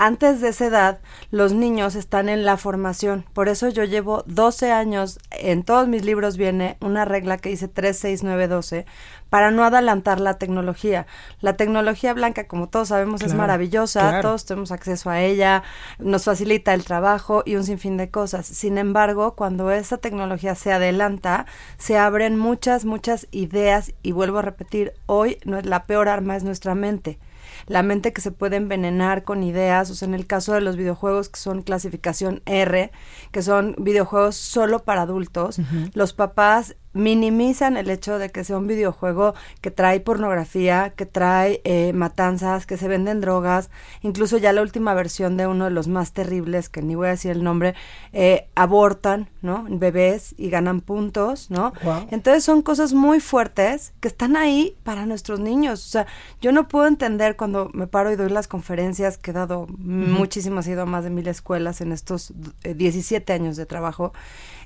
Antes 0.00 0.40
de 0.40 0.50
esa 0.50 0.66
edad, 0.66 1.00
los 1.32 1.52
niños 1.54 1.96
están 1.96 2.28
en 2.28 2.44
la 2.44 2.56
formación. 2.56 3.24
Por 3.32 3.48
eso 3.48 3.68
yo 3.68 3.82
llevo 3.82 4.22
12 4.26 4.70
años, 4.70 5.18
en 5.32 5.64
todos 5.64 5.88
mis 5.88 6.04
libros 6.04 6.36
viene 6.36 6.76
una 6.80 7.04
regla 7.04 7.36
que 7.36 7.48
dice 7.48 7.66
3, 7.66 7.98
6, 7.98 8.22
9, 8.22 8.46
12, 8.46 8.86
para 9.28 9.50
no 9.50 9.64
adelantar 9.64 10.20
la 10.20 10.34
tecnología. 10.38 11.08
La 11.40 11.56
tecnología 11.56 12.14
blanca, 12.14 12.46
como 12.46 12.68
todos 12.68 12.88
sabemos, 12.88 13.22
es 13.22 13.34
maravillosa, 13.34 14.20
todos 14.20 14.44
tenemos 14.44 14.70
acceso 14.70 15.10
a 15.10 15.20
ella, 15.20 15.64
nos 15.98 16.26
facilita 16.26 16.74
el 16.74 16.84
trabajo 16.84 17.42
y 17.44 17.56
un 17.56 17.64
sinfín 17.64 17.96
de 17.96 18.08
cosas. 18.08 18.46
Sin 18.46 18.78
embargo, 18.78 19.34
cuando 19.34 19.72
esa 19.72 19.98
tecnología 19.98 20.54
se 20.54 20.72
adelanta, 20.72 21.46
se 21.76 21.98
abren 21.98 22.38
muchas, 22.38 22.84
muchas 22.84 23.26
ideas 23.32 23.92
y 24.04 24.12
vuelvo 24.12 24.38
a 24.38 24.42
repetir, 24.42 24.92
hoy 25.06 25.38
la 25.42 25.86
peor 25.86 26.08
arma 26.08 26.36
es 26.36 26.44
nuestra 26.44 26.76
mente 26.76 27.18
la 27.66 27.82
mente 27.82 28.12
que 28.12 28.20
se 28.20 28.30
puede 28.30 28.56
envenenar 28.56 29.24
con 29.24 29.42
ideas, 29.42 29.90
o 29.90 29.94
sea, 29.94 30.08
en 30.08 30.14
el 30.14 30.26
caso 30.26 30.54
de 30.54 30.60
los 30.60 30.76
videojuegos 30.76 31.28
que 31.28 31.40
son 31.40 31.62
clasificación 31.62 32.42
R, 32.46 32.90
que 33.30 33.42
son 33.42 33.74
videojuegos 33.78 34.36
solo 34.36 34.84
para 34.84 35.02
adultos, 35.02 35.60
los 35.94 36.12
papás 36.12 36.76
minimizan 36.92 37.76
el 37.76 37.90
hecho 37.90 38.18
de 38.18 38.30
que 38.30 38.44
sea 38.44 38.56
un 38.56 38.66
videojuego 38.66 39.34
que 39.60 39.70
trae 39.70 40.00
pornografía, 40.00 40.92
que 40.96 41.06
trae 41.06 41.60
eh, 41.64 41.92
matanzas, 41.92 42.66
que 42.66 42.76
se 42.76 42.88
venden 42.88 43.20
drogas, 43.20 43.70
incluso 44.02 44.38
ya 44.38 44.52
la 44.52 44.62
última 44.62 44.94
versión 44.94 45.36
de 45.36 45.46
uno 45.46 45.64
de 45.64 45.70
los 45.70 45.88
más 45.88 46.12
terribles, 46.12 46.68
que 46.68 46.82
ni 46.82 46.94
voy 46.94 47.08
a 47.08 47.10
decir 47.10 47.30
el 47.30 47.44
nombre, 47.44 47.74
eh, 48.12 48.48
abortan, 48.54 49.28
¿no? 49.42 49.66
Bebés 49.68 50.34
y 50.38 50.50
ganan 50.50 50.80
puntos, 50.80 51.50
¿no? 51.50 51.72
Entonces 52.10 52.44
son 52.44 52.62
cosas 52.62 52.92
muy 52.92 53.20
fuertes 53.20 53.92
que 54.00 54.08
están 54.08 54.36
ahí 54.36 54.76
para 54.82 55.06
nuestros 55.06 55.40
niños. 55.40 55.86
O 55.86 55.88
sea, 55.90 56.06
yo 56.40 56.52
no 56.52 56.68
puedo 56.68 56.86
entender 56.86 57.36
cuando 57.36 57.70
me 57.72 57.86
paro 57.86 58.12
y 58.12 58.16
doy 58.16 58.30
las 58.30 58.48
conferencias, 58.48 59.18
que 59.18 59.30
he 59.30 59.34
dado 59.34 59.66
muchísimas, 59.78 60.66
he 60.66 60.72
ido 60.72 60.82
a 60.82 60.86
más 60.86 61.04
de 61.04 61.10
mil 61.10 61.28
escuelas 61.28 61.80
en 61.80 61.92
estos 61.92 62.32
17 62.64 63.32
eh, 63.32 63.36
años 63.36 63.56
de 63.56 63.66
trabajo, 63.66 64.12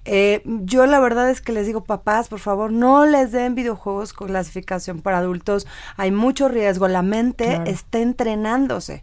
eh, 0.05 0.43
yo 0.45 0.87
la 0.87 0.99
verdad 0.99 1.31
es 1.31 1.41
que 1.41 1.53
les 1.53 1.67
digo, 1.67 1.85
papás, 1.85 2.29
por 2.29 2.41
favor, 2.41 2.73
no 2.73 3.07
les 3.07 3.31
den 3.33 3.55
videojuegos 3.55 4.13
con 4.13 4.29
clasificación 4.29 5.01
para 5.01 5.19
adultos. 5.19 5.67
Hay 5.97 6.11
mucho 6.11 6.49
riesgo. 6.49 6.89
La 6.89 7.03
mente 7.03 7.61
está 7.67 7.99
entrenándose. 7.99 9.03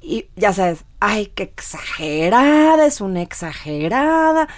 Y 0.00 0.26
ya 0.34 0.52
sabes, 0.52 0.84
ay, 1.00 1.26
qué 1.26 1.44
exagerada, 1.44 2.86
es 2.86 3.00
una 3.00 3.22
exagerada. 3.22 4.48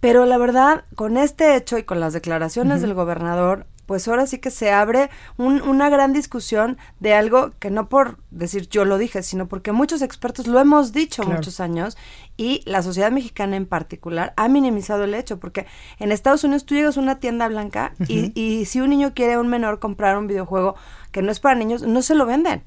Pero 0.00 0.26
la 0.26 0.36
verdad, 0.36 0.84
con 0.96 1.16
este 1.16 1.56
hecho 1.56 1.78
y 1.78 1.84
con 1.84 2.00
las 2.00 2.12
declaraciones 2.12 2.82
del 2.82 2.94
gobernador, 2.94 3.66
pues 3.86 4.06
ahora 4.08 4.26
sí 4.26 4.38
que 4.38 4.50
se 4.50 4.70
abre 4.70 5.10
una 5.36 5.88
gran 5.88 6.12
discusión 6.12 6.78
de 7.00 7.14
algo 7.14 7.52
que 7.58 7.70
no 7.70 7.88
por 7.88 8.18
decir 8.30 8.68
yo 8.68 8.84
lo 8.84 8.98
dije, 8.98 9.22
sino 9.22 9.48
porque 9.48 9.72
muchos 9.72 10.02
expertos 10.02 10.46
lo 10.46 10.60
hemos 10.60 10.92
dicho 10.92 11.24
muchos 11.24 11.60
años 11.60 11.96
y 12.36 12.62
la 12.64 12.82
sociedad 12.82 13.10
mexicana 13.10 13.56
en 13.56 13.66
particular 13.66 14.32
ha 14.36 14.48
minimizado 14.48 15.04
el 15.04 15.14
hecho, 15.14 15.38
porque 15.38 15.66
en 15.98 16.12
Estados 16.12 16.44
Unidos 16.44 16.64
tú 16.64 16.74
llegas 16.74 16.96
a 16.96 17.00
una 17.00 17.18
tienda 17.18 17.48
blanca 17.48 17.94
y, 18.08 18.32
y 18.40 18.64
si 18.66 18.80
un 18.80 18.90
niño 18.90 19.12
quiere 19.14 19.38
un 19.38 19.48
menor 19.48 19.78
comprar 19.78 20.16
un 20.16 20.26
videojuego 20.26 20.74
que 21.10 21.22
no 21.22 21.30
es 21.30 21.40
para 21.40 21.54
niños, 21.54 21.82
no 21.82 22.02
se 22.02 22.14
lo 22.14 22.26
venden. 22.26 22.64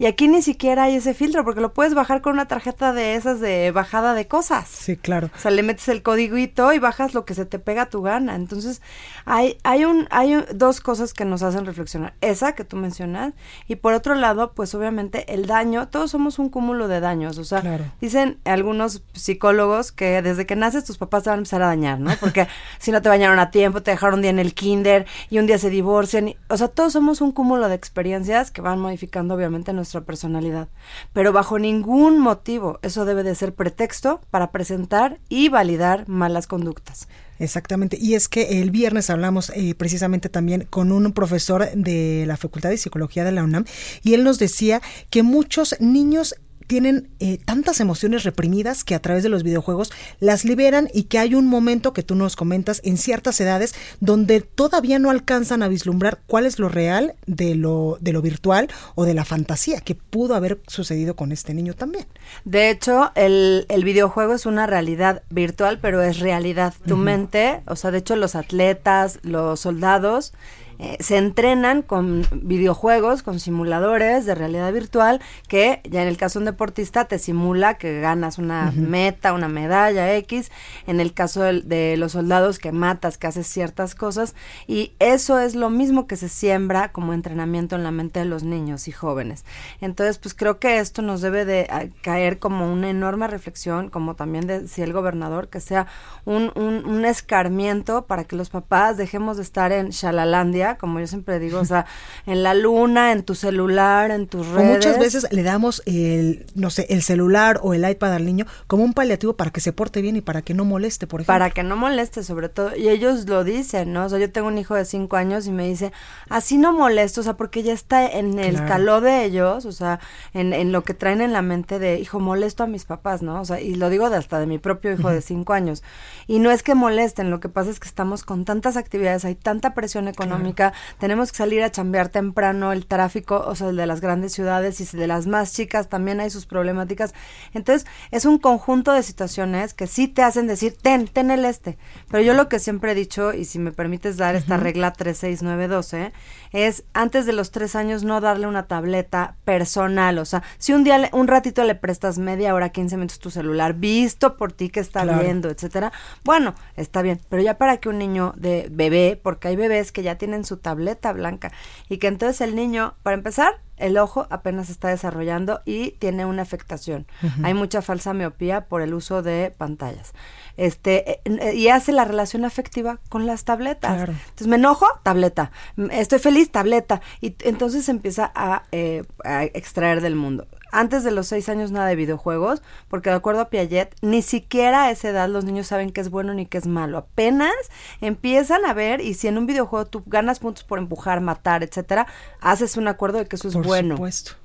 Y 0.00 0.06
aquí 0.06 0.28
ni 0.28 0.40
siquiera 0.40 0.84
hay 0.84 0.94
ese 0.94 1.12
filtro, 1.12 1.44
porque 1.44 1.60
lo 1.60 1.74
puedes 1.74 1.92
bajar 1.92 2.22
con 2.22 2.32
una 2.32 2.48
tarjeta 2.48 2.94
de 2.94 3.16
esas 3.16 3.38
de 3.38 3.70
bajada 3.70 4.14
de 4.14 4.26
cosas. 4.26 4.66
Sí, 4.66 4.96
claro. 4.96 5.28
O 5.36 5.38
sea, 5.38 5.50
le 5.50 5.62
metes 5.62 5.88
el 5.88 6.02
códigito 6.02 6.72
y 6.72 6.78
bajas 6.78 7.12
lo 7.12 7.26
que 7.26 7.34
se 7.34 7.44
te 7.44 7.58
pega 7.58 7.82
a 7.82 7.90
tu 7.90 8.00
gana. 8.00 8.34
Entonces, 8.34 8.80
hay, 9.26 9.58
hay, 9.62 9.84
un, 9.84 10.08
hay 10.10 10.42
dos 10.54 10.80
cosas 10.80 11.12
que 11.12 11.26
nos 11.26 11.42
hacen 11.42 11.66
reflexionar. 11.66 12.14
Esa 12.22 12.54
que 12.54 12.64
tú 12.64 12.78
mencionas, 12.78 13.34
y 13.68 13.76
por 13.76 13.92
otro 13.92 14.14
lado, 14.14 14.52
pues 14.52 14.74
obviamente 14.74 15.34
el 15.34 15.44
daño, 15.44 15.88
todos 15.88 16.12
somos 16.12 16.38
un 16.38 16.48
cúmulo 16.48 16.88
de 16.88 17.00
daños. 17.00 17.36
O 17.36 17.44
sea, 17.44 17.62
dicen 18.00 18.38
algunos 18.46 19.02
psicólogos 19.12 19.92
que 19.92 20.22
desde 20.22 20.46
que 20.46 20.56
naces 20.56 20.82
tus 20.84 20.96
papás 20.96 21.24
te 21.24 21.28
van 21.28 21.40
a 21.40 21.40
empezar 21.40 21.60
a 21.60 21.66
dañar, 21.66 22.00
¿no? 22.00 22.10
Porque 22.20 22.48
si 22.78 22.90
no 22.90 23.02
te 23.02 23.10
bañaron 23.10 23.38
a 23.38 23.50
tiempo, 23.50 23.82
te 23.82 23.90
dejaron 23.90 24.14
un 24.14 24.22
día 24.22 24.30
en 24.30 24.38
el 24.38 24.54
kinder 24.54 25.04
y 25.28 25.38
un 25.40 25.46
día 25.46 25.58
se 25.58 25.68
divorcian. 25.68 26.36
o 26.48 26.56
sea, 26.56 26.68
todos 26.68 26.94
somos 26.94 27.20
un 27.20 27.32
cúmulo 27.32 27.68
de 27.68 27.74
experiencias 27.74 28.50
que 28.50 28.62
van 28.62 28.80
modificando 28.80 29.34
obviamente 29.34 29.74
nuestro 29.90 30.04
personalidad. 30.04 30.68
Pero 31.12 31.32
bajo 31.32 31.58
ningún 31.58 32.20
motivo 32.20 32.78
eso 32.82 33.04
debe 33.04 33.24
de 33.24 33.34
ser 33.34 33.54
pretexto 33.54 34.20
para 34.30 34.52
presentar 34.52 35.18
y 35.28 35.48
validar 35.48 36.08
malas 36.08 36.46
conductas. 36.46 37.08
Exactamente. 37.40 37.98
Y 38.00 38.14
es 38.14 38.28
que 38.28 38.60
el 38.60 38.70
viernes 38.70 39.10
hablamos 39.10 39.50
eh, 39.50 39.74
precisamente 39.74 40.28
también 40.28 40.66
con 40.68 40.92
un 40.92 41.12
profesor 41.12 41.70
de 41.74 42.24
la 42.26 42.36
Facultad 42.36 42.68
de 42.68 42.76
Psicología 42.76 43.24
de 43.24 43.32
la 43.32 43.42
UNAM 43.42 43.64
y 44.02 44.14
él 44.14 44.22
nos 44.22 44.38
decía 44.38 44.80
que 45.08 45.22
muchos 45.22 45.74
niños 45.80 46.36
tienen 46.70 47.08
eh, 47.18 47.38
tantas 47.44 47.80
emociones 47.80 48.22
reprimidas 48.22 48.84
que 48.84 48.94
a 48.94 49.02
través 49.02 49.24
de 49.24 49.28
los 49.28 49.42
videojuegos 49.42 49.90
las 50.20 50.44
liberan 50.44 50.88
y 50.94 51.04
que 51.04 51.18
hay 51.18 51.34
un 51.34 51.48
momento 51.48 51.92
que 51.92 52.04
tú 52.04 52.14
nos 52.14 52.36
comentas 52.36 52.80
en 52.84 52.96
ciertas 52.96 53.40
edades 53.40 53.74
donde 53.98 54.40
todavía 54.40 55.00
no 55.00 55.10
alcanzan 55.10 55.64
a 55.64 55.68
vislumbrar 55.68 56.20
cuál 56.28 56.46
es 56.46 56.60
lo 56.60 56.68
real 56.68 57.16
de 57.26 57.56
lo, 57.56 57.98
de 58.00 58.12
lo 58.12 58.22
virtual 58.22 58.68
o 58.94 59.04
de 59.04 59.14
la 59.14 59.24
fantasía 59.24 59.80
que 59.80 59.96
pudo 59.96 60.36
haber 60.36 60.60
sucedido 60.68 61.16
con 61.16 61.32
este 61.32 61.54
niño 61.54 61.74
también. 61.74 62.06
De 62.44 62.70
hecho, 62.70 63.10
el, 63.16 63.66
el 63.68 63.82
videojuego 63.82 64.34
es 64.34 64.46
una 64.46 64.68
realidad 64.68 65.24
virtual, 65.28 65.80
pero 65.80 66.00
es 66.02 66.20
realidad. 66.20 66.74
Tu 66.86 66.96
mente, 66.96 67.62
o 67.66 67.74
sea, 67.74 67.90
de 67.90 67.98
hecho 67.98 68.14
los 68.14 68.36
atletas, 68.36 69.18
los 69.24 69.58
soldados, 69.58 70.34
eh, 70.82 70.96
se 70.98 71.18
entrenan 71.18 71.82
con 71.82 72.26
videojuegos, 72.32 73.22
con 73.22 73.38
simuladores 73.38 74.24
de 74.24 74.34
realidad 74.34 74.72
virtual, 74.72 75.20
que 75.46 75.82
ya 75.84 76.00
en 76.00 76.08
el 76.08 76.16
caso 76.16 76.38
de 76.38 76.44
un 76.44 76.52
deportista 76.52 77.04
te 77.04 77.18
simula 77.18 77.74
que 77.74 78.00
ganas 78.00 78.38
una 78.38 78.72
meta, 78.74 79.34
una 79.34 79.48
medalla 79.48 80.16
X, 80.16 80.50
en 80.86 80.98
el 81.00 81.12
caso 81.12 81.42
de, 81.42 81.96
los 81.98 82.12
soldados 82.12 82.58
que 82.58 82.72
matas, 82.72 83.18
que 83.18 83.26
haces 83.26 83.46
ciertas 83.46 83.94
cosas, 83.94 84.34
y 84.66 84.94
eso 85.00 85.38
es 85.38 85.54
lo 85.54 85.68
mismo 85.68 86.06
que 86.06 86.16
se 86.16 86.30
siembra 86.30 86.92
como 86.92 87.12
entrenamiento 87.12 87.76
en 87.76 87.82
la 87.82 87.90
mente 87.90 88.20
de 88.20 88.24
los 88.24 88.42
niños 88.42 88.88
y 88.88 88.92
jóvenes. 88.92 89.44
Entonces, 89.82 90.16
pues 90.16 90.32
creo 90.32 90.60
que 90.60 90.78
esto 90.78 91.02
nos 91.02 91.20
debe 91.20 91.44
de 91.44 91.66
ah, 91.68 91.84
caer 92.00 92.38
como 92.38 92.72
una 92.72 92.88
enorme 92.88 93.26
reflexión, 93.26 93.90
como 93.90 94.14
también 94.14 94.46
decía 94.46 94.84
el 94.84 94.94
gobernador, 94.94 95.48
que 95.48 95.60
sea 95.60 95.88
un, 96.24 96.52
un, 96.54 96.86
un 96.86 97.04
escarmiento 97.04 98.06
para 98.06 98.24
que 98.24 98.36
los 98.36 98.48
papás 98.48 98.96
dejemos 98.96 99.36
de 99.36 99.42
estar 99.42 99.72
en 99.72 99.90
Shalalandia, 99.90 100.69
como 100.78 101.00
yo 101.00 101.06
siempre 101.06 101.38
digo, 101.38 101.58
o 101.60 101.64
sea, 101.64 101.86
en 102.26 102.42
la 102.42 102.54
luna, 102.54 103.12
en 103.12 103.22
tu 103.22 103.34
celular, 103.34 104.10
en 104.10 104.26
tus 104.26 104.46
redes. 104.48 104.76
muchas 104.76 104.98
veces 104.98 105.26
le 105.30 105.42
damos 105.42 105.82
el, 105.86 106.46
no 106.54 106.70
sé, 106.70 106.86
el 106.90 107.02
celular 107.02 107.60
o 107.62 107.74
el 107.74 107.88
iPad 107.88 108.14
al 108.14 108.24
niño 108.24 108.46
como 108.66 108.84
un 108.84 108.94
paliativo 108.94 109.34
para 109.34 109.50
que 109.50 109.60
se 109.60 109.72
porte 109.72 110.02
bien 110.02 110.16
y 110.16 110.20
para 110.20 110.42
que 110.42 110.54
no 110.54 110.64
moleste, 110.64 111.06
por 111.06 111.20
ejemplo. 111.20 111.34
Para 111.34 111.50
que 111.50 111.62
no 111.62 111.76
moleste, 111.76 112.22
sobre 112.22 112.48
todo. 112.48 112.76
Y 112.76 112.88
ellos 112.88 113.26
lo 113.26 113.44
dicen, 113.44 113.92
¿no? 113.92 114.04
O 114.04 114.08
sea, 114.08 114.18
yo 114.18 114.30
tengo 114.30 114.48
un 114.48 114.58
hijo 114.58 114.74
de 114.74 114.84
cinco 114.84 115.16
años 115.16 115.46
y 115.46 115.52
me 115.52 115.66
dice, 115.66 115.92
así 116.28 116.58
no 116.58 116.72
molesto, 116.72 117.20
o 117.20 117.24
sea, 117.24 117.34
porque 117.34 117.62
ya 117.62 117.72
está 117.72 118.06
en 118.06 118.38
el 118.38 118.56
calor 118.66 119.02
de 119.02 119.24
ellos, 119.24 119.64
o 119.64 119.72
sea, 119.72 120.00
en, 120.34 120.52
en 120.52 120.72
lo 120.72 120.82
que 120.82 120.94
traen 120.94 121.20
en 121.20 121.32
la 121.32 121.42
mente 121.42 121.78
de, 121.78 121.98
hijo, 121.98 122.20
molesto 122.20 122.64
a 122.64 122.66
mis 122.66 122.84
papás, 122.84 123.22
¿no? 123.22 123.40
O 123.40 123.44
sea, 123.44 123.60
y 123.60 123.74
lo 123.74 123.88
digo 123.90 124.10
de 124.10 124.16
hasta 124.16 124.38
de 124.38 124.46
mi 124.46 124.58
propio 124.58 124.92
hijo 124.92 125.10
de 125.10 125.22
cinco 125.22 125.52
años. 125.52 125.82
Y 126.26 126.38
no 126.38 126.50
es 126.50 126.62
que 126.62 126.74
molesten, 126.74 127.30
lo 127.30 127.40
que 127.40 127.48
pasa 127.48 127.70
es 127.70 127.80
que 127.80 127.88
estamos 127.88 128.24
con 128.24 128.44
tantas 128.44 128.76
actividades, 128.76 129.24
hay 129.24 129.34
tanta 129.34 129.74
presión 129.74 130.08
económica 130.08 130.59
tenemos 130.98 131.32
que 131.32 131.38
salir 131.38 131.62
a 131.62 131.70
chambear 131.70 132.08
temprano, 132.08 132.72
el 132.72 132.86
tráfico, 132.86 133.42
o 133.46 133.54
sea, 133.54 133.68
el 133.68 133.76
de 133.76 133.86
las 133.86 134.00
grandes 134.00 134.32
ciudades 134.32 134.80
y 134.80 134.96
de 134.96 135.06
las 135.06 135.26
más 135.26 135.52
chicas 135.52 135.88
también 135.88 136.20
hay 136.20 136.30
sus 136.30 136.46
problemáticas. 136.46 137.14
Entonces, 137.54 137.86
es 138.10 138.24
un 138.24 138.38
conjunto 138.38 138.92
de 138.92 139.02
situaciones 139.02 139.74
que 139.74 139.86
sí 139.86 140.08
te 140.08 140.22
hacen 140.22 140.46
decir, 140.46 140.76
ten, 140.80 141.06
ten 141.08 141.30
el 141.30 141.44
este. 141.44 141.78
Pero 142.10 142.22
yo 142.22 142.34
lo 142.34 142.48
que 142.48 142.58
siempre 142.58 142.92
he 142.92 142.94
dicho, 142.94 143.32
y 143.32 143.44
si 143.44 143.58
me 143.58 143.72
permites 143.72 144.16
dar 144.16 144.34
esta 144.34 144.56
regla 144.56 144.92
36912, 144.92 146.12
es 146.52 146.84
antes 146.94 147.26
de 147.26 147.32
los 147.32 147.50
tres 147.50 147.76
años 147.76 148.02
no 148.04 148.20
darle 148.20 148.46
una 148.46 148.66
tableta 148.66 149.36
personal. 149.44 150.18
O 150.18 150.24
sea, 150.24 150.42
si 150.58 150.72
un 150.72 150.84
día, 150.84 151.08
un 151.12 151.28
ratito 151.28 151.64
le 151.64 151.74
prestas 151.74 152.18
media 152.18 152.54
hora, 152.54 152.70
15 152.70 152.96
minutos 152.96 153.18
tu 153.18 153.30
celular, 153.30 153.74
visto 153.74 154.36
por 154.36 154.52
ti 154.52 154.68
que 154.68 154.80
está 154.80 155.04
viendo, 155.04 155.48
etcétera, 155.50 155.92
bueno, 156.24 156.54
está 156.76 157.02
bien. 157.02 157.20
Pero 157.28 157.42
ya 157.42 157.58
para 157.58 157.78
que 157.78 157.88
un 157.88 157.98
niño 157.98 158.34
de 158.36 158.68
bebé, 158.70 159.18
porque 159.22 159.48
hay 159.48 159.56
bebés 159.56 159.92
que 159.92 160.02
ya 160.02 160.16
tienen 160.16 160.44
su 160.50 160.56
tableta 160.56 161.12
blanca 161.12 161.52
y 161.88 161.98
que 161.98 162.08
entonces 162.08 162.40
el 162.40 162.56
niño, 162.56 162.94
para 163.02 163.14
empezar, 163.14 163.60
el 163.76 163.96
ojo 163.96 164.26
apenas 164.30 164.68
está 164.68 164.88
desarrollando 164.88 165.62
y 165.64 165.92
tiene 165.92 166.26
una 166.26 166.42
afectación. 166.42 167.06
Hay 167.42 167.54
mucha 167.54 167.80
falsa 167.80 168.12
miopía 168.12 168.66
por 168.66 168.82
el 168.82 168.92
uso 168.92 169.22
de 169.22 169.54
pantallas. 169.56 170.12
Este, 170.56 171.12
eh, 171.12 171.20
eh, 171.24 171.54
y 171.54 171.68
hace 171.68 171.92
la 171.92 172.04
relación 172.04 172.44
afectiva 172.44 172.98
con 173.08 173.26
las 173.26 173.44
tabletas. 173.44 174.08
Entonces 174.08 174.46
me 174.48 174.56
enojo, 174.56 174.86
tableta. 175.02 175.50
Estoy 175.90 176.18
feliz, 176.18 176.50
tableta. 176.50 177.00
Y 177.22 177.36
entonces 177.44 177.88
empieza 177.88 178.30
a, 178.34 178.64
eh, 178.72 179.04
a 179.24 179.44
extraer 179.44 180.02
del 180.02 180.16
mundo 180.16 180.46
antes 180.72 181.04
de 181.04 181.10
los 181.10 181.26
seis 181.26 181.48
años 181.48 181.70
nada 181.70 181.86
de 181.86 181.96
videojuegos, 181.96 182.62
porque 182.88 183.10
de 183.10 183.16
acuerdo 183.16 183.40
a 183.40 183.48
Piaget, 183.50 183.94
ni 184.02 184.22
siquiera 184.22 184.84
a 184.84 184.90
esa 184.90 185.08
edad 185.08 185.28
los 185.28 185.44
niños 185.44 185.66
saben 185.66 185.90
qué 185.90 186.00
es 186.00 186.10
bueno 186.10 186.34
ni 186.34 186.46
qué 186.46 186.58
es 186.58 186.66
malo. 186.66 186.98
Apenas 186.98 187.54
empiezan 188.00 188.64
a 188.64 188.74
ver 188.74 189.00
y 189.00 189.14
si 189.14 189.28
en 189.28 189.38
un 189.38 189.46
videojuego 189.46 189.86
tú 189.86 190.02
ganas 190.06 190.38
puntos 190.38 190.64
por 190.64 190.78
empujar, 190.78 191.20
matar, 191.20 191.62
etcétera, 191.62 192.06
haces 192.40 192.76
un 192.76 192.88
acuerdo 192.88 193.18
de 193.18 193.26
que 193.26 193.36
eso 193.36 193.48
es 193.48 193.54
bueno. 193.54 193.96
Por 193.96 193.96
supuesto. 193.96 194.39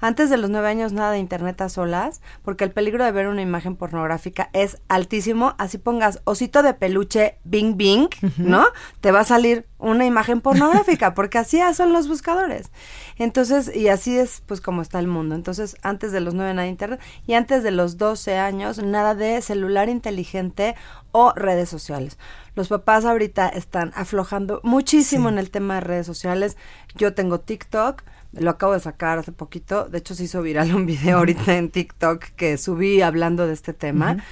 Antes 0.00 0.30
de 0.30 0.36
los 0.36 0.50
nueve 0.50 0.68
años 0.68 0.92
nada 0.92 1.12
de 1.12 1.18
internet 1.18 1.60
a 1.60 1.68
solas, 1.68 2.20
porque 2.42 2.64
el 2.64 2.72
peligro 2.72 3.04
de 3.04 3.12
ver 3.12 3.28
una 3.28 3.42
imagen 3.42 3.76
pornográfica 3.76 4.50
es 4.52 4.78
altísimo. 4.88 5.54
Así 5.58 5.78
pongas 5.78 6.20
osito 6.24 6.62
de 6.62 6.74
peluche 6.74 7.38
bing 7.44 7.76
bing, 7.76 8.08
¿no? 8.38 8.66
Te 9.00 9.12
va 9.12 9.20
a 9.20 9.24
salir 9.24 9.66
una 9.78 10.06
imagen 10.06 10.40
pornográfica, 10.40 11.14
porque 11.14 11.38
así 11.38 11.60
son 11.74 11.92
los 11.92 12.08
buscadores. 12.08 12.70
Entonces, 13.16 13.74
y 13.74 13.88
así 13.88 14.18
es 14.18 14.42
pues 14.46 14.60
como 14.60 14.82
está 14.82 14.98
el 14.98 15.06
mundo. 15.06 15.34
Entonces, 15.34 15.76
antes 15.82 16.12
de 16.12 16.20
los 16.20 16.34
nueve 16.34 16.54
nada 16.54 16.64
de 16.64 16.70
internet 16.70 17.00
y 17.26 17.34
antes 17.34 17.62
de 17.62 17.70
los 17.70 17.98
doce 17.98 18.38
años, 18.38 18.82
nada 18.82 19.14
de 19.14 19.42
celular 19.42 19.88
inteligente 19.88 20.74
o 21.12 21.32
redes 21.34 21.68
sociales. 21.68 22.18
Los 22.54 22.68
papás 22.68 23.04
ahorita 23.04 23.48
están 23.48 23.92
aflojando 23.94 24.60
muchísimo 24.62 25.28
en 25.28 25.38
el 25.38 25.50
tema 25.50 25.76
de 25.76 25.80
redes 25.80 26.06
sociales. 26.06 26.56
Yo 26.94 27.14
tengo 27.14 27.40
TikTok 27.40 28.02
lo 28.32 28.50
acabo 28.50 28.72
de 28.72 28.80
sacar 28.80 29.18
hace 29.18 29.32
poquito. 29.32 29.88
De 29.88 29.98
hecho, 29.98 30.14
se 30.14 30.24
hizo 30.24 30.42
viral 30.42 30.74
un 30.74 30.86
video 30.86 31.18
ahorita 31.18 31.56
en 31.56 31.70
TikTok 31.70 32.24
que 32.36 32.58
subí 32.58 33.02
hablando 33.02 33.46
de 33.46 33.54
este 33.54 33.72
tema. 33.72 34.24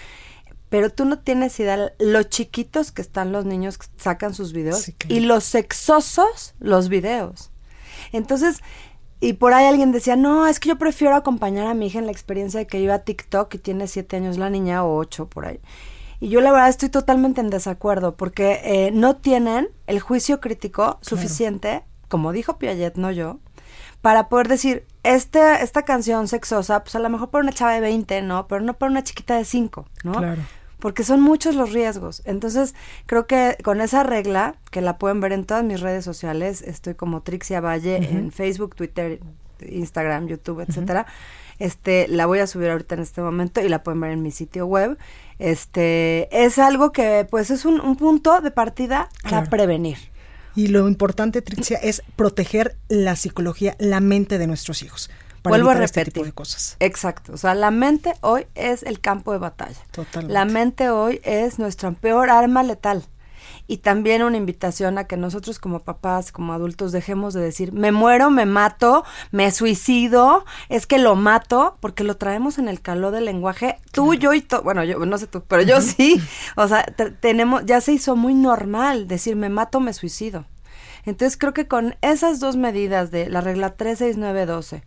Pero 0.69 0.91
tú 0.91 1.05
no 1.07 1.19
tienes 1.19 1.59
idea 1.61 1.93
lo 1.99 2.23
chiquitos 2.25 2.93
que 2.93 3.01
están 3.01 3.33
los 3.33 3.47
niños 3.47 3.79
que 3.79 3.87
sacan 3.97 4.35
sus 4.35 4.53
videos 4.53 4.93
y 5.09 5.21
los 5.21 5.45
sexosos 5.45 6.55
los 6.61 6.91
videos. 6.91 7.51
Entonces, 8.13 8.61
y 9.21 9.33
por 9.35 9.53
ahí 9.53 9.67
alguien 9.67 9.93
decía, 9.93 10.15
no, 10.15 10.47
es 10.47 10.61
que 10.61 10.69
yo 10.69 10.77
prefiero 10.77 11.17
acompañar 11.17 11.67
a 11.67 11.75
mi 11.75 11.87
hija 11.87 11.99
en 11.99 12.07
la 12.07 12.13
experiencia 12.13 12.61
de 12.61 12.67
que 12.67 12.81
iba 12.81 12.95
a 12.95 12.99
TikTok 13.01 13.55
y 13.55 13.59
tiene 13.59 13.89
siete 13.89 14.17
años 14.17 14.39
la 14.39 14.51
niña 14.51 14.85
o 14.85 14.97
ocho 14.97 15.29
por 15.29 15.47
ahí. 15.47 15.61
Y 16.21 16.29
yo 16.29 16.41
la 16.41 16.53
verdad 16.53 16.69
estoy 16.69 16.89
totalmente 16.89 17.41
en 17.41 17.51
desacuerdo 17.51 18.17
porque 18.17 18.61
eh, 18.65 18.91
no 18.93 19.17
tienen 19.17 19.69
el 19.87 20.01
juicio 20.01 20.41
crítico 20.41 20.99
suficiente, 21.01 21.83
como 22.09 22.33
dijo 22.33 22.59
Piaget, 22.59 22.97
no 22.97 23.11
yo, 23.11 23.39
para 24.09 24.31
poder 24.31 24.49
decir, 24.49 24.87
este, 25.03 25.63
esta 25.63 25.83
canción 25.83 26.29
sexosa, 26.29 26.83
pues 26.83 26.95
a 26.95 26.99
lo 26.99 27.11
mejor 27.11 27.29
para 27.29 27.43
una 27.43 27.53
chava 27.53 27.75
de 27.75 27.81
20, 27.83 28.23
¿no? 28.23 28.49
Pero 28.49 28.63
no 28.63 28.73
para 28.73 28.91
una 28.91 29.05
chiquita 29.05 29.37
de 29.37 29.45
5, 29.45 29.85
¿no? 30.03 30.13
Claro. 30.13 30.41
Porque 30.79 31.05
son 31.05 31.21
muchos 31.21 31.57
los 31.57 31.75
riesgos. 31.75 32.23
Entonces, 32.25 32.75
creo 33.05 33.27
que 33.27 33.59
con 33.63 33.83
esa 33.83 34.05
regla, 34.05 34.55
que 34.71 34.81
la 34.81 34.97
pueden 34.97 35.21
ver 35.21 35.33
en 35.33 35.45
todas 35.45 35.63
mis 35.63 35.83
redes 35.83 36.07
sociales, 36.07 36.63
estoy 36.63 36.95
como 36.95 37.21
Trixia 37.21 37.61
Valle 37.61 37.97
en 37.97 38.33
Facebook, 38.33 38.77
Twitter, 38.77 39.21
Instagram, 39.61 40.27
YouTube, 40.27 40.61
etcétera. 40.67 41.05
Este, 41.59 42.09
la 42.09 42.25
voy 42.25 42.39
a 42.39 42.47
subir 42.47 42.71
ahorita 42.71 42.95
en 42.95 43.03
este 43.03 43.21
momento 43.21 43.61
y 43.61 43.69
la 43.69 43.83
pueden 43.83 44.01
ver 44.01 44.13
en 44.13 44.23
mi 44.23 44.31
sitio 44.31 44.65
web. 44.65 44.97
Este, 45.39 46.31
es 46.47 46.59
algo 46.59 46.93
que, 46.93 47.27
pues, 47.31 47.51
es 47.51 47.67
un, 47.67 47.95
punto 47.97 48.41
de 48.41 48.53
partida 48.53 49.11
para 49.23 49.45
prevenir. 49.45 49.99
Y 50.59 50.67
lo 50.67 50.89
importante, 50.89 51.41
Tricia, 51.41 51.79
es 51.79 52.03
proteger 52.17 52.77
la 52.89 53.15
psicología, 53.15 53.77
la 53.79 54.01
mente 54.01 54.39
de 54.39 54.49
nuestros 54.49 54.83
hijos. 54.83 55.09
Para 55.41 55.53
Vuelvo 55.53 55.71
a 55.71 55.75
repetir. 55.75 56.01
Este 56.01 56.11
tipo 56.11 56.25
de 56.25 56.33
cosas. 56.33 56.77
Exacto. 56.81 57.35
O 57.35 57.37
sea, 57.37 57.55
la 57.55 57.71
mente 57.71 58.15
hoy 58.23 58.49
es 58.57 58.83
el 58.83 58.99
campo 58.99 59.31
de 59.31 59.39
batalla. 59.39 59.79
Totalmente. 59.93 60.35
La 60.35 60.47
mente 60.47 60.91
hoy 60.91 61.21
es 61.23 61.61
nuestra 61.61 61.93
peor 61.93 62.29
arma 62.29 62.65
letal 62.65 63.05
y 63.71 63.77
también 63.77 64.23
una 64.23 64.39
invitación 64.39 64.97
a 64.97 65.05
que 65.05 65.19
nosotros 65.19 65.59
como 65.59 65.81
papás, 65.81 66.33
como 66.33 66.55
adultos, 66.55 66.91
dejemos 66.91 67.35
de 67.35 67.43
decir, 67.43 67.73
me 67.73 67.93
muero, 67.93 68.31
me 68.31 68.47
mato, 68.47 69.05
me 69.31 69.51
suicido, 69.51 70.47
es 70.71 70.87
que 70.87 70.99
lo 70.99 71.15
mato, 71.15 71.77
porque 71.81 72.03
lo 72.03 72.17
traemos 72.17 72.59
en 72.59 72.67
el 72.67 72.81
calor 72.81 73.13
del 73.13 73.27
lenguaje, 73.27 73.79
tú, 73.93 74.15
yo 74.15 74.33
y 74.33 74.41
todo, 74.41 74.63
bueno, 74.63 74.83
yo 74.85 74.99
no 75.05 75.19
sé 75.19 75.27
tú, 75.27 75.43
pero 75.47 75.63
yo 75.63 75.83
sí, 75.83 76.21
o 76.57 76.67
sea, 76.67 76.83
tenemos, 77.21 77.67
ya 77.67 77.83
se 77.83 77.93
hizo 77.93 78.17
muy 78.17 78.35
normal 78.35 79.07
decir, 79.07 79.37
me 79.37 79.51
mato, 79.51 79.81
me 79.81 79.93
suicido. 79.93 80.47
Entonces 81.05 81.39
creo 81.39 81.53
que 81.53 81.69
con 81.69 81.95
esas 82.01 82.41
dos 82.41 82.57
medidas 82.57 83.11
de 83.11 83.29
la 83.29 83.41
regla 83.41 83.77
36912 83.77 84.83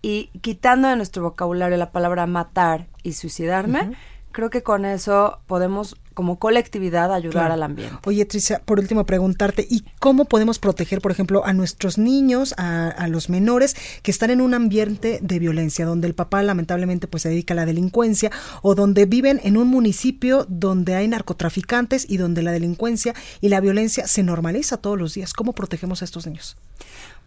y 0.00 0.30
quitando 0.40 0.88
de 0.88 0.96
nuestro 0.96 1.22
vocabulario 1.22 1.76
la 1.76 1.92
palabra 1.92 2.26
matar 2.26 2.88
y 3.02 3.12
suicidarme, 3.12 3.92
creo 4.32 4.50
que 4.50 4.62
con 4.62 4.84
eso 4.84 5.38
podemos 5.46 5.96
como 6.14 6.38
colectividad 6.38 7.12
ayudar 7.12 7.50
al 7.50 7.62
ambiente. 7.62 7.96
Oye, 8.04 8.24
Tricia, 8.24 8.60
por 8.64 8.78
último 8.78 9.04
preguntarte, 9.06 9.66
¿y 9.68 9.84
cómo 9.98 10.24
podemos 10.26 10.58
proteger, 10.58 11.00
por 11.00 11.12
ejemplo, 11.12 11.44
a 11.44 11.52
nuestros 11.52 11.98
niños, 11.98 12.54
a, 12.56 13.06
los 13.08 13.28
menores 13.28 13.76
que 14.02 14.10
están 14.10 14.30
en 14.30 14.40
un 14.40 14.54
ambiente 14.54 15.18
de 15.22 15.38
violencia, 15.38 15.84
donde 15.84 16.06
el 16.06 16.14
papá 16.14 16.42
lamentablemente 16.42 17.08
pues 17.08 17.24
se 17.24 17.28
dedica 17.28 17.52
a 17.52 17.56
la 17.56 17.66
delincuencia 17.66 18.30
o 18.62 18.74
donde 18.74 19.04
viven 19.06 19.40
en 19.44 19.56
un 19.56 19.68
municipio 19.68 20.46
donde 20.48 20.94
hay 20.94 21.08
narcotraficantes 21.08 22.08
y 22.08 22.16
donde 22.16 22.42
la 22.42 22.52
delincuencia 22.52 23.14
y 23.40 23.48
la 23.48 23.60
violencia 23.60 24.06
se 24.06 24.22
normaliza 24.22 24.76
todos 24.76 24.98
los 24.98 25.14
días? 25.14 25.32
¿Cómo 25.32 25.52
protegemos 25.52 26.02
a 26.02 26.04
estos 26.04 26.26
niños? 26.26 26.56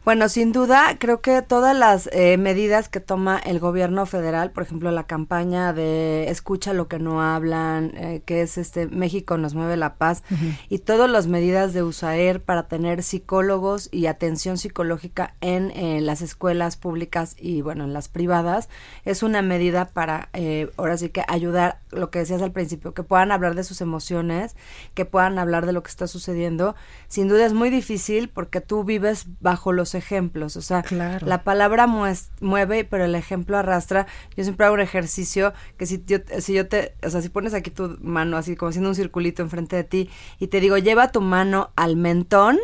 Bueno, 0.06 0.30
sin 0.30 0.52
duda, 0.52 0.98
creo 1.00 1.20
que 1.20 1.42
todas 1.42 1.76
las 1.76 2.08
eh, 2.14 2.38
medidas 2.38 2.90
que 2.90 3.00
toma 3.00 3.40
el 3.40 3.58
gobierno 3.58 4.06
federal, 4.06 4.52
por 4.52 4.62
ejemplo, 4.62 4.92
la 4.92 5.08
campaña 5.08 5.74
de 5.74 6.30
escucha 6.30 6.74
lo 6.74 6.88
que 6.88 7.00
no 7.00 7.24
hablan, 7.24 7.92
eh, 7.98 8.22
que 8.24 8.44
es 8.44 8.60
este 8.60 8.86
México 8.86 9.36
nos 9.40 9.56
mueve 9.56 9.78
la 9.78 9.96
paz, 9.96 10.22
y 10.70 10.78
todas 10.78 11.10
las 11.10 11.26
medidas 11.26 11.74
de 11.74 11.82
USAER 11.82 12.40
para 12.40 12.68
tener 12.68 13.02
psicólogos 13.02 13.90
y 13.92 14.06
atención 14.06 14.60
psicológica 14.60 15.34
en 15.42 15.72
eh, 15.72 16.02
las 16.02 16.22
escuelas 16.22 16.78
públicas 16.78 17.36
y, 17.40 17.62
bueno, 17.62 17.84
en 17.84 17.94
las 17.94 18.08
privadas, 18.08 18.70
es 19.06 19.24
una 19.24 19.42
medida 19.42 19.86
para, 19.86 20.30
ahora 20.78 20.98
sí 20.98 21.10
que 21.10 21.24
ayudar, 21.28 21.80
lo 21.90 22.12
que 22.12 22.20
decías 22.20 22.44
al 22.44 22.52
principio, 22.52 22.94
que 22.94 23.02
puedan 23.02 23.32
hablar 23.32 23.56
de 23.56 23.64
sus 23.64 23.82
emociones, 23.82 24.56
que 24.94 25.06
puedan 25.06 25.40
hablar 25.40 25.66
de 25.66 25.74
lo 25.74 25.82
que 25.82 25.90
está 25.90 26.06
sucediendo. 26.06 26.76
Sin 27.08 27.28
duda 27.28 27.44
es 27.44 27.54
muy 27.54 27.72
difícil 27.72 28.30
porque 28.30 28.62
tú 28.62 28.84
vives 28.84 29.26
bajo 29.40 29.72
los 29.72 29.95
ejemplos. 29.96 30.56
O 30.58 30.62
sea, 30.62 30.84
la 30.92 31.44
palabra 31.44 31.88
mueve, 31.88 32.84
pero 32.84 33.06
el 33.06 33.16
ejemplo 33.16 33.58
arrastra. 33.58 34.08
Yo 34.36 34.44
siempre 34.44 34.66
hago 34.66 34.76
un 34.76 34.82
ejercicio 34.82 35.54
que 35.78 35.86
si 35.86 36.04
yo, 36.06 36.18
si 36.40 36.54
yo 36.54 36.68
te, 36.68 36.94
o 37.04 37.10
sea, 37.10 37.22
si 37.22 37.30
pones 37.30 37.54
aquí 37.54 37.72
tu 37.72 37.98
mano 38.02 38.38
así 38.38 38.56
como 38.56 38.70
haciendo 38.70 38.90
un 38.90 38.96
circulito 38.96 39.42
enfrente 39.42 39.76
de 39.76 39.84
ti 39.84 40.10
y 40.40 40.48
te 40.48 40.60
digo, 40.60 40.78
lleva 40.78 41.12
tu 41.12 41.22
mano 41.22 41.72
al 41.76 41.96
mentón, 41.96 42.60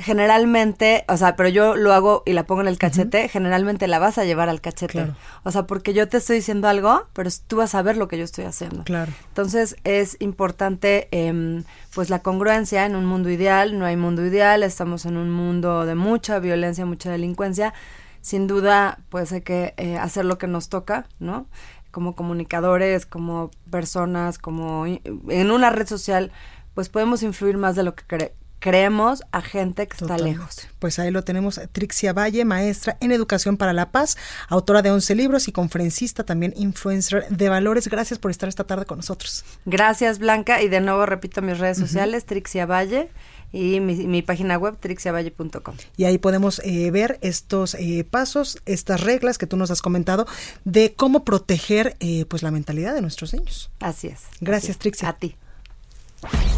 generalmente, 0.00 1.04
o 1.08 1.16
sea, 1.16 1.36
pero 1.36 1.48
yo 1.48 1.76
lo 1.76 1.92
hago 1.92 2.22
y 2.26 2.32
la 2.32 2.44
pongo 2.44 2.62
en 2.62 2.68
el 2.68 2.78
cachete, 2.78 3.28
generalmente 3.28 3.86
la 3.86 3.98
vas 3.98 4.18
a 4.18 4.24
llevar 4.24 4.48
al 4.48 4.60
cachete. 4.60 5.12
O 5.42 5.50
sea, 5.50 5.66
porque 5.66 5.92
yo 5.92 6.08
te 6.08 6.16
estoy 6.16 6.36
diciendo 6.36 6.68
algo, 6.68 7.06
pero 7.12 7.30
tú 7.46 7.56
vas 7.56 7.74
a 7.74 7.82
ver 7.82 7.96
lo 7.96 8.08
que 8.08 8.18
yo 8.18 8.24
estoy 8.24 8.44
haciendo. 8.44 8.84
Claro. 8.84 9.12
Entonces 9.28 9.76
es 9.84 10.16
importante, 10.20 11.08
eh, 11.12 11.62
pues 11.94 12.10
la 12.10 12.20
congruencia 12.20 12.86
en 12.86 12.96
un 12.96 13.04
mundo 13.04 13.30
ideal. 13.30 13.78
No 13.78 13.84
hay 13.84 13.96
mundo 13.96 14.24
ideal, 14.24 14.62
estamos 14.62 15.06
en 15.06 15.16
un 15.16 15.30
mundo 15.30 15.84
de 15.86 15.94
mucha 15.94 16.38
violencia, 16.38 16.86
mucha 16.86 17.10
delincuencia. 17.10 17.74
Sin 18.20 18.46
duda, 18.46 18.98
pues 19.08 19.32
hay 19.32 19.42
que 19.42 19.74
eh, 19.76 19.96
hacer 19.96 20.24
lo 20.24 20.38
que 20.38 20.46
nos 20.46 20.68
toca, 20.68 21.06
¿no? 21.18 21.46
Como 21.90 22.14
comunicadores, 22.14 23.06
como 23.06 23.50
personas, 23.70 24.38
como 24.38 24.86
en 24.86 25.50
una 25.50 25.70
red 25.70 25.86
social, 25.86 26.30
pues 26.74 26.88
podemos 26.88 27.22
influir 27.22 27.56
más 27.56 27.76
de 27.76 27.82
lo 27.82 27.94
que 27.94 28.04
creemos 28.06 28.39
creemos 28.60 29.24
a 29.32 29.40
gente 29.40 29.88
que 29.88 29.96
está 29.96 30.16
lejos. 30.16 30.68
Pues 30.78 30.98
ahí 30.98 31.10
lo 31.10 31.24
tenemos, 31.24 31.60
Trixia 31.72 32.12
Valle, 32.12 32.44
maestra 32.44 32.96
en 33.00 33.10
Educación 33.10 33.56
para 33.56 33.72
la 33.72 33.90
Paz, 33.90 34.16
autora 34.48 34.82
de 34.82 34.90
11 34.90 35.14
libros 35.16 35.48
y 35.48 35.52
conferencista, 35.52 36.24
también 36.24 36.52
influencer 36.56 37.26
de 37.28 37.48
valores. 37.48 37.88
Gracias 37.88 38.18
por 38.18 38.30
estar 38.30 38.48
esta 38.48 38.64
tarde 38.64 38.84
con 38.84 38.98
nosotros. 38.98 39.44
Gracias, 39.64 40.18
Blanca. 40.18 40.62
Y 40.62 40.68
de 40.68 40.80
nuevo 40.80 41.06
repito 41.06 41.42
mis 41.42 41.58
redes 41.58 41.78
sociales, 41.78 42.26
Trixia 42.26 42.66
Valle 42.66 43.10
y 43.52 43.80
mi, 43.80 44.22
página 44.22 44.58
web 44.58 44.76
trixiavalle.com. 44.78 45.74
Y 45.96 46.04
ahí 46.04 46.18
podemos 46.18 46.60
eh, 46.64 46.90
ver 46.90 47.18
estos 47.22 47.74
eh, 47.74 48.06
pasos, 48.08 48.58
estas 48.66 49.00
reglas 49.00 49.38
que 49.38 49.46
tú 49.46 49.56
nos 49.56 49.70
has 49.70 49.82
comentado 49.82 50.26
de 50.64 50.94
cómo 50.94 51.24
proteger 51.24 51.96
eh, 52.00 52.26
pues 52.26 52.42
la 52.42 52.50
mentalidad 52.50 52.94
de 52.94 53.00
nuestros 53.00 53.32
niños. 53.34 53.70
Así 53.80 54.08
es. 54.08 54.22
Gracias, 54.40 54.78
Trixia. 54.78 55.08
A 55.08 55.12
ti. 55.14 55.36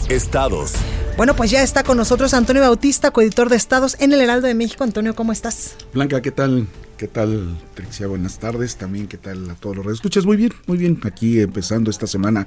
Estados. 0.09 0.75
Bueno, 1.17 1.37
pues 1.37 1.51
ya 1.51 1.63
está 1.63 1.85
con 1.85 1.97
nosotros 1.97 2.35
Antonio 2.35 2.63
Bautista, 2.63 3.11
coeditor 3.11 3.49
de 3.49 3.57
Estados 3.57 3.97
en 4.01 4.13
el 4.13 4.21
Heraldo 4.21 4.47
de 4.47 4.55
México. 4.55 4.85
Antonio, 4.85 5.15
¿cómo 5.15 5.33
estás? 5.33 5.77
Blanca, 5.93 6.21
¿qué 6.23 6.31
tal? 6.31 6.67
¿Qué 6.97 7.09
tal, 7.09 7.59
Trixia? 7.75 8.07
Buenas 8.07 8.39
tardes. 8.39 8.77
También, 8.77 9.09
¿qué 9.09 9.19
tal 9.19 9.51
a 9.51 9.55
todos 9.55 9.77
los 9.77 9.87
escuchas? 9.93 10.25
Muy 10.25 10.37
bien, 10.37 10.53
muy 10.67 10.79
bien. 10.79 11.01
Aquí 11.05 11.41
empezando 11.41 11.91
esta 11.91 12.07
semana 12.07 12.47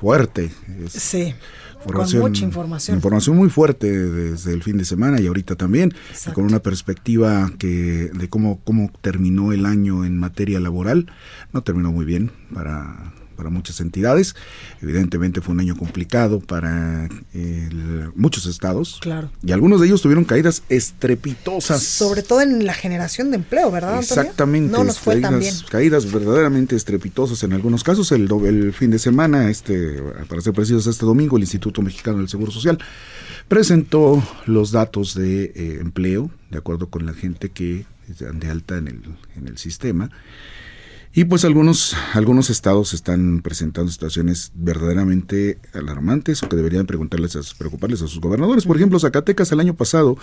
fuerte. 0.00 0.50
sí 0.88 1.34
Información, 1.86 2.22
con 2.22 2.30
mucha 2.32 2.44
información. 2.44 2.96
Información 2.96 3.36
muy 3.36 3.48
fuerte 3.48 3.86
desde 3.92 4.52
el 4.52 4.62
fin 4.62 4.76
de 4.76 4.84
semana 4.84 5.20
y 5.20 5.26
ahorita 5.26 5.54
también, 5.54 5.94
con 6.34 6.44
una 6.44 6.58
perspectiva 6.58 7.50
que 7.58 8.10
de 8.12 8.28
cómo, 8.28 8.60
cómo 8.64 8.90
terminó 9.02 9.52
el 9.52 9.66
año 9.66 10.04
en 10.04 10.18
materia 10.18 10.58
laboral. 10.58 11.06
No 11.52 11.62
terminó 11.62 11.92
muy 11.92 12.04
bien 12.04 12.32
para 12.52 13.12
para 13.36 13.50
muchas 13.50 13.80
entidades. 13.80 14.34
Evidentemente 14.82 15.40
fue 15.40 15.54
un 15.54 15.60
año 15.60 15.76
complicado 15.76 16.40
para 16.40 17.08
muchos 18.14 18.46
estados. 18.46 18.98
Claro. 19.00 19.30
Y 19.42 19.52
algunos 19.52 19.80
de 19.80 19.86
ellos 19.86 20.02
tuvieron 20.02 20.24
caídas 20.24 20.62
estrepitosas. 20.68 21.82
Sobre 21.82 22.22
todo 22.22 22.40
en 22.40 22.66
la 22.66 22.74
generación 22.74 23.30
de 23.30 23.36
empleo, 23.36 23.70
¿verdad? 23.70 23.98
Exactamente. 23.98 24.72
No 24.72 24.84
nos 24.84 24.98
fue 24.98 25.20
caídas, 25.20 25.64
caídas 25.70 26.10
verdaderamente 26.10 26.76
estrepitosas 26.76 27.42
en 27.42 27.52
algunos 27.52 27.84
casos. 27.84 28.10
El, 28.12 28.28
el 28.44 28.72
fin 28.72 28.90
de 28.90 28.98
semana, 28.98 29.50
este, 29.50 30.00
para 30.28 30.40
ser 30.40 30.52
precisos, 30.52 30.86
este 30.86 31.06
domingo, 31.06 31.36
el 31.36 31.42
Instituto 31.42 31.82
Mexicano 31.82 32.18
del 32.18 32.28
Seguro 32.28 32.50
Social 32.50 32.78
presentó 33.48 34.22
los 34.46 34.72
datos 34.72 35.14
de 35.14 35.44
eh, 35.54 35.78
empleo, 35.80 36.30
de 36.50 36.58
acuerdo 36.58 36.88
con 36.88 37.06
la 37.06 37.14
gente 37.14 37.50
que 37.50 37.86
están 38.08 38.40
de 38.40 38.50
alta 38.50 38.78
en 38.78 38.88
el, 38.88 39.02
en 39.36 39.48
el 39.48 39.58
sistema. 39.58 40.10
Y 41.16 41.24
pues 41.24 41.46
algunos, 41.46 41.96
algunos 42.12 42.50
estados 42.50 42.92
están 42.92 43.40
presentando 43.40 43.90
situaciones 43.90 44.52
verdaderamente 44.54 45.58
alarmantes 45.72 46.42
o 46.42 46.48
que 46.50 46.56
deberían 46.56 46.84
preguntarles 46.84 47.36
a, 47.36 47.40
preocuparles 47.56 48.02
a 48.02 48.06
sus 48.06 48.20
gobernadores. 48.20 48.66
Por 48.66 48.76
ejemplo, 48.76 48.98
Zacatecas 48.98 49.50
el 49.50 49.60
año 49.60 49.74
pasado 49.74 50.18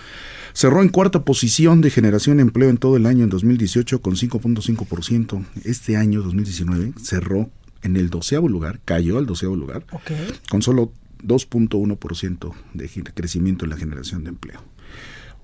cerró 0.52 0.82
en 0.82 0.90
cuarta 0.90 1.24
posición 1.24 1.80
de 1.80 1.90
generación 1.90 2.36
de 2.36 2.42
empleo 2.42 2.70
en 2.70 2.76
todo 2.76 2.96
el 2.96 3.06
año 3.06 3.24
en 3.24 3.30
2018 3.30 4.00
con 4.02 4.14
5.5%. 4.14 5.44
Este 5.64 5.96
año 5.96 6.22
2019 6.22 6.92
cerró 7.02 7.50
en 7.82 7.96
el 7.96 8.08
doceavo 8.08 8.48
lugar, 8.48 8.78
cayó 8.84 9.18
al 9.18 9.26
doceavo 9.26 9.56
lugar, 9.56 9.84
con 10.48 10.62
solo 10.62 10.92
2.1% 11.24 12.54
de 12.72 12.88
crecimiento 13.12 13.64
en 13.64 13.70
la 13.70 13.76
generación 13.76 14.22
de 14.22 14.30
empleo. 14.30 14.73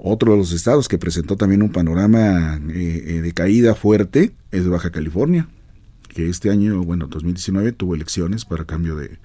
Otro 0.03 0.33
de 0.33 0.39
los 0.39 0.53
estados 0.53 0.89
que 0.89 0.97
presentó 0.97 1.37
también 1.37 1.61
un 1.63 1.73
panorama 1.73 2.59
eh, 2.71 3.05
eh, 3.07 3.21
de 3.21 3.33
caída 3.33 3.75
fuerte 3.75 4.33
es 4.51 4.67
Baja 4.67 4.91
California, 4.91 5.47
que 6.09 6.31
este 6.31 6.49
año, 6.49 6.83
bueno, 6.83 7.07
2019 7.07 7.73
tuvo 7.73 7.95
elecciones 7.95 8.47
para 8.47 8.65
cambio 8.65 8.97
de 8.97 9.19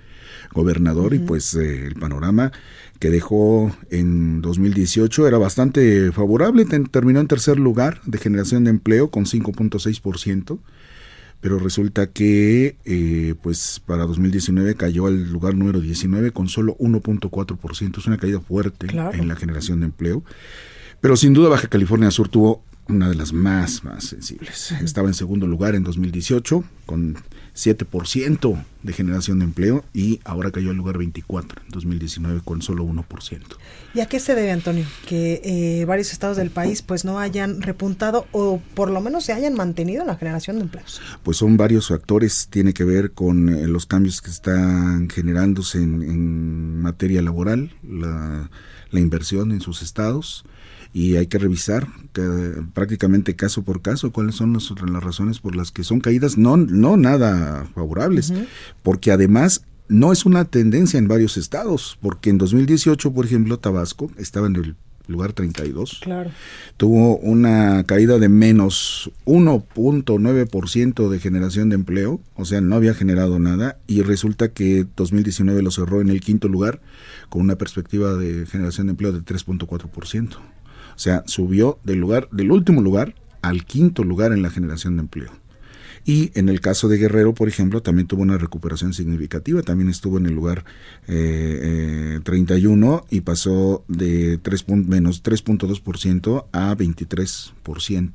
gobernador 0.53 1.13
y 1.13 1.19
pues 1.19 1.55
eh, 1.55 1.87
el 1.87 1.95
panorama 1.95 2.51
que 2.99 3.09
dejó 3.09 3.73
en 3.89 4.41
2018 4.41 5.27
era 5.27 5.37
bastante 5.37 6.11
favorable, 6.11 6.65
terminó 6.91 7.21
en 7.21 7.27
tercer 7.27 7.57
lugar 7.57 8.01
de 8.05 8.17
generación 8.17 8.65
de 8.65 8.71
empleo 8.71 9.09
con 9.09 9.23
5.6%, 9.23 10.59
pero 11.41 11.59
resulta 11.59 12.07
que 12.07 13.35
pues 13.41 13.81
para 13.85 14.05
2019 14.05 14.75
cayó 14.75 15.07
al 15.07 15.31
lugar 15.31 15.55
número 15.55 15.79
19 15.79 16.31
con 16.31 16.47
solo 16.47 16.75
1.4%, 16.77 17.97
es 17.97 18.07
una 18.07 18.17
caída 18.17 18.39
fuerte 18.39 18.87
en 18.87 19.27
la 19.27 19.35
generación 19.35 19.79
de 19.81 19.87
empleo. 19.87 20.23
Pero 21.01 21.15
sin 21.17 21.33
duda 21.33 21.49
Baja 21.49 21.67
California 21.67 22.09
Sur 22.09 22.29
tuvo 22.29 22.63
una 22.87 23.09
de 23.09 23.15
las 23.15 23.33
más, 23.33 23.83
más 23.83 24.05
sensibles. 24.05 24.71
Estaba 24.71 25.07
en 25.07 25.13
segundo 25.13 25.47
lugar 25.47 25.75
en 25.75 25.83
2018 25.83 26.63
con 26.85 27.15
7% 27.55 28.63
de 28.83 28.93
generación 28.93 29.39
de 29.39 29.45
empleo 29.45 29.85
y 29.93 30.19
ahora 30.25 30.51
cayó 30.51 30.71
al 30.71 30.75
lugar 30.75 30.97
24 30.97 31.61
en 31.63 31.71
2019 31.71 32.41
con 32.43 32.61
solo 32.61 32.83
1%. 32.85 33.41
¿Y 33.93 34.01
a 34.01 34.07
qué 34.07 34.19
se 34.19 34.35
debe, 34.35 34.51
Antonio? 34.51 34.85
Que 35.07 35.41
eh, 35.43 35.85
varios 35.85 36.11
estados 36.11 36.35
del 36.37 36.49
país 36.49 36.81
pues 36.81 37.05
no 37.05 37.17
hayan 37.17 37.61
repuntado 37.61 38.27
o 38.33 38.61
por 38.73 38.91
lo 38.91 38.99
menos 38.99 39.23
se 39.23 39.33
hayan 39.33 39.53
mantenido 39.53 40.01
en 40.01 40.07
la 40.07 40.17
generación 40.17 40.57
de 40.57 40.63
empleos. 40.63 41.01
Pues 41.23 41.37
son 41.37 41.55
varios 41.55 41.87
factores, 41.87 42.47
tiene 42.49 42.73
que 42.73 42.83
ver 42.83 43.11
con 43.11 43.49
eh, 43.49 43.67
los 43.67 43.85
cambios 43.85 44.21
que 44.21 44.31
están 44.31 45.09
generándose 45.09 45.77
en, 45.77 46.81
materia 46.81 47.21
laboral, 47.21 47.71
la, 47.81 48.49
la 48.91 48.99
inversión 48.99 49.51
en 49.51 49.61
sus 49.61 49.81
estados, 49.81 50.45
y 50.95 51.17
hay 51.17 51.27
que 51.27 51.37
revisar 51.37 51.89
prácticamente 52.73 53.35
caso 53.35 53.63
por 53.63 53.81
caso 53.81 54.13
cuáles 54.13 54.35
son 54.35 54.53
las, 54.53 54.71
las, 54.71 55.03
razones 55.03 55.39
por 55.39 55.53
las 55.53 55.69
que 55.69 55.83
son 55.83 55.99
caídas 55.99 56.37
no, 56.37 56.55
no 56.55 56.95
nada 56.95 57.67
favorables, 57.75 58.31
porque 58.81 59.11
además 59.11 59.65
no 59.89 60.13
es 60.13 60.25
una 60.25 60.45
tendencia 60.45 60.97
en 60.97 61.09
varios 61.09 61.35
estados, 61.35 61.97
porque 62.01 62.29
en 62.29 62.37
2018, 62.37 63.11
por 63.11 63.25
ejemplo, 63.25 63.59
Tabasco 63.59 64.09
estaba 64.17 64.47
en 64.47 64.55
el 64.55 64.75
lugar 65.07 65.33
32. 65.33 65.99
Claro. 66.01 66.31
Tuvo 66.77 67.17
una 67.17 67.83
caída 67.83 68.17
de 68.17 68.29
menos 68.29 69.11
1.9% 69.25 71.09
de 71.09 71.19
generación 71.19 71.67
de 71.67 71.75
empleo, 71.75 72.21
o 72.35 72.45
sea, 72.45 72.61
no 72.61 72.73
había 72.73 72.93
generado 72.93 73.37
nada 73.37 73.79
y 73.85 74.01
resulta 74.01 74.53
que 74.53 74.87
2019 74.95 75.61
lo 75.61 75.71
cerró 75.71 75.99
en 75.99 76.07
el 76.07 76.21
quinto 76.21 76.47
lugar 76.47 76.79
con 77.27 77.41
una 77.41 77.57
perspectiva 77.57 78.13
de 78.13 78.45
generación 78.45 78.87
de 78.87 78.91
empleo 78.91 79.11
de 79.11 79.19
3.4%. 79.19 80.54
O 80.95 80.99
sea, 80.99 81.23
subió 81.25 81.79
del 81.83 81.99
lugar, 81.99 82.29
del 82.31 82.51
último 82.51 82.81
lugar 82.81 83.15
al 83.41 83.65
quinto 83.65 84.03
lugar 84.03 84.31
en 84.31 84.41
la 84.41 84.49
generación 84.49 84.97
de 84.97 85.01
empleo. 85.03 85.31
Y 86.05 86.31
en 86.35 86.49
el 86.49 86.61
caso 86.61 86.87
de 86.87 86.97
Guerrero, 86.97 87.33
por 87.33 87.47
ejemplo, 87.47 87.81
también 87.81 88.07
tuvo 88.07 88.21
una 88.21 88.37
recuperación 88.37 88.93
significativa, 88.93 89.63
también 89.63 89.89
estuvo 89.89 90.19
en 90.19 90.27
el 90.27 90.35
lugar 90.35 90.63
eh, 91.07 92.19
31 92.23 92.97
eh, 92.97 93.15
y 93.15 93.21
pasó 93.21 93.83
de 93.87 94.37
3 94.37 94.69
menos 94.69 95.23
3.2% 95.23 96.45
a 96.51 96.75
23%. 96.75 98.11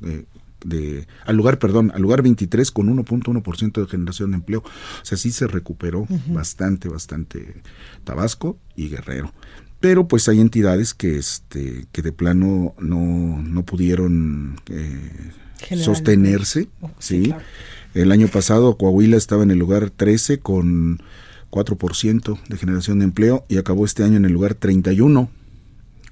De, 0.00 0.26
de, 0.64 1.06
al 1.26 1.36
lugar, 1.36 1.58
perdón, 1.58 1.92
al 1.94 2.00
lugar 2.00 2.22
23 2.22 2.70
con 2.70 2.88
1.1% 2.96 3.80
de 3.82 3.86
generación 3.86 4.30
de 4.30 4.36
empleo. 4.36 4.60
O 4.60 5.04
sea, 5.04 5.18
sí 5.18 5.30
se 5.30 5.46
recuperó 5.46 6.06
bastante, 6.28 6.88
bastante 6.88 7.62
Tabasco 8.04 8.58
y 8.74 8.88
Guerrero 8.88 9.32
pero 9.80 10.08
pues 10.08 10.28
hay 10.28 10.40
entidades 10.40 10.94
que 10.94 11.18
este 11.18 11.86
que 11.92 12.02
de 12.02 12.12
plano 12.12 12.74
no, 12.78 13.42
no 13.42 13.64
pudieron 13.64 14.60
eh, 14.70 15.32
sostenerse 15.76 16.68
oh, 16.80 16.90
sí, 16.98 17.34
el 17.94 18.12
año 18.12 18.28
pasado 18.28 18.76
Coahuila 18.76 19.16
estaba 19.16 19.42
en 19.42 19.50
el 19.50 19.58
lugar 19.58 19.90
13 19.90 20.38
con 20.40 21.02
4% 21.50 22.38
de 22.48 22.56
generación 22.56 22.98
de 22.98 23.04
empleo 23.06 23.44
y 23.48 23.58
acabó 23.58 23.84
este 23.84 24.04
año 24.04 24.16
en 24.16 24.24
el 24.24 24.32
lugar 24.32 24.54
31 24.54 25.30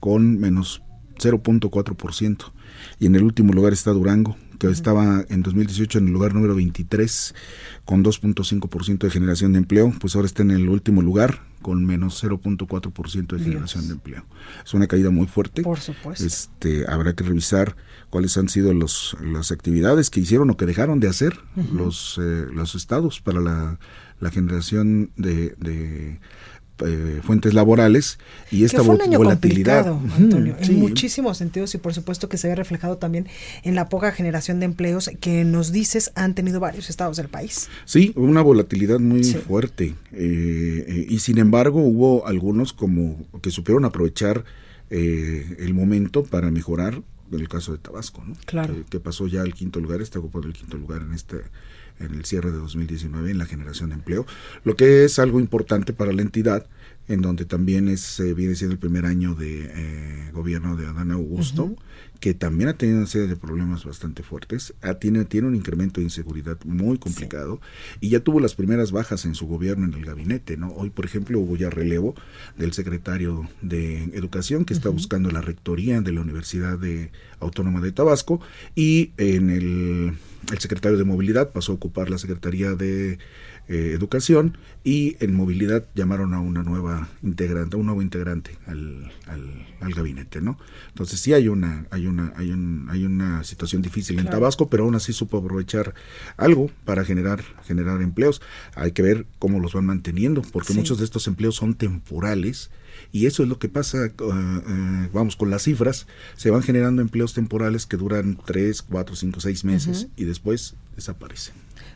con 0.01 0.39
menos 0.39 0.83
0.4% 1.19 2.53
y 2.99 3.07
en 3.07 3.15
el 3.15 3.23
último 3.23 3.53
lugar 3.53 3.73
está 3.73 3.93
Durango 3.93 4.37
que 4.67 4.73
estaba 4.73 5.25
en 5.29 5.43
2018 5.43 5.99
en 5.99 6.07
el 6.07 6.13
lugar 6.13 6.35
número 6.35 6.55
23 6.55 7.35
con 7.85 8.05
2.5% 8.05 8.99
de 8.99 9.11
generación 9.11 9.53
de 9.53 9.59
empleo, 9.59 9.93
pues 10.01 10.15
ahora 10.17 10.27
está 10.27 10.43
en 10.43 10.51
el 10.51 10.69
último 10.69 11.03
lugar 11.03 11.41
con 11.63 11.85
menos 11.85 12.23
0.4% 12.23 13.37
de 13.37 13.43
generación 13.43 13.87
de 13.87 13.95
empleo. 13.95 14.25
Es 14.65 14.75
una 14.75 14.87
caída 14.87 15.11
muy 15.11 15.27
fuerte. 15.27 15.63
Por 15.63 15.81
supuesto. 15.81 16.25
Este, 16.25 16.85
habrá 16.89 17.15
que 17.15 17.25
revisar 17.25 17.77
cuáles 18.11 18.37
han 18.37 18.49
sido 18.49 18.75
los, 18.75 19.17
las 19.23 19.51
actividades 19.51 20.11
que 20.11 20.21
hicieron 20.21 20.51
o 20.51 20.57
que 20.57 20.67
dejaron 20.67 21.01
de 21.01 21.09
hacer 21.09 21.39
los, 21.73 22.19
eh, 22.23 22.47
los 22.53 22.75
estados 22.75 23.21
para 23.21 23.41
la, 23.41 23.79
la 24.21 24.31
generación 24.31 25.11
de, 25.17 25.55
de 25.59 26.21
eh, 26.85 27.21
fuentes 27.23 27.55
laborales 27.55 28.19
y 28.51 28.65
esta 28.65 28.83
fue 28.83 28.97
un 28.97 29.03
año 29.03 29.19
volatilidad 29.19 29.87
Antonio, 30.17 30.57
en 30.59 30.81
muchísimos 30.81 31.39
sentidos 31.39 31.75
y 31.75 31.79
por 31.79 31.95
supuesto 31.95 32.29
que 32.29 32.37
se 32.37 32.49
ve 32.49 32.57
reflejado 32.57 32.99
también 32.99 33.29
en 33.63 33.77
la 33.77 33.89
poca 33.89 34.11
generación 34.11 34.59
de 34.59 34.67
empleos 34.67 35.11
que 35.21 35.45
nos 35.45 35.71
dices 35.71 36.11
han 36.17 36.35
tenido 36.35 36.59
varios 36.59 36.91
estados 36.91 37.17
del 37.17 37.29
país. 37.29 37.69
Sí, 37.85 38.13
una 38.17 38.43
volatilidad 38.43 38.99
muy 38.99 39.23
fuerte 39.23 39.95
eh, 40.13 40.85
eh, 40.89 41.07
y 41.09 41.21
sin 41.21 41.39
embargo 41.39 41.81
hubo 41.81 42.27
algunos 42.27 42.73
como 42.73 43.25
que 43.41 43.51
supieron 43.51 43.85
aprovechar 43.85 44.45
el 44.91 45.75
momento 45.75 46.25
para 46.25 46.53
mejorar 46.53 47.03
en 47.33 47.41
el 47.41 47.49
caso 47.49 47.73
de 47.73 47.79
Tabasco, 47.79 48.23
¿no? 48.25 48.35
Claro. 48.47 48.75
Que, 48.89 49.01
pasó 49.01 49.27
ya 49.27 49.43
al 49.43 49.55
quinto 49.55 49.81
lugar, 49.81 50.01
está 50.01 50.19
ocupando 50.19 50.49
el 50.49 50.55
quinto 50.55 50.77
lugar 50.77 51.03
en 51.03 51.15
este 51.15 51.39
en 52.01 52.15
el 52.15 52.25
cierre 52.25 52.51
de 52.51 52.59
2019 52.59 53.31
en 53.31 53.39
la 53.39 53.47
generación 53.47 53.91
de 53.91 53.97
empleo, 53.97 54.27
lo 54.65 54.77
que 54.77 55.05
es 55.05 55.19
algo 55.19 55.41
importante 55.41 55.93
para 55.93 56.13
la 56.13 56.23
entidad, 56.23 56.67
en 57.09 57.21
donde 57.21 57.45
también 57.45 57.89
es, 57.89 58.19
eh, 58.21 58.35
viene 58.35 58.55
siendo 58.55 58.73
el 58.73 58.79
primer 58.79 59.05
año 59.07 59.35
de 59.35 59.71
eh, 59.75 60.31
gobierno 60.33 60.77
de 60.77 60.87
Adán 60.87 61.11
Augusto, 61.11 61.77
que 62.25 62.33
también 62.33 62.71
ha 62.71 62.79
tenido 62.79 63.01
una 63.01 63.07
serie 63.07 63.27
de 63.29 63.37
problemas 63.37 63.85
bastante 63.85 64.23
fuertes, 64.23 64.73
ha, 64.81 64.95
tiene, 64.95 65.27
tiene 65.27 65.47
un 65.47 65.55
incremento 65.55 66.01
de 66.01 66.05
inseguridad 66.05 66.57
muy 66.65 66.97
complicado 66.97 67.61
y 68.01 68.09
ya 68.09 68.21
tuvo 68.21 68.41
las 68.41 68.55
primeras 68.55 68.93
bajas 68.93 69.27
en 69.27 69.35
su 69.35 69.47
gobierno 69.47 69.85
en 69.85 69.93
el 69.93 70.07
gabinete, 70.07 70.57
¿no? 70.57 70.73
Hoy, 70.73 70.89
por 70.89 71.05
ejemplo, 71.05 71.39
hubo 71.39 71.55
ya 71.55 71.69
relevo 71.69 72.15
del 72.57 72.73
secretario 72.73 73.47
de 73.61 74.05
Educación 74.15 74.65
que 74.65 74.73
está 74.73 74.89
buscando 74.89 75.31
la 75.31 75.43
rectoría 75.43 76.01
de 76.01 76.13
la 76.13 76.23
Universidad 76.23 76.79
de 76.79 77.13
Autónoma 77.41 77.83
de 77.83 77.93
Tabasco 77.93 78.41
y 78.75 79.11
en 79.19 79.51
el 79.51 80.15
el 80.53 80.59
secretario 80.59 80.99
de 80.99 81.05
Movilidad 81.05 81.53
pasó 81.53 81.73
a 81.73 81.75
ocupar 81.75 82.11
la 82.11 82.19
Secretaría 82.19 82.75
de 82.75 83.19
eh, 83.69 83.93
Educación 83.95 84.59
y 84.85 85.17
en 85.21 85.35
Movilidad 85.35 85.87
llamaron 85.95 86.35
a 86.35 86.41
una 86.41 86.63
nueva 86.63 87.09
integrante, 87.23 87.77
a 87.77 87.79
un 87.79 87.87
nuevo 87.87 88.03
integrante 88.03 88.59
al, 88.67 89.11
al, 89.27 89.95
gabinete, 89.95 90.41
¿no? 90.41 90.59
Entonces 90.89 91.21
sí 91.21 91.33
hay 91.33 91.49
una, 91.49 91.87
hay 91.91 92.07
una, 92.07 92.33
hay 92.37 92.51
un, 92.51 92.89
hay 92.91 93.05
una 93.05 93.45
situación 93.45 93.81
difícil 93.81 94.19
en 94.19 94.27
Tabasco, 94.27 94.69
pero 94.69 94.85
aún 94.85 94.95
así 94.95 95.13
supo 95.13 95.39
aprovechar 95.39 95.95
algo 96.37 96.71
para 96.85 97.05
generar, 97.05 97.43
generar 97.65 98.03
empleos. 98.03 98.43
Hay 98.75 98.93
que 98.93 99.03
ver 99.03 99.27
cómo 99.39 99.61
los 99.61 99.73
van 99.73 99.87
manteniendo, 99.87 100.43
porque 100.43 100.75
muchos 100.75 100.99
de 100.99 101.05
estos 101.05 101.27
empleos 101.27 101.55
son 101.55 101.75
temporales 101.75 102.71
y 103.13 103.27
eso 103.27 103.43
es 103.43 103.49
lo 103.49 103.59
que 103.59 103.69
pasa, 103.69 104.11
uh, 104.21 104.25
uh, 104.25 105.09
vamos, 105.13 105.37
con 105.37 105.51
las 105.51 105.63
cifras, 105.63 106.07
se 106.37 106.51
van 106.51 106.63
generando 106.63 107.01
empleos 107.03 107.35
temporales 107.35 107.87
que 107.87 107.97
duran 107.97 108.39
3, 108.45 108.83
4, 108.83 109.17
5, 109.17 109.41
6 109.41 109.65
meses 109.65 110.09
y 110.17 110.25
después 110.25 110.75
desaparecen 110.97 111.55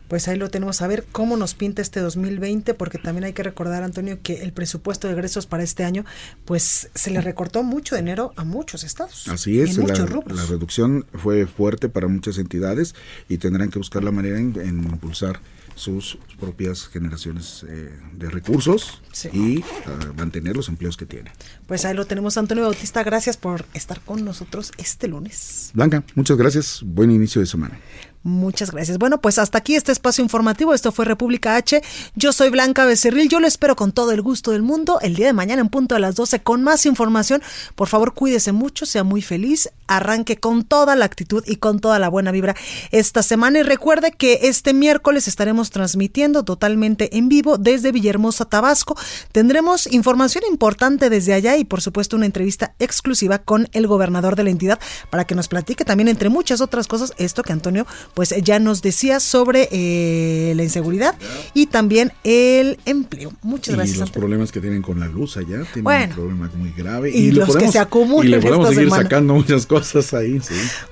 pues 0.08 0.26
ahí 0.28 0.36
lo 0.36 0.50
tenemos 0.50 0.82
a 0.82 0.86
ver 0.86 1.04
cómo 1.12 1.36
nos 1.36 1.54
pinta 1.54 1.82
este 1.82 2.00
2020, 2.00 2.74
porque 2.74 2.98
también 2.98 3.24
hay 3.24 3.32
que 3.32 3.42
recordar, 3.42 3.82
Antonio, 3.82 4.18
que 4.22 4.42
el 4.42 4.52
presupuesto 4.52 5.06
de 5.06 5.14
egresos 5.14 5.46
para 5.46 5.62
este 5.62 5.84
año, 5.84 6.04
pues 6.44 6.90
se 6.94 7.10
le 7.10 7.20
recortó 7.20 7.62
mucho 7.62 7.96
dinero 7.96 8.32
a 8.36 8.44
muchos 8.44 8.84
estados. 8.84 9.28
Así 9.28 9.60
es, 9.60 9.76
la, 9.76 9.86
la, 9.86 10.46
reducción 10.46 11.06
fue 11.14 11.46
fuerte 11.46 11.88
para 11.88 12.08
muchas 12.08 12.38
entidades 12.38 12.94
y 13.28 13.38
tendrán 13.38 13.70
que 13.70 13.78
buscar 13.78 14.02
la 14.02 14.10
manera 14.10 14.38
en, 14.38 14.58
en 14.60 14.84
impulsar 14.84 15.40
sus 15.78 16.18
propias 16.40 16.88
generaciones 16.88 17.64
eh, 17.68 17.90
de 18.12 18.28
recursos 18.28 19.00
y 19.32 19.62
ah, 19.86 20.12
mantener 20.16 20.56
los 20.56 20.68
empleos 20.68 20.96
que 20.96 21.06
tiene. 21.06 21.30
Pues 21.66 21.84
ahí 21.84 21.94
lo 21.94 22.04
tenemos, 22.04 22.36
Antonio 22.36 22.64
Bautista. 22.64 23.04
Gracias 23.04 23.36
por 23.36 23.64
estar 23.74 24.00
con 24.00 24.24
nosotros 24.24 24.72
este 24.76 25.06
lunes. 25.06 25.70
Blanca, 25.74 26.02
muchas 26.14 26.36
gracias. 26.36 26.82
Buen 26.84 27.10
inicio 27.10 27.40
de 27.40 27.46
semana. 27.46 27.78
Muchas 28.22 28.72
gracias. 28.72 28.98
Bueno, 28.98 29.20
pues 29.20 29.38
hasta 29.38 29.58
aquí 29.58 29.74
este 29.74 29.92
espacio 29.92 30.22
informativo. 30.22 30.74
Esto 30.74 30.92
fue 30.92 31.04
República 31.04 31.56
H. 31.56 31.82
Yo 32.14 32.32
soy 32.32 32.50
Blanca 32.50 32.84
Becerril. 32.84 33.28
Yo 33.28 33.40
lo 33.40 33.46
espero 33.46 33.76
con 33.76 33.92
todo 33.92 34.12
el 34.12 34.22
gusto 34.22 34.50
del 34.50 34.62
mundo 34.62 34.98
el 35.00 35.14
día 35.14 35.26
de 35.26 35.32
mañana 35.32 35.62
en 35.62 35.68
punto 35.68 35.94
a 35.94 35.98
las 35.98 36.14
12 36.16 36.40
con 36.40 36.62
más 36.62 36.84
información. 36.86 37.42
Por 37.74 37.88
favor, 37.88 38.14
cuídese 38.14 38.52
mucho, 38.52 38.86
sea 38.86 39.04
muy 39.04 39.22
feliz. 39.22 39.70
Arranque 39.88 40.36
con 40.36 40.64
toda 40.64 40.94
la 40.96 41.04
actitud 41.04 41.42
y 41.46 41.56
con 41.56 41.80
toda 41.80 41.98
la 41.98 42.08
buena 42.08 42.30
vibra 42.30 42.54
esta 42.90 43.22
semana. 43.22 43.58
Y 43.58 43.62
recuerde 43.62 44.12
que 44.12 44.40
este 44.42 44.74
miércoles 44.74 45.28
estaremos 45.28 45.70
transmitiendo 45.70 46.44
totalmente 46.44 47.16
en 47.16 47.28
vivo 47.28 47.58
desde 47.58 47.92
Villahermosa, 47.92 48.44
Tabasco. 48.44 48.96
Tendremos 49.32 49.90
información 49.92 50.44
importante 50.50 51.10
desde 51.10 51.34
allá 51.34 51.56
y, 51.56 51.64
por 51.64 51.80
supuesto, 51.80 52.16
una 52.16 52.26
entrevista 52.26 52.74
exclusiva 52.78 53.38
con 53.38 53.68
el 53.72 53.86
gobernador 53.86 54.36
de 54.36 54.44
la 54.44 54.50
entidad 54.50 54.78
para 55.10 55.24
que 55.24 55.34
nos 55.34 55.48
platique 55.48 55.84
también, 55.84 56.08
entre 56.08 56.28
muchas 56.28 56.60
otras 56.60 56.86
cosas, 56.86 57.12
esto 57.18 57.42
que 57.42 57.52
Antonio 57.52 57.86
pues 58.14 58.34
ya 58.42 58.58
nos 58.58 58.82
decía 58.82 59.20
sobre 59.20 59.68
eh, 59.70 60.52
la 60.56 60.62
inseguridad 60.62 61.16
y 61.54 61.66
también 61.66 62.12
el 62.24 62.78
empleo. 62.84 63.32
Muchas 63.42 63.74
gracias. 63.74 63.96
Y 63.96 64.00
los 64.00 64.10
problemas 64.10 64.52
que 64.52 64.60
tienen 64.60 64.82
con 64.82 65.00
la 65.00 65.06
luz 65.06 65.36
allá, 65.36 65.64
tienen 65.72 66.10
un 66.10 66.14
problema 66.14 66.50
muy 66.56 66.72
grave. 66.72 67.10
Y, 67.10 67.30
los 67.30 67.56
que 67.56 67.68
se 67.70 67.78
acumulan. 67.78 68.26
Y 68.26 68.30
le 68.30 68.40
podemos 68.40 68.68
seguir 68.68 68.90
sacando 68.90 69.34
muchas 69.34 69.66
cosas 69.66 69.77
ahí. 70.14 70.40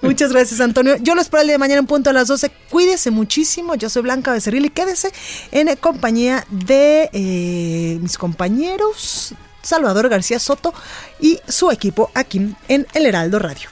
Muchas 0.02 0.32
gracias, 0.32 0.60
Antonio. 0.60 0.96
Yo 1.00 1.14
lo 1.14 1.20
espero 1.20 1.40
el 1.40 1.48
día 1.48 1.54
de 1.54 1.58
mañana 1.58 1.80
en 1.80 1.86
punto 1.86 2.10
a 2.10 2.12
las 2.12 2.28
12. 2.28 2.50
Cuídese 2.70 3.10
muchísimo. 3.10 3.74
Yo 3.74 3.90
soy 3.90 4.02
Blanca 4.02 4.32
Becerril 4.32 4.66
y 4.66 4.70
quédese 4.70 5.12
en 5.52 5.74
compañía 5.76 6.46
de 6.50 7.10
eh, 7.12 7.98
mis 8.00 8.16
compañeros 8.18 9.34
Salvador 9.62 10.08
García 10.08 10.38
Soto 10.38 10.72
y 11.20 11.40
su 11.48 11.70
equipo 11.70 12.10
aquí 12.14 12.54
en 12.68 12.86
El 12.94 13.06
Heraldo 13.06 13.38
Radio. 13.38 13.68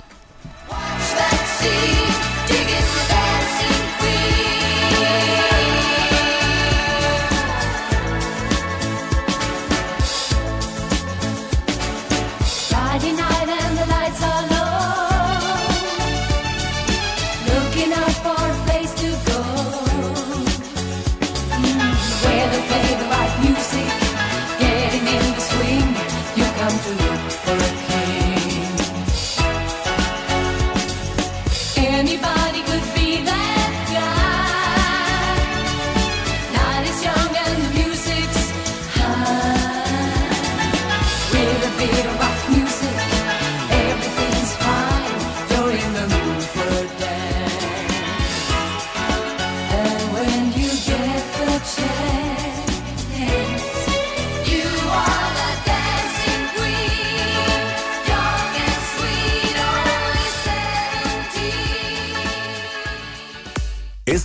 Pero 41.92 42.13